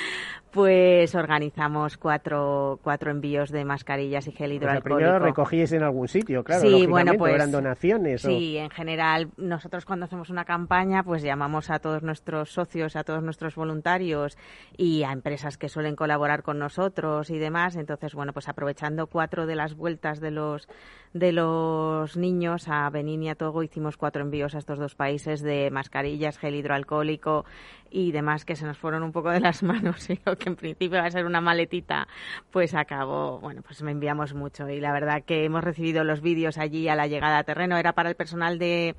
pues 0.50 1.14
organizamos 1.14 1.98
cuatro, 1.98 2.80
cuatro 2.82 3.10
envíos 3.10 3.50
de 3.50 3.64
mascarillas 3.64 4.26
y 4.28 4.32
gel 4.32 4.52
hidroalcohólico. 4.52 4.96
primero 4.96 5.18
recogíais 5.18 5.72
en 5.72 5.82
algún 5.82 6.08
sitio, 6.08 6.42
claro, 6.42 6.62
sí, 6.62 6.86
bueno, 6.86 7.12
pues, 7.18 7.34
eran 7.34 7.52
donaciones. 7.52 8.22
Sí, 8.22 8.56
en 8.56 8.70
general 8.70 9.28
nosotros 9.36 9.84
cuando 9.84 10.06
hacemos 10.06 10.30
una 10.30 10.44
campaña 10.44 11.02
pues 11.02 11.22
llamamos 11.22 11.70
a 11.70 11.78
todos 11.78 12.02
nuestros 12.02 12.50
socios, 12.50 12.96
a 12.96 13.04
todos 13.04 13.22
nuestros 13.22 13.54
voluntarios 13.54 14.38
y 14.76 15.02
a 15.02 15.12
empresas 15.12 15.58
que 15.58 15.68
suelen 15.68 15.96
colaborar 15.96 16.42
con 16.42 16.58
nosotros 16.58 17.28
y 17.28 17.38
demás, 17.38 17.76
entonces 17.76 18.14
bueno, 18.14 18.32
pues 18.32 18.48
aprovechando 18.48 19.06
cuatro 19.06 19.46
de 19.46 19.56
las 19.56 19.74
vueltas 19.74 20.20
de 20.20 20.30
los 20.30 20.66
de 21.12 21.32
los 21.32 22.16
niños 22.16 22.68
a 22.68 22.88
Benín 22.88 23.22
y 23.22 23.28
a 23.28 23.34
Togo 23.34 23.62
hicimos 23.62 23.98
cuatro 23.98 24.22
envíos 24.22 24.54
a 24.54 24.61
estos 24.62 24.78
dos 24.78 24.94
países 24.94 25.42
de 25.42 25.70
mascarillas, 25.70 26.38
gel 26.38 26.54
hidroalcohólico 26.54 27.44
y 27.90 28.12
demás 28.12 28.44
que 28.44 28.56
se 28.56 28.64
nos 28.64 28.78
fueron 28.78 29.02
un 29.02 29.12
poco 29.12 29.30
de 29.30 29.40
las 29.40 29.62
manos 29.62 30.08
y 30.08 30.18
lo 30.24 30.36
que 30.36 30.48
en 30.48 30.56
principio 30.56 30.98
va 30.98 31.06
a 31.06 31.10
ser 31.10 31.26
una 31.26 31.40
maletita, 31.40 32.08
pues 32.50 32.74
acabó, 32.74 33.38
bueno, 33.40 33.62
pues 33.62 33.82
me 33.82 33.90
enviamos 33.90 34.34
mucho. 34.34 34.68
Y 34.68 34.80
la 34.80 34.92
verdad 34.92 35.22
que 35.24 35.44
hemos 35.44 35.62
recibido 35.62 36.04
los 36.04 36.20
vídeos 36.20 36.58
allí 36.58 36.88
a 36.88 36.96
la 36.96 37.06
llegada 37.06 37.38
a 37.38 37.44
terreno, 37.44 37.76
era 37.76 37.92
para 37.92 38.08
el 38.08 38.16
personal 38.16 38.58
de 38.58 38.94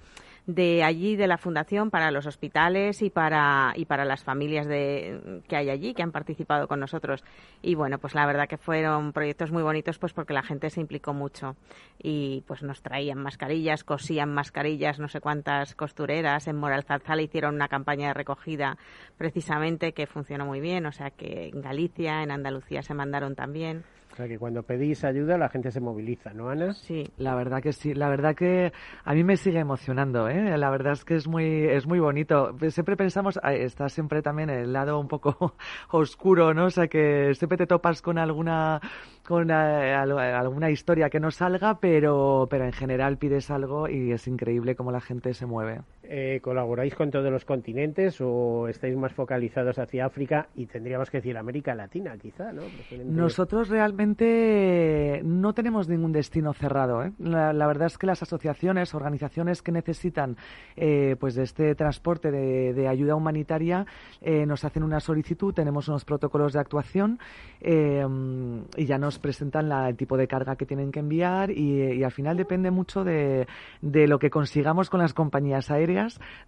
de 0.46 0.84
allí, 0.84 1.16
de 1.16 1.28
la 1.28 1.38
Fundación, 1.38 1.90
para 1.90 2.12
los 2.12 2.26
hospitales 2.26 3.02
y 3.02 3.10
para, 3.10 3.74
y 3.76 3.86
para 3.86 4.04
las 4.04 4.24
familias 4.24 4.68
de, 4.68 5.42
que 5.48 5.56
hay 5.56 5.70
allí, 5.70 5.94
que 5.94 6.04
han 6.04 6.12
participado 6.12 6.68
con 6.68 6.80
nosotros. 6.80 7.24
Y 7.62 7.76
bueno, 7.76 7.98
pues 7.98 8.14
la 8.14 8.26
verdad 8.26 8.50
que 8.50 8.58
fueron 8.58 9.14
proyectos 9.14 9.52
muy 9.52 9.64
bonitos 9.64 10.00
pues 10.00 10.12
porque 10.12 10.34
la 10.34 10.44
gente 10.44 10.70
se 10.70 10.82
implicó 10.82 11.14
mucho 11.14 11.56
y 11.98 12.44
pues 12.46 12.62
nos 12.62 12.82
traían 12.82 13.20
mascarillas, 13.20 13.84
cosían 13.84 14.34
mascarillas, 14.34 15.00
no 15.00 15.08
sé 15.08 15.22
cuántas 15.22 15.76
costureras. 15.76 16.48
En 16.48 16.58
Moral 16.58 16.84
Zarzal 16.84 17.22
hicieron 17.22 17.56
una 17.56 17.70
campaña 17.70 18.08
de 18.08 18.14
recogida 18.14 18.78
precisamente 19.18 19.94
que 19.94 20.08
funcionó 20.08 20.46
muy 20.46 20.60
bien, 20.60 20.86
o 20.86 20.92
sea 20.92 21.10
que 21.10 21.50
en 21.54 21.62
Galicia, 21.62 22.22
en 22.22 22.32
Andalucía 22.32 22.82
se 22.82 22.94
mandaron 22.94 23.36
también. 23.36 23.84
O 24.14 24.16
sea 24.16 24.28
que 24.28 24.38
cuando 24.38 24.62
pedís 24.62 25.04
ayuda 25.04 25.40
la 25.40 25.50
gente 25.50 25.72
se 25.72 25.80
moviliza, 25.80 26.34
¿no, 26.34 26.50
Ana? 26.50 26.74
Sí, 26.74 27.04
la 27.18 27.34
verdad 27.34 27.64
que 27.64 27.74
sí. 27.74 27.96
La 27.96 28.10
verdad 28.10 28.36
que 28.36 28.72
a 29.04 29.14
mí 29.16 29.24
me 29.24 29.38
sigue 29.38 29.58
emocionando, 29.58 30.30
¿eh? 30.30 30.56
La 30.56 30.70
verdad 30.70 30.94
es 30.94 31.04
que 31.04 31.16
es 31.16 31.28
muy, 31.28 31.66
es 31.66 31.88
muy 31.88 32.00
bonito. 32.00 32.56
Siempre 32.70 32.96
pensamos, 32.96 33.40
está 33.44 33.90
siempre 33.90 34.22
también 34.22 34.52
el 34.52 34.72
lado 34.72 35.00
un 35.00 35.08
poco 35.08 35.56
oscuro, 35.90 36.54
¿no? 36.54 36.66
O 36.66 36.70
sea 36.70 36.88
que 36.88 37.34
siempre 37.34 37.58
te 37.58 37.66
topas 37.66 38.04
con 38.04 38.20
alguna 38.20 38.80
con 39.28 39.50
eh, 39.50 39.54
alguna 39.96 40.70
historia 40.70 41.10
que 41.10 41.20
no 41.20 41.32
salga, 41.32 41.80
pero, 41.80 42.48
pero 42.50 42.66
en 42.66 42.74
general 42.74 43.18
pides 43.18 43.50
algo 43.50 43.88
y 43.88 44.12
es 44.12 44.28
increíble 44.28 44.76
cómo 44.76 44.92
la 44.92 45.02
gente 45.02 45.34
se 45.34 45.46
mueve. 45.46 45.82
Eh, 46.06 46.40
¿Colaboráis 46.42 46.96
con 46.96 47.12
todos 47.12 47.32
los 47.32 47.46
continentes 47.46 48.20
o 48.20 48.68
estáis 48.68 48.96
más 48.98 49.14
focalizados 49.14 49.80
hacia 49.80 50.06
África 50.06 50.50
y 50.54 50.66
tendríamos 50.66 51.10
que 51.10 51.18
decir 51.18 51.38
América 51.38 51.74
Latina, 51.76 52.18
quizá? 52.18 52.52
¿no? 52.52 52.64
Nosotros 53.06 53.70
realmente 53.70 55.22
no 55.24 55.54
tenemos 55.54 55.88
ningún 55.88 56.12
destino 56.12 56.54
cerrado. 56.54 57.04
¿eh? 57.04 57.14
La, 57.20 57.68
verdad 57.68 57.88
es 57.88 57.98
que 57.98 58.06
las 58.06 58.22
asociaciones, 58.22 58.94
organizaciones 58.94 59.62
que 59.62 59.72
necesitan 59.72 60.36
pues 61.20 61.36
de 61.36 61.44
este 61.44 61.76
transporte 61.76 62.32
de, 62.32 62.88
ayuda 62.88 63.16
humanitaria 63.16 63.86
nos 64.22 64.66
hacen 64.66 64.84
una 64.84 65.00
solicitud, 65.00 65.54
tenemos 65.54 65.88
unos 65.88 66.04
protocolos 66.04 66.54
de 66.54 66.60
actuación 66.60 67.20
y 67.62 68.86
ya 68.86 68.98
nos 68.98 69.20
presentan 69.20 69.70
la, 69.70 69.90
el 69.90 69.96
tipo 69.96 70.18
de 70.18 70.28
carga 70.28 70.56
que 70.56 70.66
tienen 70.66 70.92
que 70.92 71.00
enviar 71.00 71.52
y, 71.52 72.04
al 72.04 72.12
final 72.12 72.36
depende 72.36 72.72
mucho 72.72 73.04
de, 73.04 73.48
de, 73.82 74.08
lo 74.08 74.20
que 74.20 74.30
consigamos 74.30 74.90
con 74.90 75.00
las 75.00 75.14
compañías 75.14 75.72
aéreas, 75.72 75.93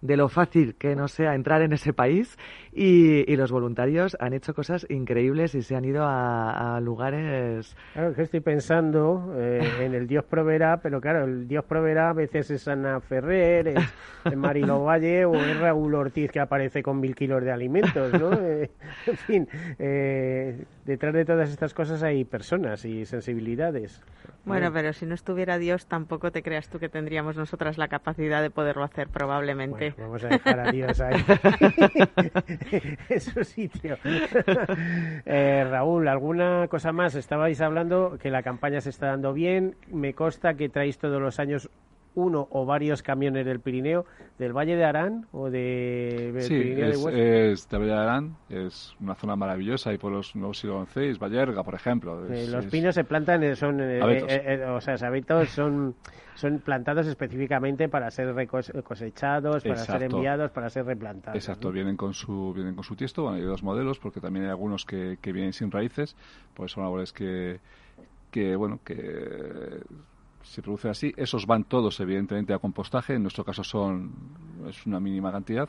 de 0.00 0.16
lo 0.16 0.28
fácil 0.28 0.74
que 0.74 0.94
nos 0.96 1.12
sea 1.12 1.34
entrar 1.34 1.62
en 1.62 1.72
ese 1.72 1.92
país 1.92 2.36
y, 2.72 3.24
los 3.36 3.52
voluntarios 3.52 4.16
han 4.18 4.32
hecho 4.32 4.54
cosas 4.54 4.86
increíbles 4.88 5.54
y 5.54 5.60
se 5.60 5.76
han 5.76 5.84
ido 5.84 6.04
a, 6.06 6.80
lugares... 6.80 7.76
Claro, 7.92 8.14
que 8.14 8.22
estoy 8.22 8.40
pensando 8.40 9.34
eh, 9.36 9.60
en 9.80 9.94
el 9.94 10.06
Dios 10.06 10.24
proveerá, 10.24 10.78
pero 10.78 11.00
claro, 11.00 11.24
el 11.24 11.46
Dios 11.46 11.64
proveerá 11.64 12.10
a 12.10 12.12
veces 12.14 12.50
es 12.50 12.66
Ana 12.66 13.00
Ferrer, 13.00 13.68
es, 13.68 14.36
Marilo 14.36 14.84
Valle 14.84 15.26
o 15.26 15.34
es 15.34 15.60
Raúl 15.60 15.94
Ortiz 15.94 16.30
que 16.30 16.40
aparece 16.40 16.82
con 16.82 16.98
mil 16.98 17.14
kilos 17.14 17.44
de 17.44 17.52
alimentos, 17.52 18.12
¿no? 18.14 18.32
Eh, 18.32 18.70
en 19.06 19.16
fin, 19.16 19.48
eh, 19.78 20.64
detrás 20.86 21.12
de 21.12 21.24
todas 21.24 21.50
estas 21.50 21.74
cosas 21.74 22.02
hay 22.02 22.24
personas 22.24 22.84
y 22.84 23.04
sensibilidades. 23.04 24.00
Bueno, 24.44 24.72
pero 24.72 24.92
si 24.92 25.04
no 25.04 25.14
estuviera 25.14 25.58
Dios, 25.58 25.86
tampoco 25.86 26.30
te 26.30 26.42
creas 26.42 26.68
tú 26.68 26.78
que 26.78 26.88
tendríamos 26.88 27.36
nosotras 27.36 27.76
la 27.76 27.88
capacidad 27.88 28.40
de 28.40 28.50
poderlo 28.50 28.84
hacer, 28.84 29.08
probablemente. 29.08 29.94
vamos 29.98 30.22
a 30.24 30.28
dejar 30.28 30.60
a 30.60 30.70
Dios 30.70 31.00
ahí 31.00 31.16
en 33.08 33.20
su 33.20 33.44
sitio. 33.44 33.98
Eh, 35.28 35.66
Raúl, 35.68 36.06
¿alguna 36.08 36.68
cosa 36.68 36.92
más? 36.92 37.14
Estabais 37.14 37.60
hablando 37.60 38.16
que 38.20 38.30
la 38.30 38.42
campaña 38.42 38.80
se 38.80 38.90
está 38.90 39.08
dando 39.08 39.32
bien. 39.32 39.74
Me 39.88 40.14
consta 40.14 40.54
que 40.54 40.68
traéis 40.68 40.98
todos 40.98 41.20
los 41.20 41.40
años 41.40 41.68
uno 42.16 42.48
o 42.50 42.64
varios 42.64 43.02
camiones 43.02 43.44
del 43.44 43.60
Pirineo, 43.60 44.06
del 44.38 44.52
Valle 44.52 44.74
de 44.74 44.84
Arán 44.84 45.26
o 45.32 45.50
de, 45.50 46.34
sí, 46.40 46.48
Pirineo 46.48 46.88
es, 46.88 47.04
de 47.04 47.52
es 47.52 47.68
de 47.68 47.78
Valle 47.78 47.90
de 47.90 47.98
Arán, 47.98 48.36
es 48.48 48.96
una 49.00 49.14
zona 49.14 49.36
maravillosa, 49.36 49.90
hay 49.90 49.98
pueblos 49.98 50.34
nuevos 50.34 50.58
siglo 50.58 50.86
XI, 50.86 51.12
Vallerga, 51.18 51.62
por 51.62 51.74
ejemplo. 51.74 52.26
Eh, 52.26 52.48
los 52.48 52.66
pinos 52.66 52.94
se 52.94 53.04
plantan, 53.04 53.42
eh, 53.44 53.54
son, 53.54 53.80
eh, 53.80 54.00
eh, 54.28 54.64
o 54.64 54.80
sea, 54.80 54.96
sabitos 54.96 55.50
son, 55.50 55.94
son 56.34 56.58
plantados 56.60 57.06
específicamente 57.06 57.90
para 57.90 58.10
ser 58.10 58.34
cosechados, 58.82 59.62
para 59.62 59.76
ser 59.76 60.02
enviados, 60.04 60.50
para 60.50 60.70
ser 60.70 60.86
replantados. 60.86 61.36
Exacto, 61.36 61.70
vienen 61.70 61.98
con 61.98 62.14
su 62.14 62.54
vienen 62.54 62.74
con 62.74 62.82
su 62.84 62.96
tiesto, 62.96 63.24
bueno, 63.24 63.36
hay 63.36 63.44
dos 63.44 63.62
modelos, 63.62 63.98
porque 63.98 64.20
también 64.20 64.46
hay 64.46 64.50
algunos 64.50 64.86
que, 64.86 65.18
que 65.20 65.32
vienen 65.32 65.52
sin 65.52 65.70
raíces, 65.70 66.16
pues 66.54 66.72
son 66.72 66.84
árboles 66.84 67.12
que 67.12 67.60
que 68.30 68.56
bueno 68.56 68.80
que 68.84 69.80
se 70.46 70.62
produce 70.62 70.88
así. 70.88 71.12
Esos 71.16 71.46
van 71.46 71.64
todos, 71.64 71.98
evidentemente, 72.00 72.54
a 72.54 72.58
compostaje. 72.58 73.14
En 73.14 73.22
nuestro 73.22 73.44
caso 73.44 73.64
son 73.64 74.12
es 74.68 74.86
una 74.86 75.00
mínima 75.00 75.32
cantidad. 75.32 75.68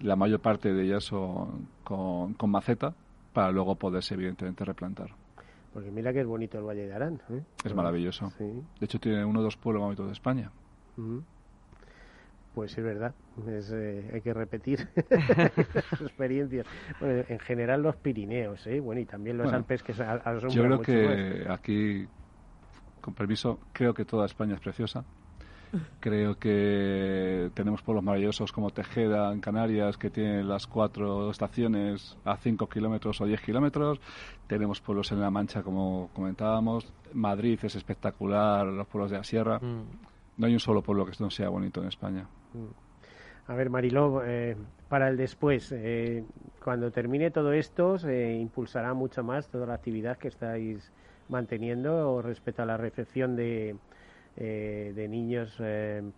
La 0.00 0.16
mayor 0.16 0.40
parte 0.40 0.72
de 0.72 0.84
ellas 0.84 1.04
son 1.04 1.68
con, 1.82 2.34
maceta, 2.48 2.94
para 3.32 3.50
luego 3.50 3.76
poderse 3.76 4.14
evidentemente 4.14 4.64
replantar. 4.64 5.10
Porque 5.72 5.90
mira 5.90 6.12
que 6.12 6.20
es 6.20 6.26
bonito 6.26 6.58
el 6.58 6.64
Valle 6.64 6.86
de 6.86 6.94
Arán. 6.94 7.20
¿eh? 7.30 7.42
Es 7.64 7.74
maravilloso. 7.74 8.32
De 8.38 8.84
hecho, 8.84 8.98
tiene 9.00 9.24
uno 9.24 9.40
de 9.40 9.44
los 9.44 9.56
pueblos 9.56 9.80
más 9.80 9.88
bonitos 9.88 10.06
de 10.06 10.12
España. 10.12 10.50
Pues 12.54 12.78
es 12.78 12.84
verdad, 12.84 13.12
eh, 13.48 14.10
hay 14.14 14.20
que 14.20 14.32
repetir 14.32 14.88
las 15.10 16.00
experiencias. 16.00 16.64
Bueno, 17.00 17.24
en 17.28 17.38
general 17.40 17.82
los 17.82 17.96
Pirineos, 17.96 18.64
¿eh? 18.68 18.78
bueno, 18.78 19.00
y 19.00 19.06
también 19.06 19.38
los 19.38 19.52
Alpes 19.52 19.82
que 19.82 19.92
son, 19.92 20.06
Yo 20.50 20.62
creo 20.62 20.80
que 20.80 21.46
aquí, 21.50 22.06
con 23.04 23.14
permiso, 23.14 23.58
creo 23.72 23.92
que 23.92 24.06
toda 24.06 24.24
España 24.24 24.54
es 24.54 24.60
preciosa. 24.60 25.04
Creo 26.00 26.38
que 26.38 27.50
tenemos 27.52 27.82
pueblos 27.82 28.04
maravillosos 28.04 28.52
como 28.52 28.70
Tejeda 28.70 29.32
en 29.32 29.40
Canarias, 29.40 29.98
que 29.98 30.08
tiene 30.08 30.42
las 30.44 30.66
cuatro 30.66 31.30
estaciones 31.30 32.16
a 32.24 32.36
5 32.36 32.68
kilómetros 32.68 33.20
o 33.20 33.26
10 33.26 33.40
kilómetros. 33.40 34.00
Tenemos 34.46 34.80
pueblos 34.80 35.10
en 35.12 35.20
La 35.20 35.30
Mancha, 35.30 35.62
como 35.62 36.10
comentábamos. 36.14 36.90
Madrid 37.12 37.58
es 37.62 37.74
espectacular, 37.74 38.66
los 38.66 38.86
pueblos 38.86 39.10
de 39.10 39.18
la 39.18 39.24
Sierra. 39.24 39.58
Mm. 39.58 39.82
No 40.36 40.46
hay 40.46 40.52
un 40.52 40.60
solo 40.60 40.80
pueblo 40.80 41.04
que 41.04 41.12
no 41.18 41.28
sea 41.28 41.48
bonito 41.48 41.82
en 41.82 41.88
España. 41.88 42.26
Mm. 42.52 43.50
A 43.50 43.54
ver, 43.54 43.68
Mariló, 43.68 44.22
eh, 44.24 44.56
para 44.88 45.08
el 45.08 45.16
después, 45.16 45.72
eh, 45.72 46.24
cuando 46.62 46.90
termine 46.90 47.30
todo 47.30 47.52
esto, 47.52 47.98
se 47.98 48.32
impulsará 48.32 48.94
mucho 48.94 49.24
más 49.24 49.48
toda 49.48 49.66
la 49.66 49.74
actividad 49.74 50.16
que 50.16 50.28
estáis 50.28 50.92
manteniendo 51.28 52.22
respecto 52.22 52.62
a 52.62 52.66
la 52.66 52.76
recepción 52.76 53.36
de, 53.36 53.76
eh, 54.36 54.92
de 54.94 55.08
niños 55.08 55.56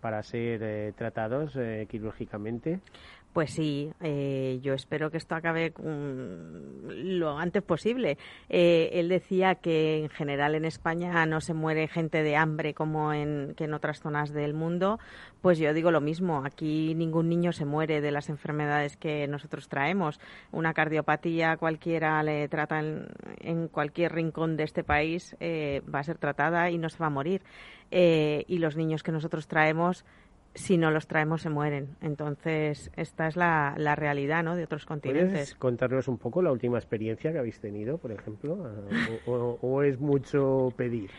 para 0.01 0.23
ser 0.23 0.93
tratados 0.95 1.59
quirúrgicamente. 1.89 2.81
Pues 3.37 3.51
sí, 3.51 3.93
eh, 4.01 4.61
yo 4.63 4.73
espero 4.73 5.11
que 5.11 5.19
esto 5.19 5.35
acabe 5.35 5.75
lo 6.89 7.39
antes 7.39 7.63
posible. 7.63 8.17
Eh, 8.49 8.89
él 8.95 9.11
decía 9.11 9.57
que 9.57 9.99
en 9.99 10.09
general 10.09 10.55
en 10.55 10.65
España 10.65 11.27
no 11.27 11.43
se 11.43 11.53
muere 11.53 11.87
gente 11.87 12.23
de 12.23 12.35
hambre 12.35 12.73
como 12.73 13.13
en, 13.13 13.53
que 13.55 13.65
en 13.65 13.75
otras 13.75 14.01
zonas 14.01 14.33
del 14.33 14.55
mundo. 14.55 14.99
Pues 15.43 15.59
yo 15.59 15.75
digo 15.75 15.91
lo 15.91 16.01
mismo. 16.01 16.47
Aquí 16.47 16.95
ningún 16.95 17.29
niño 17.29 17.53
se 17.53 17.67
muere 17.67 18.01
de 18.01 18.11
las 18.11 18.31
enfermedades 18.31 18.97
que 18.97 19.29
nosotros 19.29 19.69
traemos. 19.69 20.19
Una 20.51 20.73
cardiopatía 20.73 21.59
cualquiera 21.59 22.23
le 22.23 22.49
trata 22.49 22.81
en, 22.81 23.69
cualquier 23.69 24.15
rincón 24.15 24.57
de 24.57 24.65
este 24.65 24.83
país 24.83 25.37
eh, 25.41 25.83
va 25.95 25.99
a 25.99 26.05
ser 26.05 26.17
tratada 26.17 26.71
y 26.71 26.79
no 26.79 26.89
se 26.89 26.97
va 26.97 27.09
a 27.09 27.11
morir. 27.11 27.43
y 27.91 28.59
los 28.59 28.77
niños 28.77 29.03
que 29.03 29.13
nosotros 29.13 29.47
traemos 29.47 30.07
si 30.57 30.79
no 30.79 30.91
los 30.91 31.07
traemos 31.07 31.43
se 31.43 31.51
mueren. 31.51 31.97
Entonces, 32.01 32.91
esta 32.97 33.29
es 33.29 33.37
la, 33.37 33.75
la 33.77 33.95
realidad 33.95 34.43
¿no? 34.43 34.57
de 34.57 34.65
otros 34.65 34.87
continentes. 34.87 35.31
¿Puedes 35.31 35.55
contarnos 35.55 36.09
un 36.09 36.19
poco 36.19 36.43
la 36.43 36.51
última 36.51 36.79
experiencia 36.79 37.31
que 37.33 37.39
habéis 37.39 37.61
tenido, 37.61 37.99
por 37.99 38.11
ejemplo? 38.11 38.59
¿O, 39.27 39.59
o, 39.61 39.83
es 39.83 40.01
mucho 40.01 40.73
pedir? 40.77 41.11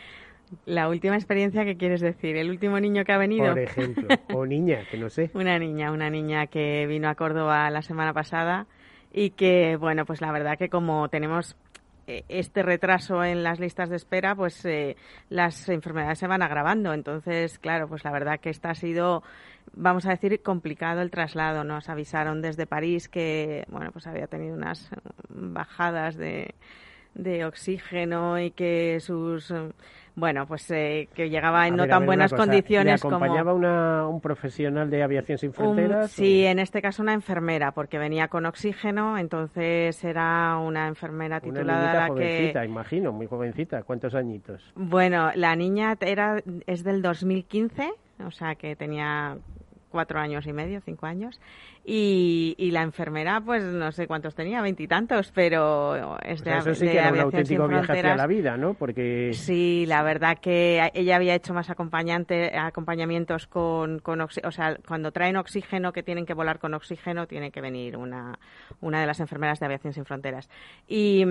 La 0.66 0.90
última 0.90 1.16
experiencia, 1.16 1.66
¿qué 1.66 1.78
quieres 1.78 2.02
decir? 2.02 2.36
¿El 2.38 2.50
último 2.50 2.80
niño 2.80 3.04
que 3.06 3.12
ha 3.12 3.18
venido? 3.18 3.50
Por 3.50 3.60
ejemplo, 3.60 4.08
o 4.34 4.46
niña, 4.46 4.84
que 4.90 4.98
no 4.98 5.10
sé. 5.10 5.30
una 5.34 5.60
niña, 5.60 5.92
una 5.92 6.10
niña 6.10 6.48
que 6.48 6.88
vino 6.88 7.10
a 7.10 7.16
Córdoba 7.16 7.70
la 7.70 7.82
semana 7.82 8.14
pasada 8.14 8.66
y 9.12 9.32
que, 9.32 9.78
bueno, 9.78 10.06
pues 10.06 10.22
la 10.22 10.32
verdad 10.32 10.58
que 10.58 10.70
como 10.70 11.10
tenemos 11.10 11.58
este 12.08 12.64
retraso 12.64 13.24
en 13.24 13.43
las 13.43 13.60
listas 13.60 13.89
de 13.89 13.97
espera, 13.97 14.36
pues 14.36 14.64
eh, 14.66 14.95
las 15.30 15.68
enfermedades 15.70 16.20
se 16.20 16.28
van 16.28 16.41
agravando. 16.41 16.93
Entonces, 16.93 17.60
claro, 17.60 17.88
pues 17.88 18.03
la 18.03 18.12
verdad 18.12 18.39
que 18.39 18.49
esta 18.49 18.70
ha 18.70 18.76
sido, 18.76 19.24
vamos 19.74 20.05
a 20.05 20.12
decir, 20.12 20.41
complicado 20.41 21.01
el 21.01 21.12
traslado. 21.12 21.64
Nos 21.64 21.89
avisaron 21.89 22.41
desde 22.41 22.66
París 22.66 23.10
que, 23.10 23.66
bueno, 23.70 23.91
pues 23.91 24.08
había 24.08 24.28
tenido 24.28 24.55
unas 24.55 24.89
bajadas 25.30 26.16
de, 26.16 26.55
de 27.14 27.45
oxígeno 27.45 28.39
y 28.39 28.51
que 28.51 28.99
sus 28.99 29.53
bueno, 30.18 30.47
pues 30.47 30.70
eh, 30.72 31.09
que 31.13 31.30
llegaba 31.30 31.68
en 31.68 31.76
no 31.76 31.88
tan 31.88 32.07
buenas 32.07 32.34
condiciones 32.34 33.03
¿Le 33.03 33.07
acompañaba 33.07 33.53
una, 33.53 34.07
un 34.07 34.20
profesional 34.20 34.89
de 34.89 35.03
Aviación 35.03 35.38
Sin 35.38 35.53
Fronteras? 35.53 36.09
sí, 36.09 36.43
en 36.43 36.57
este 36.57 36.82
caso 36.82 37.03
una 37.03 37.13
enfermera, 37.13 37.72
porque 37.72 37.99
venía 37.99 38.28
con 38.28 38.47
oxígeno, 38.47 39.20
entonces 39.20 40.03
era 40.03 40.57
una 40.57 40.88
enfermera 40.88 41.39
titulada 41.39 41.91
una 41.91 42.07
jovencita, 42.07 42.65
imagino, 42.65 43.11
muy 43.11 43.28
jovencita. 43.28 43.84
¿Cuántos 43.84 44.15
añitos? 44.15 44.74
Bueno, 44.74 45.30
la 45.36 45.55
niña 45.55 45.95
era 45.99 46.41
es 46.65 46.84
del 46.84 47.03
2015, 47.03 47.88
o 48.26 48.32
sea 48.32 48.55
que 48.55 48.76
tenía 48.76 49.38
cuatro 49.89 50.20
años 50.20 50.47
y 50.47 50.53
medio, 50.53 50.82
cinco 50.82 51.05
años. 51.05 51.39
Y, 51.90 52.54
y 52.58 52.72
la 52.72 52.82
enfermera, 52.82 53.40
pues 53.40 53.64
no 53.64 53.94
sé 53.94 54.08
cuántos 54.08 54.36
tenía, 54.36 54.62
veintitantos, 54.62 55.32
pero 55.34 56.20
es 56.20 56.44
de, 56.44 56.58
eso 56.58 56.76
sí 56.76 56.86
que 56.86 56.98
era 56.98 57.14
un 57.14 57.20
auténtico 57.22 57.66
viaje 57.66 57.94
hacia 57.94 58.18
la 58.18 58.28
vida, 58.28 58.58
¿no? 58.58 58.74
Porque 58.74 59.32
sí, 59.32 59.86
la 59.88 60.04
verdad 60.04 60.38
que 60.38 60.92
ella 60.94 61.16
había 61.16 61.34
hecho 61.34 61.54
más 61.54 61.70
acompañante, 61.70 62.58
acompañamientos 62.58 63.48
con, 63.48 64.00
con 64.00 64.20
o 64.20 64.52
sea, 64.52 64.76
cuando 64.86 65.14
traen 65.14 65.38
oxígeno 65.38 65.94
que 65.94 66.04
tienen 66.04 66.26
que 66.26 66.34
volar 66.34 66.60
con 66.60 66.74
oxígeno, 66.74 67.26
tiene 67.26 67.52
que 67.52 67.62
venir 67.62 67.96
una, 67.96 68.38
una 68.82 69.00
de 69.00 69.08
las 69.08 69.22
enfermeras 69.22 69.62
de 69.62 69.68
Aviación 69.68 69.94
Sin 69.94 70.04
Fronteras. 70.04 70.50
Y, 70.90 71.24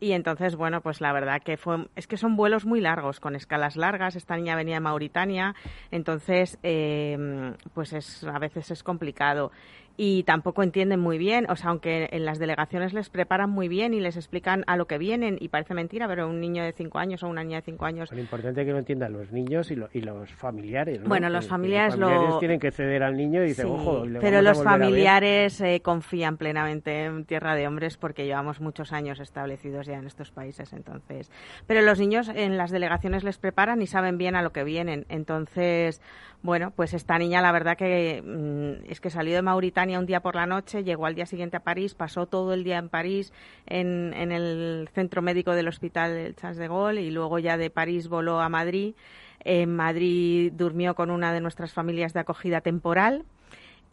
y 0.00 0.10
entonces, 0.10 0.56
bueno, 0.56 0.80
pues 0.80 1.00
la 1.00 1.12
verdad 1.12 1.40
que 1.40 1.56
fue, 1.56 1.86
es 1.94 2.08
que 2.08 2.16
son 2.16 2.34
vuelos 2.34 2.66
muy 2.66 2.80
largos, 2.80 3.20
con 3.20 3.36
escalas 3.36 3.76
largas. 3.76 4.16
Esta 4.16 4.34
niña 4.34 4.56
venía 4.56 4.74
de 4.74 4.80
Mauritania, 4.80 5.54
entonces, 5.92 6.58
eh, 6.64 7.54
pues 7.74 7.92
es, 7.92 8.24
a 8.24 8.40
veces 8.40 8.72
es 8.72 8.82
complicado 8.82 9.52
y 9.96 10.24
tampoco 10.24 10.62
entienden 10.62 10.98
muy 10.98 11.18
bien, 11.18 11.46
o 11.48 11.56
sea, 11.56 11.70
aunque 11.70 12.08
en 12.10 12.24
las 12.24 12.38
delegaciones 12.38 12.92
les 12.92 13.10
preparan 13.10 13.50
muy 13.50 13.68
bien 13.68 13.94
y 13.94 14.00
les 14.00 14.16
explican 14.16 14.64
a 14.66 14.76
lo 14.76 14.86
que 14.86 14.98
vienen, 14.98 15.36
y 15.40 15.48
parece 15.48 15.74
mentira, 15.74 16.08
pero 16.08 16.28
un 16.28 16.40
niño 16.40 16.64
de 16.64 16.72
cinco 16.72 16.98
años 16.98 17.22
o 17.22 17.28
una 17.28 17.44
niña 17.44 17.58
de 17.58 17.62
cinco 17.62 17.84
años... 17.84 18.10
Lo 18.10 18.18
importante 18.18 18.62
es 18.62 18.66
que 18.66 18.72
lo 18.72 18.78
entiendan 18.78 19.12
los 19.12 19.30
niños 19.30 19.70
y, 19.70 19.76
y 19.92 20.00
los 20.00 20.32
familiares, 20.32 21.00
¿no? 21.00 21.08
Bueno, 21.08 21.28
los 21.28 21.46
familiares, 21.46 21.96
los 21.96 22.10
familiares 22.10 22.38
tienen 22.40 22.58
que 22.58 22.72
ceder 22.72 23.04
al 23.04 23.16
niño 23.16 23.44
y 23.44 23.48
dicen, 23.48 23.66
ojo... 23.66 24.04
pero 24.20 24.42
los 24.42 24.62
familiares 24.62 25.60
eh, 25.60 25.80
confían 25.80 26.38
plenamente 26.38 27.04
en 27.04 27.24
Tierra 27.24 27.54
de 27.54 27.68
Hombres 27.68 27.96
porque 27.96 28.24
llevamos 28.24 28.60
muchos 28.60 28.92
años 28.92 29.20
establecidos 29.20 29.86
ya 29.86 29.98
en 29.98 30.06
estos 30.06 30.32
países, 30.32 30.72
entonces... 30.72 31.30
Pero 31.68 31.82
los 31.82 32.00
niños 32.00 32.28
en 32.34 32.56
las 32.56 32.72
delegaciones 32.72 33.22
les 33.22 33.38
preparan 33.38 33.80
y 33.80 33.86
saben 33.86 34.18
bien 34.18 34.34
a 34.34 34.42
lo 34.42 34.52
que 34.52 34.64
vienen, 34.64 35.06
entonces... 35.08 36.00
Bueno, 36.44 36.72
pues 36.76 36.92
esta 36.92 37.18
niña 37.18 37.40
la 37.40 37.52
verdad 37.52 37.74
que 37.74 38.22
mm, 38.22 38.90
es 38.90 39.00
que 39.00 39.08
salió 39.08 39.34
de 39.34 39.40
Mauritania 39.40 39.98
un 39.98 40.04
día 40.04 40.20
por 40.20 40.34
la 40.34 40.44
noche, 40.44 40.84
llegó 40.84 41.06
al 41.06 41.14
día 41.14 41.24
siguiente 41.24 41.56
a 41.56 41.60
París, 41.60 41.94
pasó 41.94 42.26
todo 42.26 42.52
el 42.52 42.64
día 42.64 42.76
en 42.76 42.90
París 42.90 43.32
en, 43.64 44.12
en 44.12 44.30
el 44.30 44.90
centro 44.92 45.22
médico 45.22 45.52
del 45.52 45.68
hospital 45.68 46.34
Charles 46.36 46.58
de 46.58 46.68
Gaulle 46.68 47.00
y 47.00 47.10
luego 47.10 47.38
ya 47.38 47.56
de 47.56 47.70
París 47.70 48.08
voló 48.08 48.40
a 48.40 48.50
Madrid. 48.50 48.94
En 49.40 49.74
Madrid 49.74 50.52
durmió 50.54 50.94
con 50.94 51.10
una 51.10 51.32
de 51.32 51.40
nuestras 51.40 51.72
familias 51.72 52.12
de 52.12 52.20
acogida 52.20 52.60
temporal. 52.60 53.24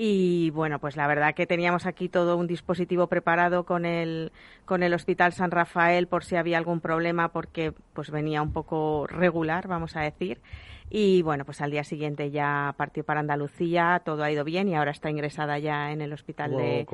Y 0.04 0.50
bueno, 0.50 0.80
pues 0.80 0.98
la 0.98 1.06
verdad 1.06 1.36
que 1.36 1.46
teníamos 1.46 1.86
aquí 1.86 2.10
todo 2.10 2.36
un 2.36 2.48
dispositivo 2.48 3.06
preparado 3.06 3.66
con 3.66 3.86
el, 3.86 4.32
con 4.66 4.82
el 4.82 4.96
Hospital 4.96 5.32
San 5.32 5.52
Rafael 5.52 6.08
por 6.08 6.24
si 6.24 6.36
había 6.38 6.58
algún 6.58 6.80
problema 6.80 7.28
porque 7.32 7.72
pues 7.94 8.10
venía 8.10 8.42
un 8.42 8.52
poco 8.52 9.06
regular, 9.06 9.68
vamos 9.68 9.96
a 9.96 10.02
decir. 10.02 10.40
Y 10.90 11.22
bueno, 11.22 11.46
pues 11.46 11.62
al 11.62 11.70
día 11.70 11.84
siguiente 11.84 12.32
ya 12.32 12.74
partió 12.78 13.04
para 13.04 13.20
Andalucía, 13.20 14.02
todo 14.04 14.24
ha 14.24 14.32
ido 14.32 14.44
bien 14.44 14.70
y 14.70 14.76
ahora 14.76 14.90
está 14.90 15.12
ingresada 15.12 15.60
ya 15.60 15.92
en 15.92 16.02
el 16.02 16.14
hospital 16.14 16.58
de, 16.58 16.88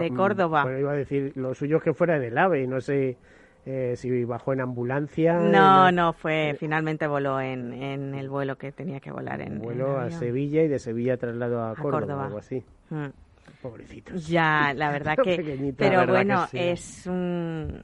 de, 0.00 0.10
Córdoba. 0.16 0.62
Bueno, 0.62 0.78
iba 0.78 0.92
a 0.92 0.96
decir, 0.96 1.32
lo 1.34 1.52
suyo 1.52 1.76
es 1.76 1.82
que 1.82 1.92
fuera 1.92 2.18
del 2.18 2.38
AVE, 2.38 2.66
no 2.66 2.80
sé 2.80 3.18
eh, 3.66 3.94
si 3.96 4.24
bajó 4.24 4.52
en 4.52 4.60
ambulancia. 4.60 5.38
No, 5.38 5.90
no, 5.90 6.12
fue, 6.12 6.50
eh, 6.50 6.54
finalmente 6.54 7.06
voló 7.06 7.40
en, 7.40 7.72
en, 7.72 8.14
el 8.14 8.28
vuelo 8.28 8.56
que 8.56 8.72
tenía 8.72 9.00
que 9.00 9.10
volar 9.10 9.40
en. 9.40 9.58
Vuelo 9.58 9.98
a 9.98 10.10
Sevilla 10.10 10.62
y 10.62 10.68
de 10.68 10.78
Sevilla 10.78 11.16
trasladó 11.16 11.64
a, 11.64 11.74
Córdoba, 11.74 12.26
algo 12.26 12.38
así. 12.38 12.62
Mm. 12.90 13.06
Pobrecitos. 13.62 14.28
Ya, 14.28 14.74
la 14.74 14.90
verdad 14.90 15.16
que. 15.24 15.74
pero 15.76 16.06
bueno, 16.06 16.46
es 16.52 17.06
un 17.06 17.82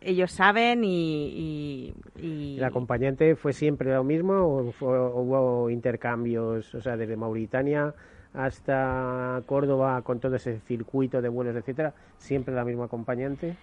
ellos 0.00 0.32
saben 0.32 0.84
y, 0.84 1.94
y, 2.16 2.56
¿El 2.58 2.64
acompañante 2.64 3.36
fue 3.36 3.52
siempre 3.52 3.92
lo 3.92 4.04
mismo 4.04 4.34
o, 4.34 4.72
hubo 4.80 5.70
intercambios, 5.70 6.74
o 6.74 6.80
sea, 6.80 6.96
desde 6.96 7.16
Mauritania 7.16 7.94
hasta 8.32 9.40
Córdoba 9.46 10.02
con 10.02 10.18
todo 10.18 10.36
ese 10.36 10.58
circuito 10.60 11.22
de 11.22 11.28
vuelos, 11.28 11.54
etcétera, 11.56 11.94
siempre 12.18 12.54
la 12.54 12.64
misma 12.64 12.86
acompañante? 12.86 13.56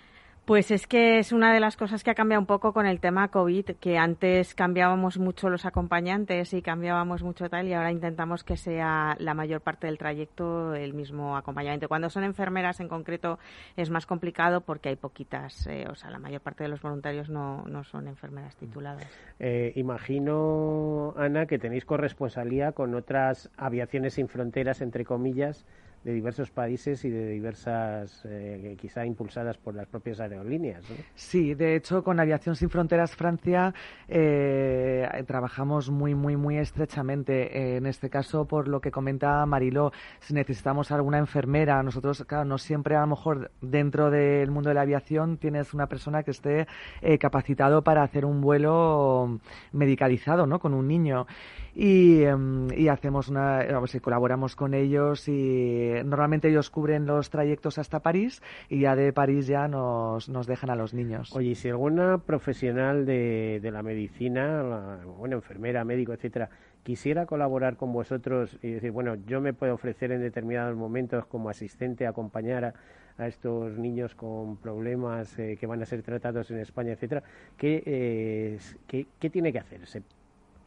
Pues 0.45 0.71
es 0.71 0.87
que 0.87 1.19
es 1.19 1.31
una 1.31 1.53
de 1.53 1.59
las 1.59 1.77
cosas 1.77 2.03
que 2.03 2.09
ha 2.09 2.15
cambiado 2.15 2.41
un 2.41 2.47
poco 2.47 2.73
con 2.73 2.87
el 2.87 2.99
tema 2.99 3.27
COVID, 3.27 3.75
que 3.79 3.99
antes 3.99 4.55
cambiábamos 4.55 5.19
mucho 5.19 5.49
los 5.49 5.65
acompañantes 5.65 6.53
y 6.53 6.63
cambiábamos 6.63 7.21
mucho 7.21 7.47
tal, 7.47 7.67
y 7.67 7.73
ahora 7.73 7.91
intentamos 7.91 8.43
que 8.43 8.57
sea 8.57 9.15
la 9.19 9.35
mayor 9.35 9.61
parte 9.61 9.85
del 9.85 9.99
trayecto 9.99 10.73
el 10.73 10.95
mismo 10.95 11.37
acompañamiento. 11.37 11.87
Cuando 11.87 12.09
son 12.09 12.23
enfermeras 12.23 12.79
en 12.79 12.87
concreto 12.87 13.37
es 13.77 13.91
más 13.91 14.07
complicado 14.07 14.61
porque 14.61 14.89
hay 14.89 14.95
poquitas, 14.95 15.67
eh, 15.67 15.85
o 15.87 15.93
sea, 15.93 16.09
la 16.09 16.17
mayor 16.17 16.41
parte 16.41 16.63
de 16.63 16.69
los 16.69 16.81
voluntarios 16.81 17.29
no, 17.29 17.63
no 17.67 17.83
son 17.83 18.07
enfermeras 18.07 18.55
tituladas. 18.55 19.07
Eh, 19.39 19.73
imagino, 19.75 21.13
Ana, 21.17 21.45
que 21.45 21.59
tenéis 21.59 21.85
corresponsalía 21.85 22.71
con 22.71 22.95
otras 22.95 23.51
aviaciones 23.57 24.15
sin 24.15 24.27
fronteras, 24.27 24.81
entre 24.81 25.05
comillas, 25.05 25.65
de 26.03 26.13
diversos 26.13 26.49
países 26.51 27.03
y 27.05 27.09
de 27.09 27.27
diversas, 27.27 28.23
eh, 28.25 28.75
quizá 28.79 29.05
impulsadas 29.05 29.57
por 29.57 29.75
las 29.75 29.87
propias 29.87 30.19
aerolíneas. 30.19 30.83
Sí, 31.15 31.53
de 31.53 31.75
hecho, 31.75 32.03
con 32.03 32.19
Aviación 32.19 32.55
Sin 32.55 32.69
Fronteras 32.69 33.15
Francia 33.15 33.73
eh, 34.07 35.07
trabajamos 35.27 35.89
muy, 35.89 36.15
muy, 36.15 36.35
muy 36.35 36.57
estrechamente. 36.57 37.77
en 37.77 37.85
este 37.85 38.09
caso, 38.09 38.45
por 38.45 38.67
lo 38.67 38.81
que 38.81 38.91
comenta 38.91 39.45
Mariló, 39.45 39.91
si 40.19 40.33
necesitamos 40.33 40.91
alguna 40.91 41.17
enfermera, 41.17 41.81
nosotros, 41.83 42.23
claro, 42.27 42.45
no 42.45 42.57
siempre 42.57 42.95
a 42.95 43.01
lo 43.01 43.07
mejor 43.07 43.51
dentro 43.61 44.09
del 44.09 44.49
mundo 44.51 44.69
de 44.69 44.75
la 44.75 44.81
aviación 44.81 45.37
tienes 45.37 45.73
una 45.73 45.87
persona 45.87 46.23
que 46.23 46.31
esté 46.31 46.67
eh, 47.01 47.17
capacitado 47.17 47.83
para 47.83 48.03
hacer 48.03 48.25
un 48.25 48.41
vuelo 48.41 49.39
medicalizado, 49.71 50.45
¿no? 50.45 50.59
Con 50.59 50.73
un 50.73 50.87
niño 50.87 51.27
y, 51.73 52.23
em, 52.23 52.67
y 52.73 52.87
hacemos 52.87 53.29
una, 53.29 53.65
vamos, 53.71 53.95
colaboramos 54.01 54.55
con 54.55 54.73
ellos 54.73 55.27
y 55.27 55.91
normalmente 56.05 56.49
ellos 56.49 56.69
cubren 56.69 57.05
los 57.05 57.29
trayectos 57.29 57.77
hasta 57.77 57.99
París 57.99 58.41
y 58.69 58.81
ya 58.81 58.95
de 58.95 59.13
París 59.13 59.47
ya 59.47 59.67
nos, 59.67 60.29
nos 60.29 60.47
dejan 60.47 60.69
a 60.69 60.75
los 60.75 60.93
niños. 60.93 61.35
Oye, 61.35 61.55
si 61.55 61.69
alguna 61.69 62.17
profesional 62.17 63.05
de, 63.05 63.59
de 63.61 63.71
la 63.71 63.83
medicina, 63.83 64.63
la, 64.63 64.99
bueno, 65.05 65.37
enfermera, 65.37 65.83
médico, 65.83 66.13
etcétera, 66.13 66.49
quisiera 66.83 67.25
colaborar 67.25 67.77
con 67.77 67.93
vosotros 67.93 68.57
y 68.61 68.71
decir, 68.71 68.91
bueno, 68.91 69.15
yo 69.27 69.39
me 69.41 69.53
puedo 69.53 69.73
ofrecer 69.73 70.11
en 70.11 70.21
determinados 70.21 70.75
momentos 70.75 71.25
como 71.25 71.49
asistente, 71.49 72.07
acompañar 72.07 72.65
a, 72.65 72.73
a 73.17 73.27
estos 73.27 73.77
niños 73.77 74.15
con 74.15 74.57
problemas 74.57 75.37
eh, 75.37 75.57
que 75.59 75.67
van 75.67 75.81
a 75.81 75.85
ser 75.85 76.01
tratados 76.01 76.49
en 76.51 76.59
España, 76.59 76.93
etcétera, 76.93 77.23
¿qué, 77.57 77.83
eh, 77.85 78.59
¿qué, 78.87 79.07
¿qué, 79.19 79.29
tiene 79.29 79.51
que 79.51 79.59
hacer? 79.59 79.85
¿Se 79.85 80.01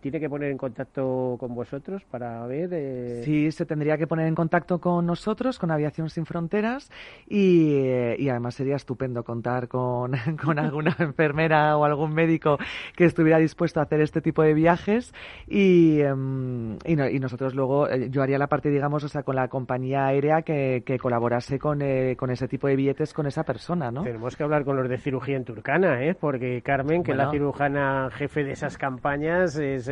tiene 0.04 0.20
que 0.20 0.28
poner 0.28 0.50
en 0.50 0.58
contacto 0.58 1.36
con 1.40 1.54
vosotros 1.54 2.04
para 2.04 2.46
ver. 2.46 2.68
Eh... 2.74 3.22
Sí, 3.24 3.50
se 3.50 3.64
tendría 3.64 3.96
que 3.96 4.06
poner 4.06 4.26
en 4.26 4.34
contacto 4.34 4.78
con 4.78 5.06
nosotros, 5.06 5.58
con 5.58 5.70
Aviación 5.70 6.10
Sin 6.10 6.26
Fronteras, 6.26 6.90
y, 7.26 7.78
eh, 7.78 8.14
y 8.18 8.28
además 8.28 8.54
sería 8.54 8.76
estupendo 8.76 9.24
contar 9.24 9.66
con, 9.66 10.12
con 10.44 10.58
alguna 10.58 10.94
enfermera 10.98 11.78
o 11.78 11.86
algún 11.86 12.12
médico 12.12 12.58
que 12.94 13.06
estuviera 13.06 13.38
dispuesto 13.38 13.80
a 13.80 13.84
hacer 13.84 14.02
este 14.02 14.20
tipo 14.20 14.42
de 14.42 14.52
viajes. 14.52 15.14
Y, 15.46 16.02
um, 16.02 16.76
y, 16.84 16.96
no, 16.96 17.08
y, 17.08 17.18
nosotros 17.18 17.54
luego, 17.54 17.88
eh, 17.88 18.10
yo 18.10 18.22
haría 18.22 18.36
la 18.36 18.48
parte, 18.48 18.68
digamos, 18.68 19.04
o 19.04 19.08
sea, 19.08 19.22
con 19.22 19.36
la 19.36 19.48
compañía 19.48 20.04
aérea 20.04 20.42
que, 20.42 20.82
que 20.84 20.98
colaborase 20.98 21.58
con, 21.58 21.80
eh, 21.80 22.14
con 22.18 22.30
ese 22.30 22.46
tipo 22.46 22.68
de 22.68 22.76
billetes 22.76 23.14
con 23.14 23.26
esa 23.26 23.44
persona, 23.44 23.90
¿no? 23.90 24.02
Tenemos 24.02 24.36
que 24.36 24.42
hablar 24.42 24.66
con 24.66 24.76
los 24.76 24.86
de 24.86 24.98
cirugía 24.98 25.38
en 25.38 25.44
Turcana, 25.44 26.04
¿eh? 26.04 26.14
Porque 26.14 26.60
Carmen, 26.60 27.02
que 27.02 27.12
bueno. 27.12 27.22
es 27.22 27.26
la 27.26 27.32
cirujana 27.32 28.10
jefe 28.12 28.44
de 28.44 28.52
esas 28.52 28.76
campañas, 28.76 29.56
es 29.56 29.88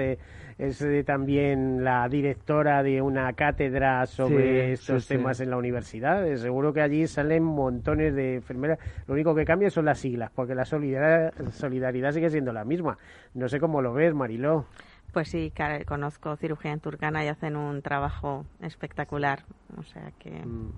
es 0.59 0.85
también 1.05 1.83
la 1.83 2.09
directora 2.09 2.83
de 2.83 3.03
una 3.03 3.33
cátedra 3.33 4.07
sobre 4.07 4.67
sí, 4.67 4.73
estos 4.73 5.05
sí, 5.05 5.15
temas 5.15 5.39
sí. 5.39 5.45
en 5.45 5.51
la 5.51 5.57
universidad. 5.57 6.25
Seguro 6.37 6.73
que 6.73 6.81
allí 6.81 7.07
salen 7.07 7.43
montones 7.43 8.15
de 8.15 8.37
enfermeras. 8.37 8.79
Lo 9.07 9.15
único 9.15 9.35
que 9.35 9.45
cambia 9.45 9.71
son 9.71 9.87
las 9.87 9.99
siglas, 9.99 10.31
porque 10.35 10.55
la 10.55 10.65
solidaridad, 10.65 11.33
solidaridad 11.53 12.13
sigue 12.13 12.31
siendo 12.31 12.53
la 12.53 12.65
misma. 12.65 12.99
No 13.35 13.49
sé 13.49 13.59
cómo 13.61 13.83
lo 13.83 13.93
ves, 13.93 14.15
Mariló. 14.15 14.67
Pues 15.13 15.29
sí, 15.29 15.53
conozco 15.87 16.37
cirugía 16.37 16.73
en 16.73 16.81
Turcana 16.81 17.25
y 17.25 17.29
hacen 17.29 17.57
un 17.57 17.83
trabajo 17.83 18.47
espectacular. 18.61 19.45
O 19.77 19.83
sea 19.83 20.13
que. 20.19 20.31
Mm. 20.31 20.73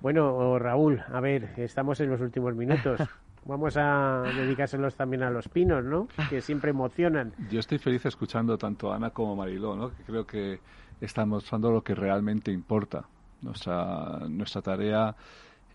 Bueno, 0.00 0.58
Raúl, 0.58 1.02
a 1.12 1.20
ver, 1.20 1.50
estamos 1.56 2.00
en 2.00 2.10
los 2.10 2.20
últimos 2.20 2.54
minutos. 2.54 3.00
Vamos 3.46 3.76
a 3.76 4.22
dedicárselos 4.22 4.94
también 4.94 5.22
a 5.22 5.30
los 5.30 5.48
pinos, 5.48 5.84
¿no? 5.84 6.08
Que 6.30 6.40
siempre 6.40 6.70
emocionan. 6.70 7.34
Yo 7.50 7.60
estoy 7.60 7.78
feliz 7.78 8.06
escuchando 8.06 8.56
tanto 8.56 8.90
a 8.90 8.96
Ana 8.96 9.10
como 9.10 9.32
a 9.32 9.36
Mariló, 9.36 9.76
¿no? 9.76 9.90
Que 9.94 10.02
creo 10.02 10.26
que 10.26 10.60
están 11.00 11.28
mostrando 11.28 11.70
lo 11.70 11.82
que 11.82 11.94
realmente 11.94 12.50
importa. 12.50 13.04
Nuestra, 13.42 14.20
nuestra 14.30 14.62
tarea, 14.62 15.14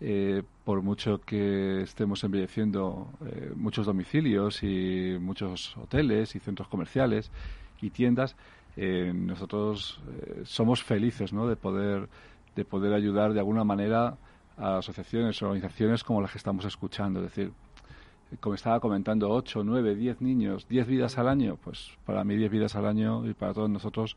eh, 0.00 0.42
por 0.64 0.82
mucho 0.82 1.20
que 1.20 1.82
estemos 1.82 2.24
embelleciendo 2.24 3.12
eh, 3.24 3.52
muchos 3.54 3.86
domicilios 3.86 4.64
y 4.64 5.16
muchos 5.20 5.76
hoteles 5.76 6.34
y 6.34 6.40
centros 6.40 6.66
comerciales 6.66 7.30
y 7.80 7.90
tiendas, 7.90 8.34
eh, 8.76 9.12
nosotros 9.14 10.00
somos 10.42 10.82
felices, 10.82 11.32
¿no? 11.32 11.46
De 11.46 11.54
poder, 11.54 12.08
de 12.56 12.64
poder 12.64 12.94
ayudar 12.94 13.32
de 13.32 13.38
alguna 13.38 13.62
manera 13.62 14.16
a 14.60 14.78
asociaciones 14.78 15.42
o 15.42 15.46
organizaciones 15.46 16.04
como 16.04 16.20
las 16.20 16.32
que 16.32 16.38
estamos 16.38 16.64
escuchando. 16.64 17.20
Es 17.20 17.34
decir, 17.34 17.52
como 18.38 18.54
estaba 18.54 18.78
comentando, 18.78 19.30
8, 19.30 19.62
9, 19.64 19.96
10 19.96 20.20
niños, 20.20 20.68
10 20.68 20.86
vidas 20.86 21.18
al 21.18 21.28
año, 21.28 21.58
pues 21.62 21.90
para 22.04 22.22
mí 22.22 22.36
10 22.36 22.50
vidas 22.50 22.76
al 22.76 22.86
año 22.86 23.26
y 23.26 23.34
para 23.34 23.54
todos 23.54 23.70
nosotros 23.70 24.16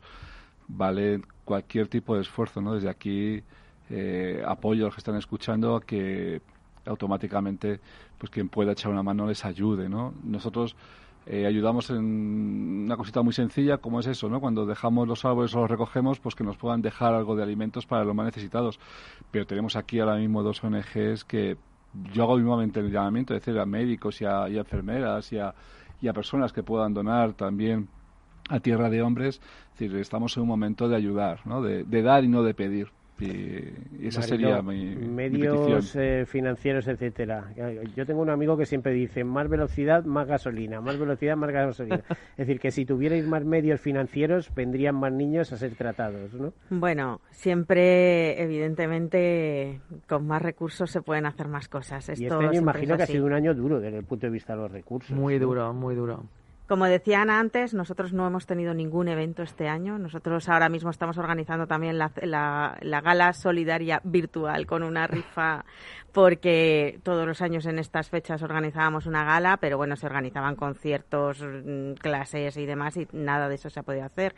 vale 0.68 1.22
cualquier 1.44 1.88
tipo 1.88 2.14
de 2.14 2.22
esfuerzo. 2.22 2.60
¿no? 2.60 2.74
Desde 2.74 2.90
aquí 2.90 3.42
eh, 3.90 4.42
apoyo 4.46 4.84
a 4.84 4.86
los 4.86 4.94
que 4.94 5.00
están 5.00 5.16
escuchando 5.16 5.76
a 5.76 5.80
que 5.80 6.42
automáticamente 6.86 7.80
pues 8.18 8.30
quien 8.30 8.48
pueda 8.48 8.72
echar 8.72 8.92
una 8.92 9.02
mano 9.02 9.26
les 9.26 9.44
ayude. 9.44 9.88
¿no? 9.88 10.14
Nosotros 10.22 10.76
eh, 11.26 11.46
ayudamos 11.46 11.88
en 11.90 12.84
una 12.84 12.96
cosita 12.96 13.22
muy 13.22 13.32
sencilla 13.32 13.78
como 13.78 14.00
es 14.00 14.06
eso, 14.06 14.28
¿no? 14.28 14.40
Cuando 14.40 14.66
dejamos 14.66 15.08
los 15.08 15.24
árboles 15.24 15.54
o 15.54 15.60
los 15.60 15.70
recogemos, 15.70 16.20
pues 16.20 16.34
que 16.34 16.44
nos 16.44 16.56
puedan 16.56 16.82
dejar 16.82 17.14
algo 17.14 17.34
de 17.34 17.42
alimentos 17.42 17.86
para 17.86 18.04
los 18.04 18.14
más 18.14 18.26
necesitados. 18.26 18.78
Pero 19.30 19.46
tenemos 19.46 19.76
aquí 19.76 20.00
ahora 20.00 20.16
mismo 20.16 20.42
dos 20.42 20.62
ONGs 20.62 21.24
que 21.24 21.56
yo 22.12 22.24
hago 22.24 22.36
mismamente 22.36 22.80
el 22.80 22.90
llamamiento, 22.90 23.34
es 23.34 23.40
decir, 23.40 23.58
a 23.58 23.64
médicos 23.64 24.20
y 24.20 24.26
a, 24.26 24.46
enfermeras 24.48 25.32
y 25.32 25.38
a, 25.38 25.54
personas 26.12 26.52
que 26.52 26.62
puedan 26.62 26.92
donar 26.92 27.32
también 27.32 27.88
a 28.50 28.60
tierra 28.60 28.90
de 28.90 29.00
hombres. 29.00 29.40
Es 29.72 29.78
decir, 29.78 29.96
estamos 29.96 30.36
en 30.36 30.42
un 30.42 30.48
momento 30.48 30.88
de 30.88 30.96
ayudar, 30.96 31.40
¿no? 31.46 31.62
De 31.62 32.02
dar 32.02 32.24
y 32.24 32.28
no 32.28 32.42
de 32.42 32.52
pedir. 32.52 32.88
Y, 33.20 33.26
y 33.26 34.08
esa 34.08 34.20
Mario, 34.20 34.36
sería 34.36 34.62
mi, 34.62 34.96
medios 34.96 35.94
mi 35.94 36.02
eh, 36.02 36.24
financieros, 36.26 36.88
etcétera. 36.88 37.52
Yo 37.94 38.06
tengo 38.06 38.20
un 38.20 38.30
amigo 38.30 38.56
que 38.56 38.66
siempre 38.66 38.92
dice 38.92 39.22
más 39.22 39.48
velocidad, 39.48 40.04
más 40.04 40.26
gasolina, 40.26 40.80
más 40.80 40.98
velocidad, 40.98 41.36
más 41.36 41.50
gasolina. 41.50 42.02
es 42.36 42.36
decir, 42.36 42.58
que 42.58 42.70
si 42.72 42.84
tuvierais 42.84 43.26
más 43.26 43.44
medios 43.44 43.80
financieros, 43.80 44.52
vendrían 44.54 44.96
más 44.96 45.12
niños 45.12 45.52
a 45.52 45.56
ser 45.56 45.74
tratados, 45.76 46.34
¿no? 46.34 46.52
Bueno, 46.70 47.20
siempre, 47.30 48.42
evidentemente, 48.42 49.80
con 50.08 50.26
más 50.26 50.42
recursos 50.42 50.90
se 50.90 51.00
pueden 51.00 51.26
hacer 51.26 51.48
más 51.48 51.68
cosas. 51.68 52.08
Esto 52.08 52.22
y 52.22 52.26
este 52.26 52.46
año 52.46 52.60
imagino 52.60 52.96
que 52.96 53.04
ha 53.04 53.06
sido 53.06 53.26
un 53.26 53.32
año 53.32 53.54
duro 53.54 53.80
desde 53.80 53.98
el 53.98 54.04
punto 54.04 54.26
de 54.26 54.32
vista 54.32 54.54
de 54.54 54.62
los 54.62 54.72
recursos. 54.72 55.16
Muy 55.16 55.38
¿no? 55.38 55.46
duro, 55.46 55.72
muy 55.72 55.94
duro. 55.94 56.24
Como 56.66 56.86
decía 56.86 57.20
Ana 57.20 57.40
antes, 57.40 57.74
nosotros 57.74 58.14
no 58.14 58.26
hemos 58.26 58.46
tenido 58.46 58.72
ningún 58.72 59.08
evento 59.08 59.42
este 59.42 59.68
año. 59.68 59.98
Nosotros 59.98 60.48
ahora 60.48 60.70
mismo 60.70 60.88
estamos 60.88 61.18
organizando 61.18 61.66
también 61.66 61.98
la, 61.98 62.10
la, 62.22 62.78
la, 62.80 63.00
gala 63.02 63.34
solidaria 63.34 64.00
virtual 64.02 64.66
con 64.66 64.82
una 64.82 65.06
rifa, 65.06 65.66
porque 66.12 67.00
todos 67.02 67.26
los 67.26 67.42
años 67.42 67.66
en 67.66 67.78
estas 67.78 68.08
fechas 68.08 68.42
organizábamos 68.42 69.04
una 69.04 69.24
gala, 69.24 69.58
pero 69.58 69.76
bueno, 69.76 69.94
se 69.96 70.06
organizaban 70.06 70.56
conciertos, 70.56 71.44
clases 72.00 72.56
y 72.56 72.64
demás, 72.64 72.96
y 72.96 73.08
nada 73.12 73.50
de 73.50 73.56
eso 73.56 73.68
se 73.68 73.80
ha 73.80 73.82
podido 73.82 74.06
hacer. 74.06 74.34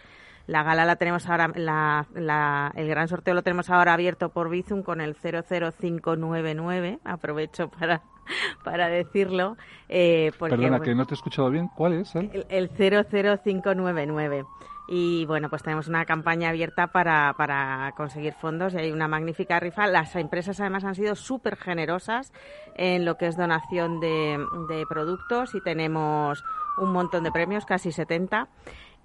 La 0.47 0.63
gala 0.63 0.85
la 0.85 0.97
tenemos 0.97 1.29
ahora, 1.29 1.51
la, 1.55 2.07
la, 2.15 2.73
el 2.77 2.89
gran 2.89 3.09
sorteo 3.09 3.35
lo 3.35 3.43
tenemos 3.43 3.69
ahora 3.71 3.95
abierto 3.95 4.29
por 4.29 4.49
Bizum 4.49 4.83
con 4.83 5.01
el 5.01 5.17
00599. 5.17 7.01
Aprovecho 7.05 7.69
para 7.69 8.03
para 8.65 8.89
decirlo. 8.89 9.57
Eh, 9.89 10.33
porque, 10.39 10.57
Perdona, 10.57 10.79
bueno, 10.79 10.85
que 10.85 10.95
no 10.95 11.07
te 11.07 11.15
he 11.15 11.17
escuchado 11.17 11.51
bien. 11.51 11.69
¿Cuál 11.75 11.95
es? 11.95 12.15
El, 12.15 12.47
el 12.49 12.71
00599. 12.71 14.45
Y 14.89 15.27
bueno, 15.27 15.51
pues 15.51 15.65
tenemos 15.65 15.89
una 15.89 16.05
campaña 16.05 16.51
abierta 16.51 16.87
para, 16.89 17.35
para 17.37 17.93
conseguir 17.97 18.35
fondos 18.35 18.73
y 18.75 18.79
hay 18.79 18.93
una 18.93 19.09
magnífica 19.09 19.59
rifa. 19.59 19.89
Las 19.89 20.15
empresas 20.15 20.61
además 20.61 20.85
han 20.85 20.95
sido 20.95 21.17
súper 21.17 21.57
generosas 21.57 22.33
en 22.77 23.05
lo 23.05 23.17
que 23.17 23.27
es 23.27 23.37
donación 23.37 23.99
de, 23.99 24.39
de 24.69 24.85
productos 24.89 25.57
y 25.57 25.61
tenemos 25.61 26.45
un 26.79 26.93
montón 26.93 27.25
de 27.25 27.33
premios, 27.33 27.65
casi 27.65 27.93
70. 27.93 28.49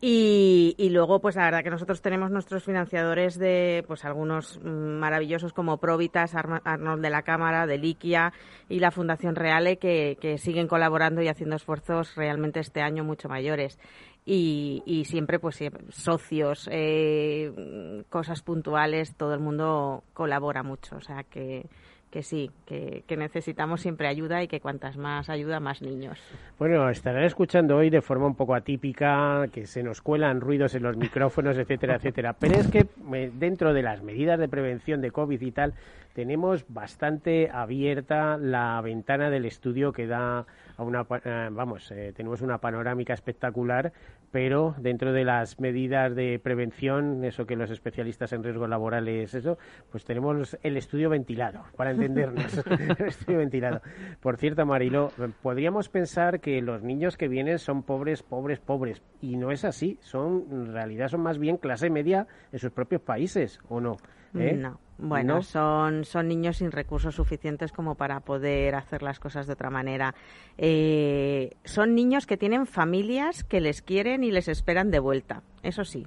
Y, 0.03 0.73
y, 0.79 0.89
luego, 0.89 1.21
pues 1.21 1.35
la 1.35 1.43
verdad 1.45 1.63
que 1.63 1.69
nosotros 1.69 2.01
tenemos 2.01 2.31
nuestros 2.31 2.63
financiadores 2.63 3.37
de, 3.37 3.83
pues 3.87 4.03
algunos 4.03 4.59
maravillosos 4.63 5.53
como 5.53 5.77
Provitas, 5.77 6.33
Arnold 6.33 7.03
de 7.03 7.09
la 7.11 7.21
Cámara, 7.21 7.67
de 7.67 7.77
Liquia 7.77 8.33
y 8.67 8.79
la 8.79 8.89
Fundación 8.89 9.35
Reale 9.35 9.77
que, 9.77 10.17
que 10.19 10.39
siguen 10.39 10.67
colaborando 10.67 11.21
y 11.21 11.27
haciendo 11.27 11.55
esfuerzos 11.55 12.15
realmente 12.15 12.59
este 12.59 12.81
año 12.81 13.03
mucho 13.03 13.29
mayores. 13.29 13.77
Y, 14.25 14.81
y 14.87 15.05
siempre, 15.05 15.37
pues 15.37 15.59
socios, 15.89 16.67
eh, 16.71 18.03
cosas 18.09 18.41
puntuales, 18.41 19.15
todo 19.15 19.35
el 19.35 19.39
mundo 19.39 20.03
colabora 20.13 20.63
mucho. 20.63 20.95
O 20.95 21.01
sea 21.01 21.23
que, 21.23 21.67
que 22.11 22.23
sí, 22.23 22.51
que, 22.65 23.03
necesitamos 23.17 23.81
siempre 23.81 24.07
ayuda 24.07 24.43
y 24.43 24.47
que 24.47 24.59
cuantas 24.59 24.97
más 24.97 25.29
ayuda, 25.29 25.59
más 25.59 25.81
niños. 25.81 26.19
Bueno, 26.59 26.89
estarán 26.89 27.23
escuchando 27.23 27.77
hoy 27.77 27.89
de 27.89 28.01
forma 28.01 28.27
un 28.27 28.35
poco 28.35 28.53
atípica, 28.53 29.47
que 29.51 29.65
se 29.65 29.81
nos 29.81 30.01
cuelan 30.01 30.41
ruidos 30.41 30.75
en 30.75 30.83
los 30.83 30.97
micrófonos, 30.97 31.57
etcétera, 31.57 31.95
etcétera. 31.95 32.33
Pero 32.33 32.55
es 32.55 32.67
que 32.67 32.87
dentro 33.33 33.73
de 33.73 33.81
las 33.81 34.03
medidas 34.03 34.37
de 34.39 34.49
prevención 34.49 35.01
de 35.01 35.11
COVID 35.11 35.41
y 35.41 35.51
tal, 35.51 35.73
tenemos 36.13 36.65
bastante 36.67 37.49
abierta 37.51 38.37
la 38.37 38.79
ventana 38.81 39.29
del 39.29 39.45
estudio 39.45 39.91
que 39.91 40.07
da 40.07 40.45
a 40.77 40.83
una, 40.83 41.05
eh, 41.23 41.49
vamos, 41.51 41.91
eh, 41.91 42.13
tenemos 42.15 42.41
una 42.41 42.59
panorámica 42.59 43.13
espectacular, 43.13 43.93
pero 44.31 44.75
dentro 44.77 45.13
de 45.13 45.25
las 45.25 45.59
medidas 45.59 46.15
de 46.15 46.39
prevención, 46.39 47.23
eso 47.23 47.45
que 47.45 47.55
los 47.55 47.69
especialistas 47.69 48.33
en 48.33 48.43
riesgos 48.43 48.69
laborales, 48.69 49.33
eso, 49.33 49.57
pues 49.91 50.05
tenemos 50.05 50.57
el 50.63 50.77
estudio 50.77 51.09
ventilado, 51.09 51.63
para 51.75 51.91
entendernos, 51.91 52.45
el 52.99 53.07
estudio 53.07 53.39
ventilado. 53.39 53.81
Por 54.21 54.37
cierto, 54.37 54.65
Marilo, 54.65 55.11
podríamos 55.41 55.89
pensar 55.89 56.39
que 56.39 56.61
los 56.61 56.81
niños 56.81 57.17
que 57.17 57.27
vienen 57.27 57.59
son 57.59 57.83
pobres, 57.83 58.23
pobres, 58.23 58.59
pobres, 58.59 59.01
y 59.21 59.37
no 59.37 59.51
es 59.51 59.65
así, 59.65 59.97
son, 60.01 60.45
en 60.51 60.73
realidad 60.73 61.09
son 61.09 61.21
más 61.21 61.37
bien 61.37 61.57
clase 61.57 61.89
media 61.89 62.27
en 62.51 62.59
sus 62.59 62.71
propios 62.71 63.01
países, 63.01 63.59
¿o 63.69 63.81
no? 63.81 63.97
¿Eh? 64.33 64.53
No. 64.53 64.79
Bueno, 65.01 65.41
son, 65.41 66.05
son 66.05 66.27
niños 66.27 66.57
sin 66.57 66.71
recursos 66.71 67.15
suficientes 67.15 67.71
como 67.71 67.95
para 67.95 68.19
poder 68.19 68.75
hacer 68.75 69.01
las 69.01 69.19
cosas 69.19 69.47
de 69.47 69.53
otra 69.53 69.71
manera. 69.71 70.13
Eh, 70.57 71.55
son 71.65 71.95
niños 71.95 72.27
que 72.27 72.37
tienen 72.37 72.67
familias 72.67 73.43
que 73.43 73.61
les 73.61 73.81
quieren 73.81 74.23
y 74.23 74.31
les 74.31 74.47
esperan 74.47 74.91
de 74.91 74.99
vuelta, 74.99 75.41
eso 75.63 75.83
sí 75.83 76.05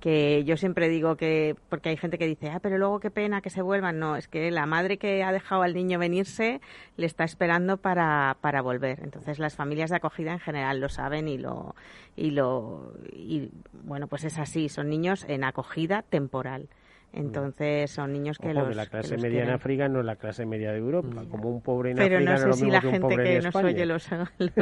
que 0.00 0.44
yo 0.44 0.56
siempre 0.56 0.88
digo 0.88 1.16
que, 1.16 1.54
porque 1.68 1.90
hay 1.90 1.96
gente 1.96 2.18
que 2.18 2.26
dice, 2.26 2.48
ah, 2.48 2.58
pero 2.60 2.78
luego 2.78 3.00
qué 3.00 3.10
pena 3.10 3.42
que 3.42 3.50
se 3.50 3.62
vuelvan. 3.62 3.98
No, 3.98 4.16
es 4.16 4.28
que 4.28 4.50
la 4.50 4.66
madre 4.66 4.96
que 4.96 5.22
ha 5.22 5.30
dejado 5.30 5.62
al 5.62 5.74
niño 5.74 5.98
venirse 5.98 6.60
le 6.96 7.06
está 7.06 7.24
esperando 7.24 7.76
para, 7.76 8.36
para 8.40 8.62
volver. 8.62 9.00
Entonces 9.02 9.38
las 9.38 9.54
familias 9.54 9.90
de 9.90 9.96
acogida 9.96 10.32
en 10.32 10.40
general 10.40 10.80
lo 10.80 10.88
saben 10.88 11.28
y 11.28 11.36
lo, 11.36 11.74
y 12.16 12.30
lo, 12.30 12.94
y 13.12 13.50
bueno, 13.84 14.08
pues 14.08 14.24
es 14.24 14.38
así, 14.38 14.68
son 14.68 14.88
niños 14.88 15.24
en 15.28 15.44
acogida 15.44 16.02
temporal. 16.02 16.68
Entonces 17.12 17.90
son 17.90 18.12
niños 18.12 18.38
que 18.38 18.54
los 18.54 18.74
la 18.76 18.86
clase 18.86 19.16
media 19.16 19.42
en 19.42 19.50
África 19.50 19.88
no 19.88 20.00
es 20.00 20.06
la 20.06 20.16
clase 20.16 20.46
media 20.46 20.70
de 20.70 20.78
Europa, 20.78 21.24
como 21.28 21.50
un 21.50 21.60
pobre 21.60 21.90
en 21.90 21.96
Pero 21.96 22.16
África 22.16 22.30
no 22.30 22.36
sé 22.36 22.42
es 22.42 22.48
lo 22.48 22.52
si 22.54 22.70
la 22.70 22.80
gente 22.80 23.16
que 23.16 23.40
nos 23.40 23.54
oye 23.64 23.86
lo 23.86 23.98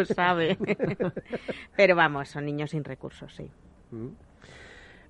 sabe. 0.06 0.58
Pero 1.76 1.94
vamos, 1.94 2.28
son 2.28 2.46
niños 2.46 2.70
sin 2.70 2.84
recursos, 2.84 3.34
sí. 3.34 3.50
Mm. 3.90 4.08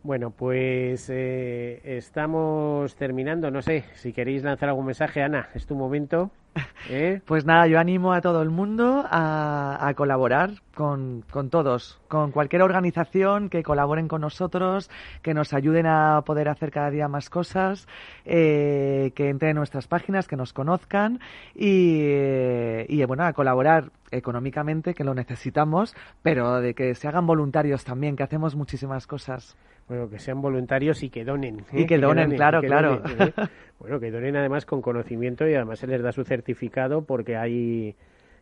Bueno, 0.02 0.30
pues 0.30 1.10
eh, 1.10 1.80
estamos 1.84 2.94
terminando. 2.96 3.50
No 3.50 3.62
sé 3.62 3.84
si 3.94 4.12
queréis 4.12 4.42
lanzar 4.42 4.68
algún 4.68 4.86
mensaje, 4.86 5.22
Ana. 5.22 5.48
Es 5.54 5.66
tu 5.66 5.74
momento. 5.74 6.30
¿eh? 6.90 7.20
Pues 7.24 7.44
nada, 7.44 7.66
yo 7.66 7.78
animo 7.78 8.12
a 8.12 8.20
todo 8.20 8.42
el 8.42 8.50
mundo 8.50 9.04
a, 9.10 9.92
colaborar 9.96 10.50
con, 10.74 11.24
con 11.30 11.50
todos, 11.50 11.98
con 12.08 12.30
cualquier 12.30 12.62
organización 12.62 13.48
que 13.48 13.62
colaboren 13.62 14.08
con 14.08 14.20
nosotros, 14.20 14.90
que 15.22 15.34
nos 15.34 15.52
ayuden 15.52 15.86
a 15.86 16.22
poder 16.24 16.48
hacer 16.48 16.70
cada 16.70 16.90
día 16.90 17.08
más 17.08 17.30
cosas, 17.30 17.88
eh, 18.24 19.12
que 19.14 19.28
entren 19.28 19.50
en 19.50 19.56
nuestras 19.56 19.86
páginas, 19.86 20.28
que 20.28 20.36
nos 20.36 20.52
conozcan 20.52 21.20
y, 21.54 22.00
eh, 22.02 22.86
y, 22.88 23.04
bueno, 23.04 23.24
a 23.24 23.32
colaborar 23.32 23.90
económicamente, 24.10 24.94
que 24.94 25.04
lo 25.04 25.14
necesitamos, 25.14 25.94
pero 26.22 26.60
de 26.60 26.74
que 26.74 26.94
se 26.94 27.08
hagan 27.08 27.26
voluntarios 27.26 27.84
también, 27.84 28.16
que 28.16 28.22
hacemos 28.22 28.54
muchísimas 28.54 29.06
cosas. 29.06 29.56
Bueno, 29.88 30.10
que 30.10 30.18
sean 30.18 30.42
voluntarios 30.42 31.02
y 31.02 31.08
que 31.08 31.24
donen. 31.24 31.60
¿eh? 31.72 31.80
Y 31.80 31.86
que 31.86 31.98
donen, 31.98 32.30
claro, 32.32 32.60
que 32.60 32.66
claro. 32.66 32.98
donen, 32.98 33.28
¿eh? 33.28 33.32
Bueno, 33.78 34.00
que 34.00 34.10
donen 34.10 34.36
además 34.36 34.66
con 34.66 34.82
conocimiento 34.82 35.48
y 35.48 35.54
además 35.54 35.78
se 35.78 35.86
les 35.86 36.02
da 36.02 36.12
su 36.12 36.24
certificado 36.24 37.02
porque 37.02 37.36
hay... 37.36 37.94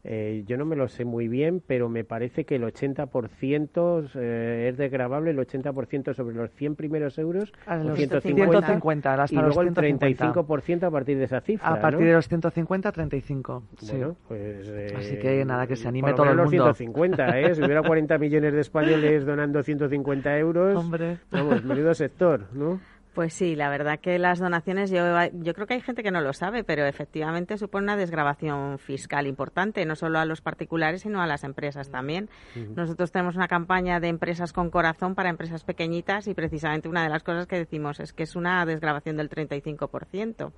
eh, 0.08 0.44
yo 0.46 0.56
no 0.56 0.64
me 0.64 0.76
lo 0.76 0.86
sé 0.86 1.04
muy 1.04 1.26
bien, 1.26 1.60
pero 1.66 1.88
me 1.88 2.04
parece 2.04 2.44
que 2.44 2.54
el 2.54 2.62
80% 2.62 4.10
eh, 4.14 4.68
es 4.70 4.76
desgravable, 4.76 5.32
el 5.32 5.38
80% 5.38 6.14
sobre 6.14 6.36
los 6.36 6.52
100 6.52 6.76
primeros 6.76 7.18
euros, 7.18 7.52
A 7.66 7.76
los 7.76 7.96
150, 7.98 8.50
150, 8.52 9.22
hasta 9.22 9.34
y 9.34 9.36
los 9.38 9.46
luego 9.46 9.62
el 9.62 9.74
150. 9.74 10.32
35% 10.32 10.82
a 10.84 10.90
partir 10.92 11.18
de 11.18 11.24
esa 11.24 11.40
cifra. 11.40 11.68
A 11.68 11.80
partir 11.80 12.02
¿no? 12.02 12.06
de 12.06 12.12
los 12.12 12.28
150, 12.28 12.92
35. 12.92 13.62
sí. 13.78 13.92
Bueno, 13.96 14.16
pues, 14.28 14.68
eh, 14.68 14.94
Así 14.96 15.18
que 15.18 15.44
nada, 15.44 15.66
que 15.66 15.74
se 15.74 15.88
anime 15.88 16.12
todo 16.12 16.30
el 16.30 16.36
mundo. 16.36 16.42
los 16.42 16.50
150, 16.76 17.40
¿eh? 17.40 17.54
Si 17.56 17.62
hubiera 17.62 17.82
40 17.82 18.16
millones 18.18 18.52
de 18.52 18.60
españoles 18.60 19.26
donando 19.26 19.60
150 19.60 20.38
euros, 20.38 20.76
Hombre. 20.76 21.18
vamos, 21.32 21.64
menudo 21.64 21.92
sector, 21.94 22.44
¿no? 22.52 22.78
Pues 23.16 23.32
sí, 23.32 23.56
la 23.56 23.70
verdad 23.70 23.98
que 23.98 24.18
las 24.18 24.40
donaciones, 24.40 24.90
yo, 24.90 25.02
yo 25.32 25.54
creo 25.54 25.66
que 25.66 25.72
hay 25.72 25.80
gente 25.80 26.02
que 26.02 26.10
no 26.10 26.20
lo 26.20 26.34
sabe, 26.34 26.64
pero 26.64 26.84
efectivamente 26.84 27.56
supone 27.56 27.84
una 27.84 27.96
desgrabación 27.96 28.78
fiscal 28.78 29.26
importante, 29.26 29.86
no 29.86 29.96
solo 29.96 30.18
a 30.18 30.26
los 30.26 30.42
particulares, 30.42 31.00
sino 31.00 31.22
a 31.22 31.26
las 31.26 31.42
empresas 31.42 31.88
también. 31.88 32.28
Nosotros 32.74 33.12
tenemos 33.12 33.34
una 33.34 33.48
campaña 33.48 34.00
de 34.00 34.08
empresas 34.08 34.52
con 34.52 34.68
corazón 34.68 35.14
para 35.14 35.30
empresas 35.30 35.64
pequeñitas 35.64 36.28
y 36.28 36.34
precisamente 36.34 36.90
una 36.90 37.04
de 37.04 37.08
las 37.08 37.22
cosas 37.22 37.46
que 37.46 37.56
decimos 37.56 38.00
es 38.00 38.12
que 38.12 38.24
es 38.24 38.36
una 38.36 38.66
desgrabación 38.66 39.16
del 39.16 39.30
35%. 39.30 40.52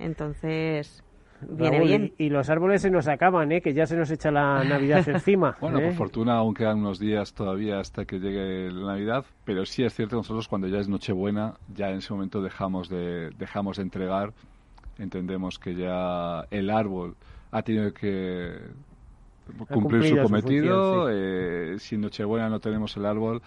Entonces, 0.00 1.04
viene 1.48 1.78
Raúl, 1.78 1.88
bien. 1.88 2.12
Y, 2.18 2.26
y 2.26 2.28
los 2.30 2.50
árboles 2.50 2.82
se 2.82 2.90
nos 2.90 3.08
acaban, 3.08 3.50
¿eh? 3.52 3.60
Que 3.60 3.72
ya 3.72 3.86
se 3.86 3.96
nos 3.96 4.10
echa 4.10 4.30
la 4.30 4.64
Navidad 4.64 5.06
encima. 5.08 5.56
Bueno, 5.60 5.78
¿eh? 5.78 5.86
por 5.86 5.94
fortuna 5.94 6.34
aún 6.34 6.54
quedan 6.54 6.78
unos 6.78 6.98
días 6.98 7.34
todavía 7.34 7.80
hasta 7.80 8.04
que 8.04 8.18
llegue 8.18 8.70
la 8.70 8.92
Navidad, 8.92 9.24
pero 9.44 9.64
sí 9.64 9.82
es 9.84 9.94
cierto 9.94 10.16
que 10.16 10.18
nosotros 10.18 10.48
cuando 10.48 10.68
ya 10.68 10.78
es 10.78 10.88
Nochebuena, 10.88 11.54
ya 11.74 11.90
en 11.90 11.98
ese 11.98 12.12
momento 12.12 12.42
dejamos 12.42 12.88
de, 12.88 13.30
dejamos 13.38 13.76
de 13.76 13.82
entregar, 13.82 14.32
entendemos 14.98 15.58
que 15.58 15.74
ya 15.74 16.44
el 16.50 16.70
árbol 16.70 17.16
ha 17.50 17.62
tenido 17.62 17.92
que 17.92 18.58
cumplir 19.68 19.68
su 19.68 19.80
cumplido 19.80 20.16
su 20.16 20.22
cometido, 20.22 21.02
función, 21.02 21.12
eh, 21.12 21.74
si 21.78 21.94
en 21.94 22.00
Nochebuena 22.02 22.48
no 22.48 22.60
tenemos 22.60 22.96
el 22.96 23.06
árbol, 23.06 23.42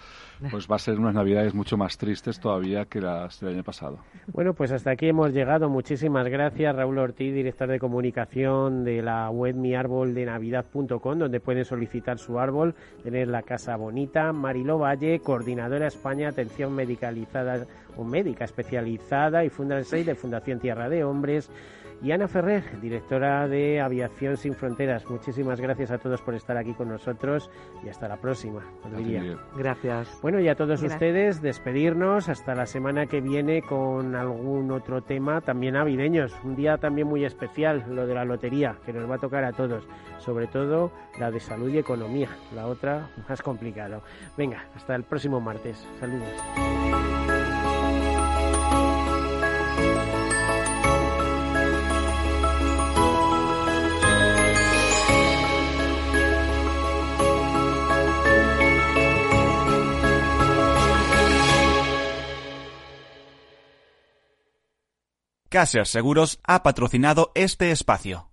pues 0.50 0.68
va 0.70 0.76
a 0.76 0.80
ser 0.80 1.00
unas 1.00 1.14
Navidades 1.14 1.54
mucho 1.54 1.78
más 1.78 1.98
tristes 1.98 2.40
todavía 2.40 2.86
que 2.86 3.02
las 3.02 3.40
del 3.40 3.54
año 3.54 3.64
pasado. 3.64 4.00
Bueno, 4.28 4.54
pues 4.54 4.72
hasta 4.72 4.92
aquí 4.92 5.08
hemos 5.08 5.34
llegado. 5.34 5.70
Muchísimas 5.70 6.28
gracias, 6.28 6.76
Raúl 6.76 6.98
Ortiz, 6.98 7.34
director 7.34 7.68
de 7.68 7.80
comunicación 7.80 8.84
de 8.84 9.02
la 9.02 9.30
web 9.30 9.56
miarboldenavidad.com, 9.56 11.20
donde 11.20 11.40
pueden 11.40 11.66
solicitar 11.66 12.18
su 12.20 12.40
árbol, 12.40 12.76
tener 13.04 13.28
la 13.28 13.42
casa 13.44 13.76
bonita. 13.76 14.32
Mariló 14.34 14.80
Valle, 14.80 15.20
coordinadora 15.20 15.88
España, 15.88 16.30
atención 16.30 16.74
medicalizada 16.74 17.66
o 17.98 18.04
médica 18.04 18.46
especializada 18.46 19.44
y 19.44 19.50
fundadora 19.50 19.74
de 19.84 20.16
Fundación 20.16 20.60
Tierra 20.60 20.90
de 20.90 21.04
Hombres. 21.04 21.50
Y 22.04 22.12
Ana 22.12 22.28
Ferrer, 22.28 22.82
directora 22.82 23.48
de 23.48 23.80
Aviación 23.80 24.36
Sin 24.36 24.54
Fronteras. 24.54 25.10
Muchísimas 25.10 25.62
gracias 25.62 25.90
a 25.90 25.98
todos 25.98 26.22
por 26.22 26.36
estar 26.36 26.58
aquí 26.58 26.74
con 26.74 26.90
nosotros 26.90 27.50
y 27.82 27.88
hasta 27.88 28.10
la 28.10 28.18
próxima. 28.18 28.62
diría. 28.98 29.38
Gracias. 29.56 30.20
Bueno, 30.22 30.42
y 30.42 30.50
a 30.50 30.56
todos 30.56 30.82
Gracias. 30.82 30.94
ustedes, 30.94 31.42
despedirnos 31.42 32.28
hasta 32.28 32.56
la 32.56 32.66
semana 32.66 33.06
que 33.06 33.22
viene 33.22 33.62
con 33.62 34.16
algún 34.16 34.70
otro 34.72 35.02
tema 35.02 35.40
también 35.40 35.76
navideños. 35.76 36.34
Un 36.44 36.58
día 36.58 36.78
también 36.78 37.08
muy 37.08 37.24
especial, 37.24 37.86
lo 37.88 38.06
de 38.06 38.16
la 38.16 38.26
lotería, 38.26 38.76
que 38.86 38.92
nos 38.92 39.10
va 39.10 39.16
a 39.16 39.20
tocar 39.20 39.46
a 39.46 39.54
todos. 39.54 39.88
Sobre 40.18 40.48
todo 40.48 40.92
la 41.22 41.32
de 41.32 41.40
salud 41.40 41.70
y 41.70 41.78
economía, 41.78 42.28
la 42.54 42.68
otra 42.68 43.08
más 43.30 43.42
complicado. 43.42 44.02
Venga, 44.38 44.66
hasta 44.76 44.94
el 44.94 45.04
próximo 45.04 45.40
martes. 45.40 45.88
Saludos. 46.02 47.43
Caser 65.54 65.86
Seguros 65.86 66.40
ha 66.48 66.64
patrocinado 66.64 67.32
este 67.36 67.70
espacio. 67.70 68.32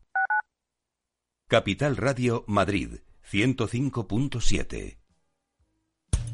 Capital 1.50 1.98
Radio 1.98 2.44
Madrid 2.46 3.00
105.7. 3.30 4.99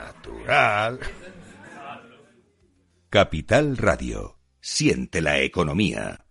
Natural. 0.00 0.98
Capital 3.10 3.76
Radio. 3.76 4.38
Siente 4.58 5.20
la 5.20 5.40
economía. 5.40 6.24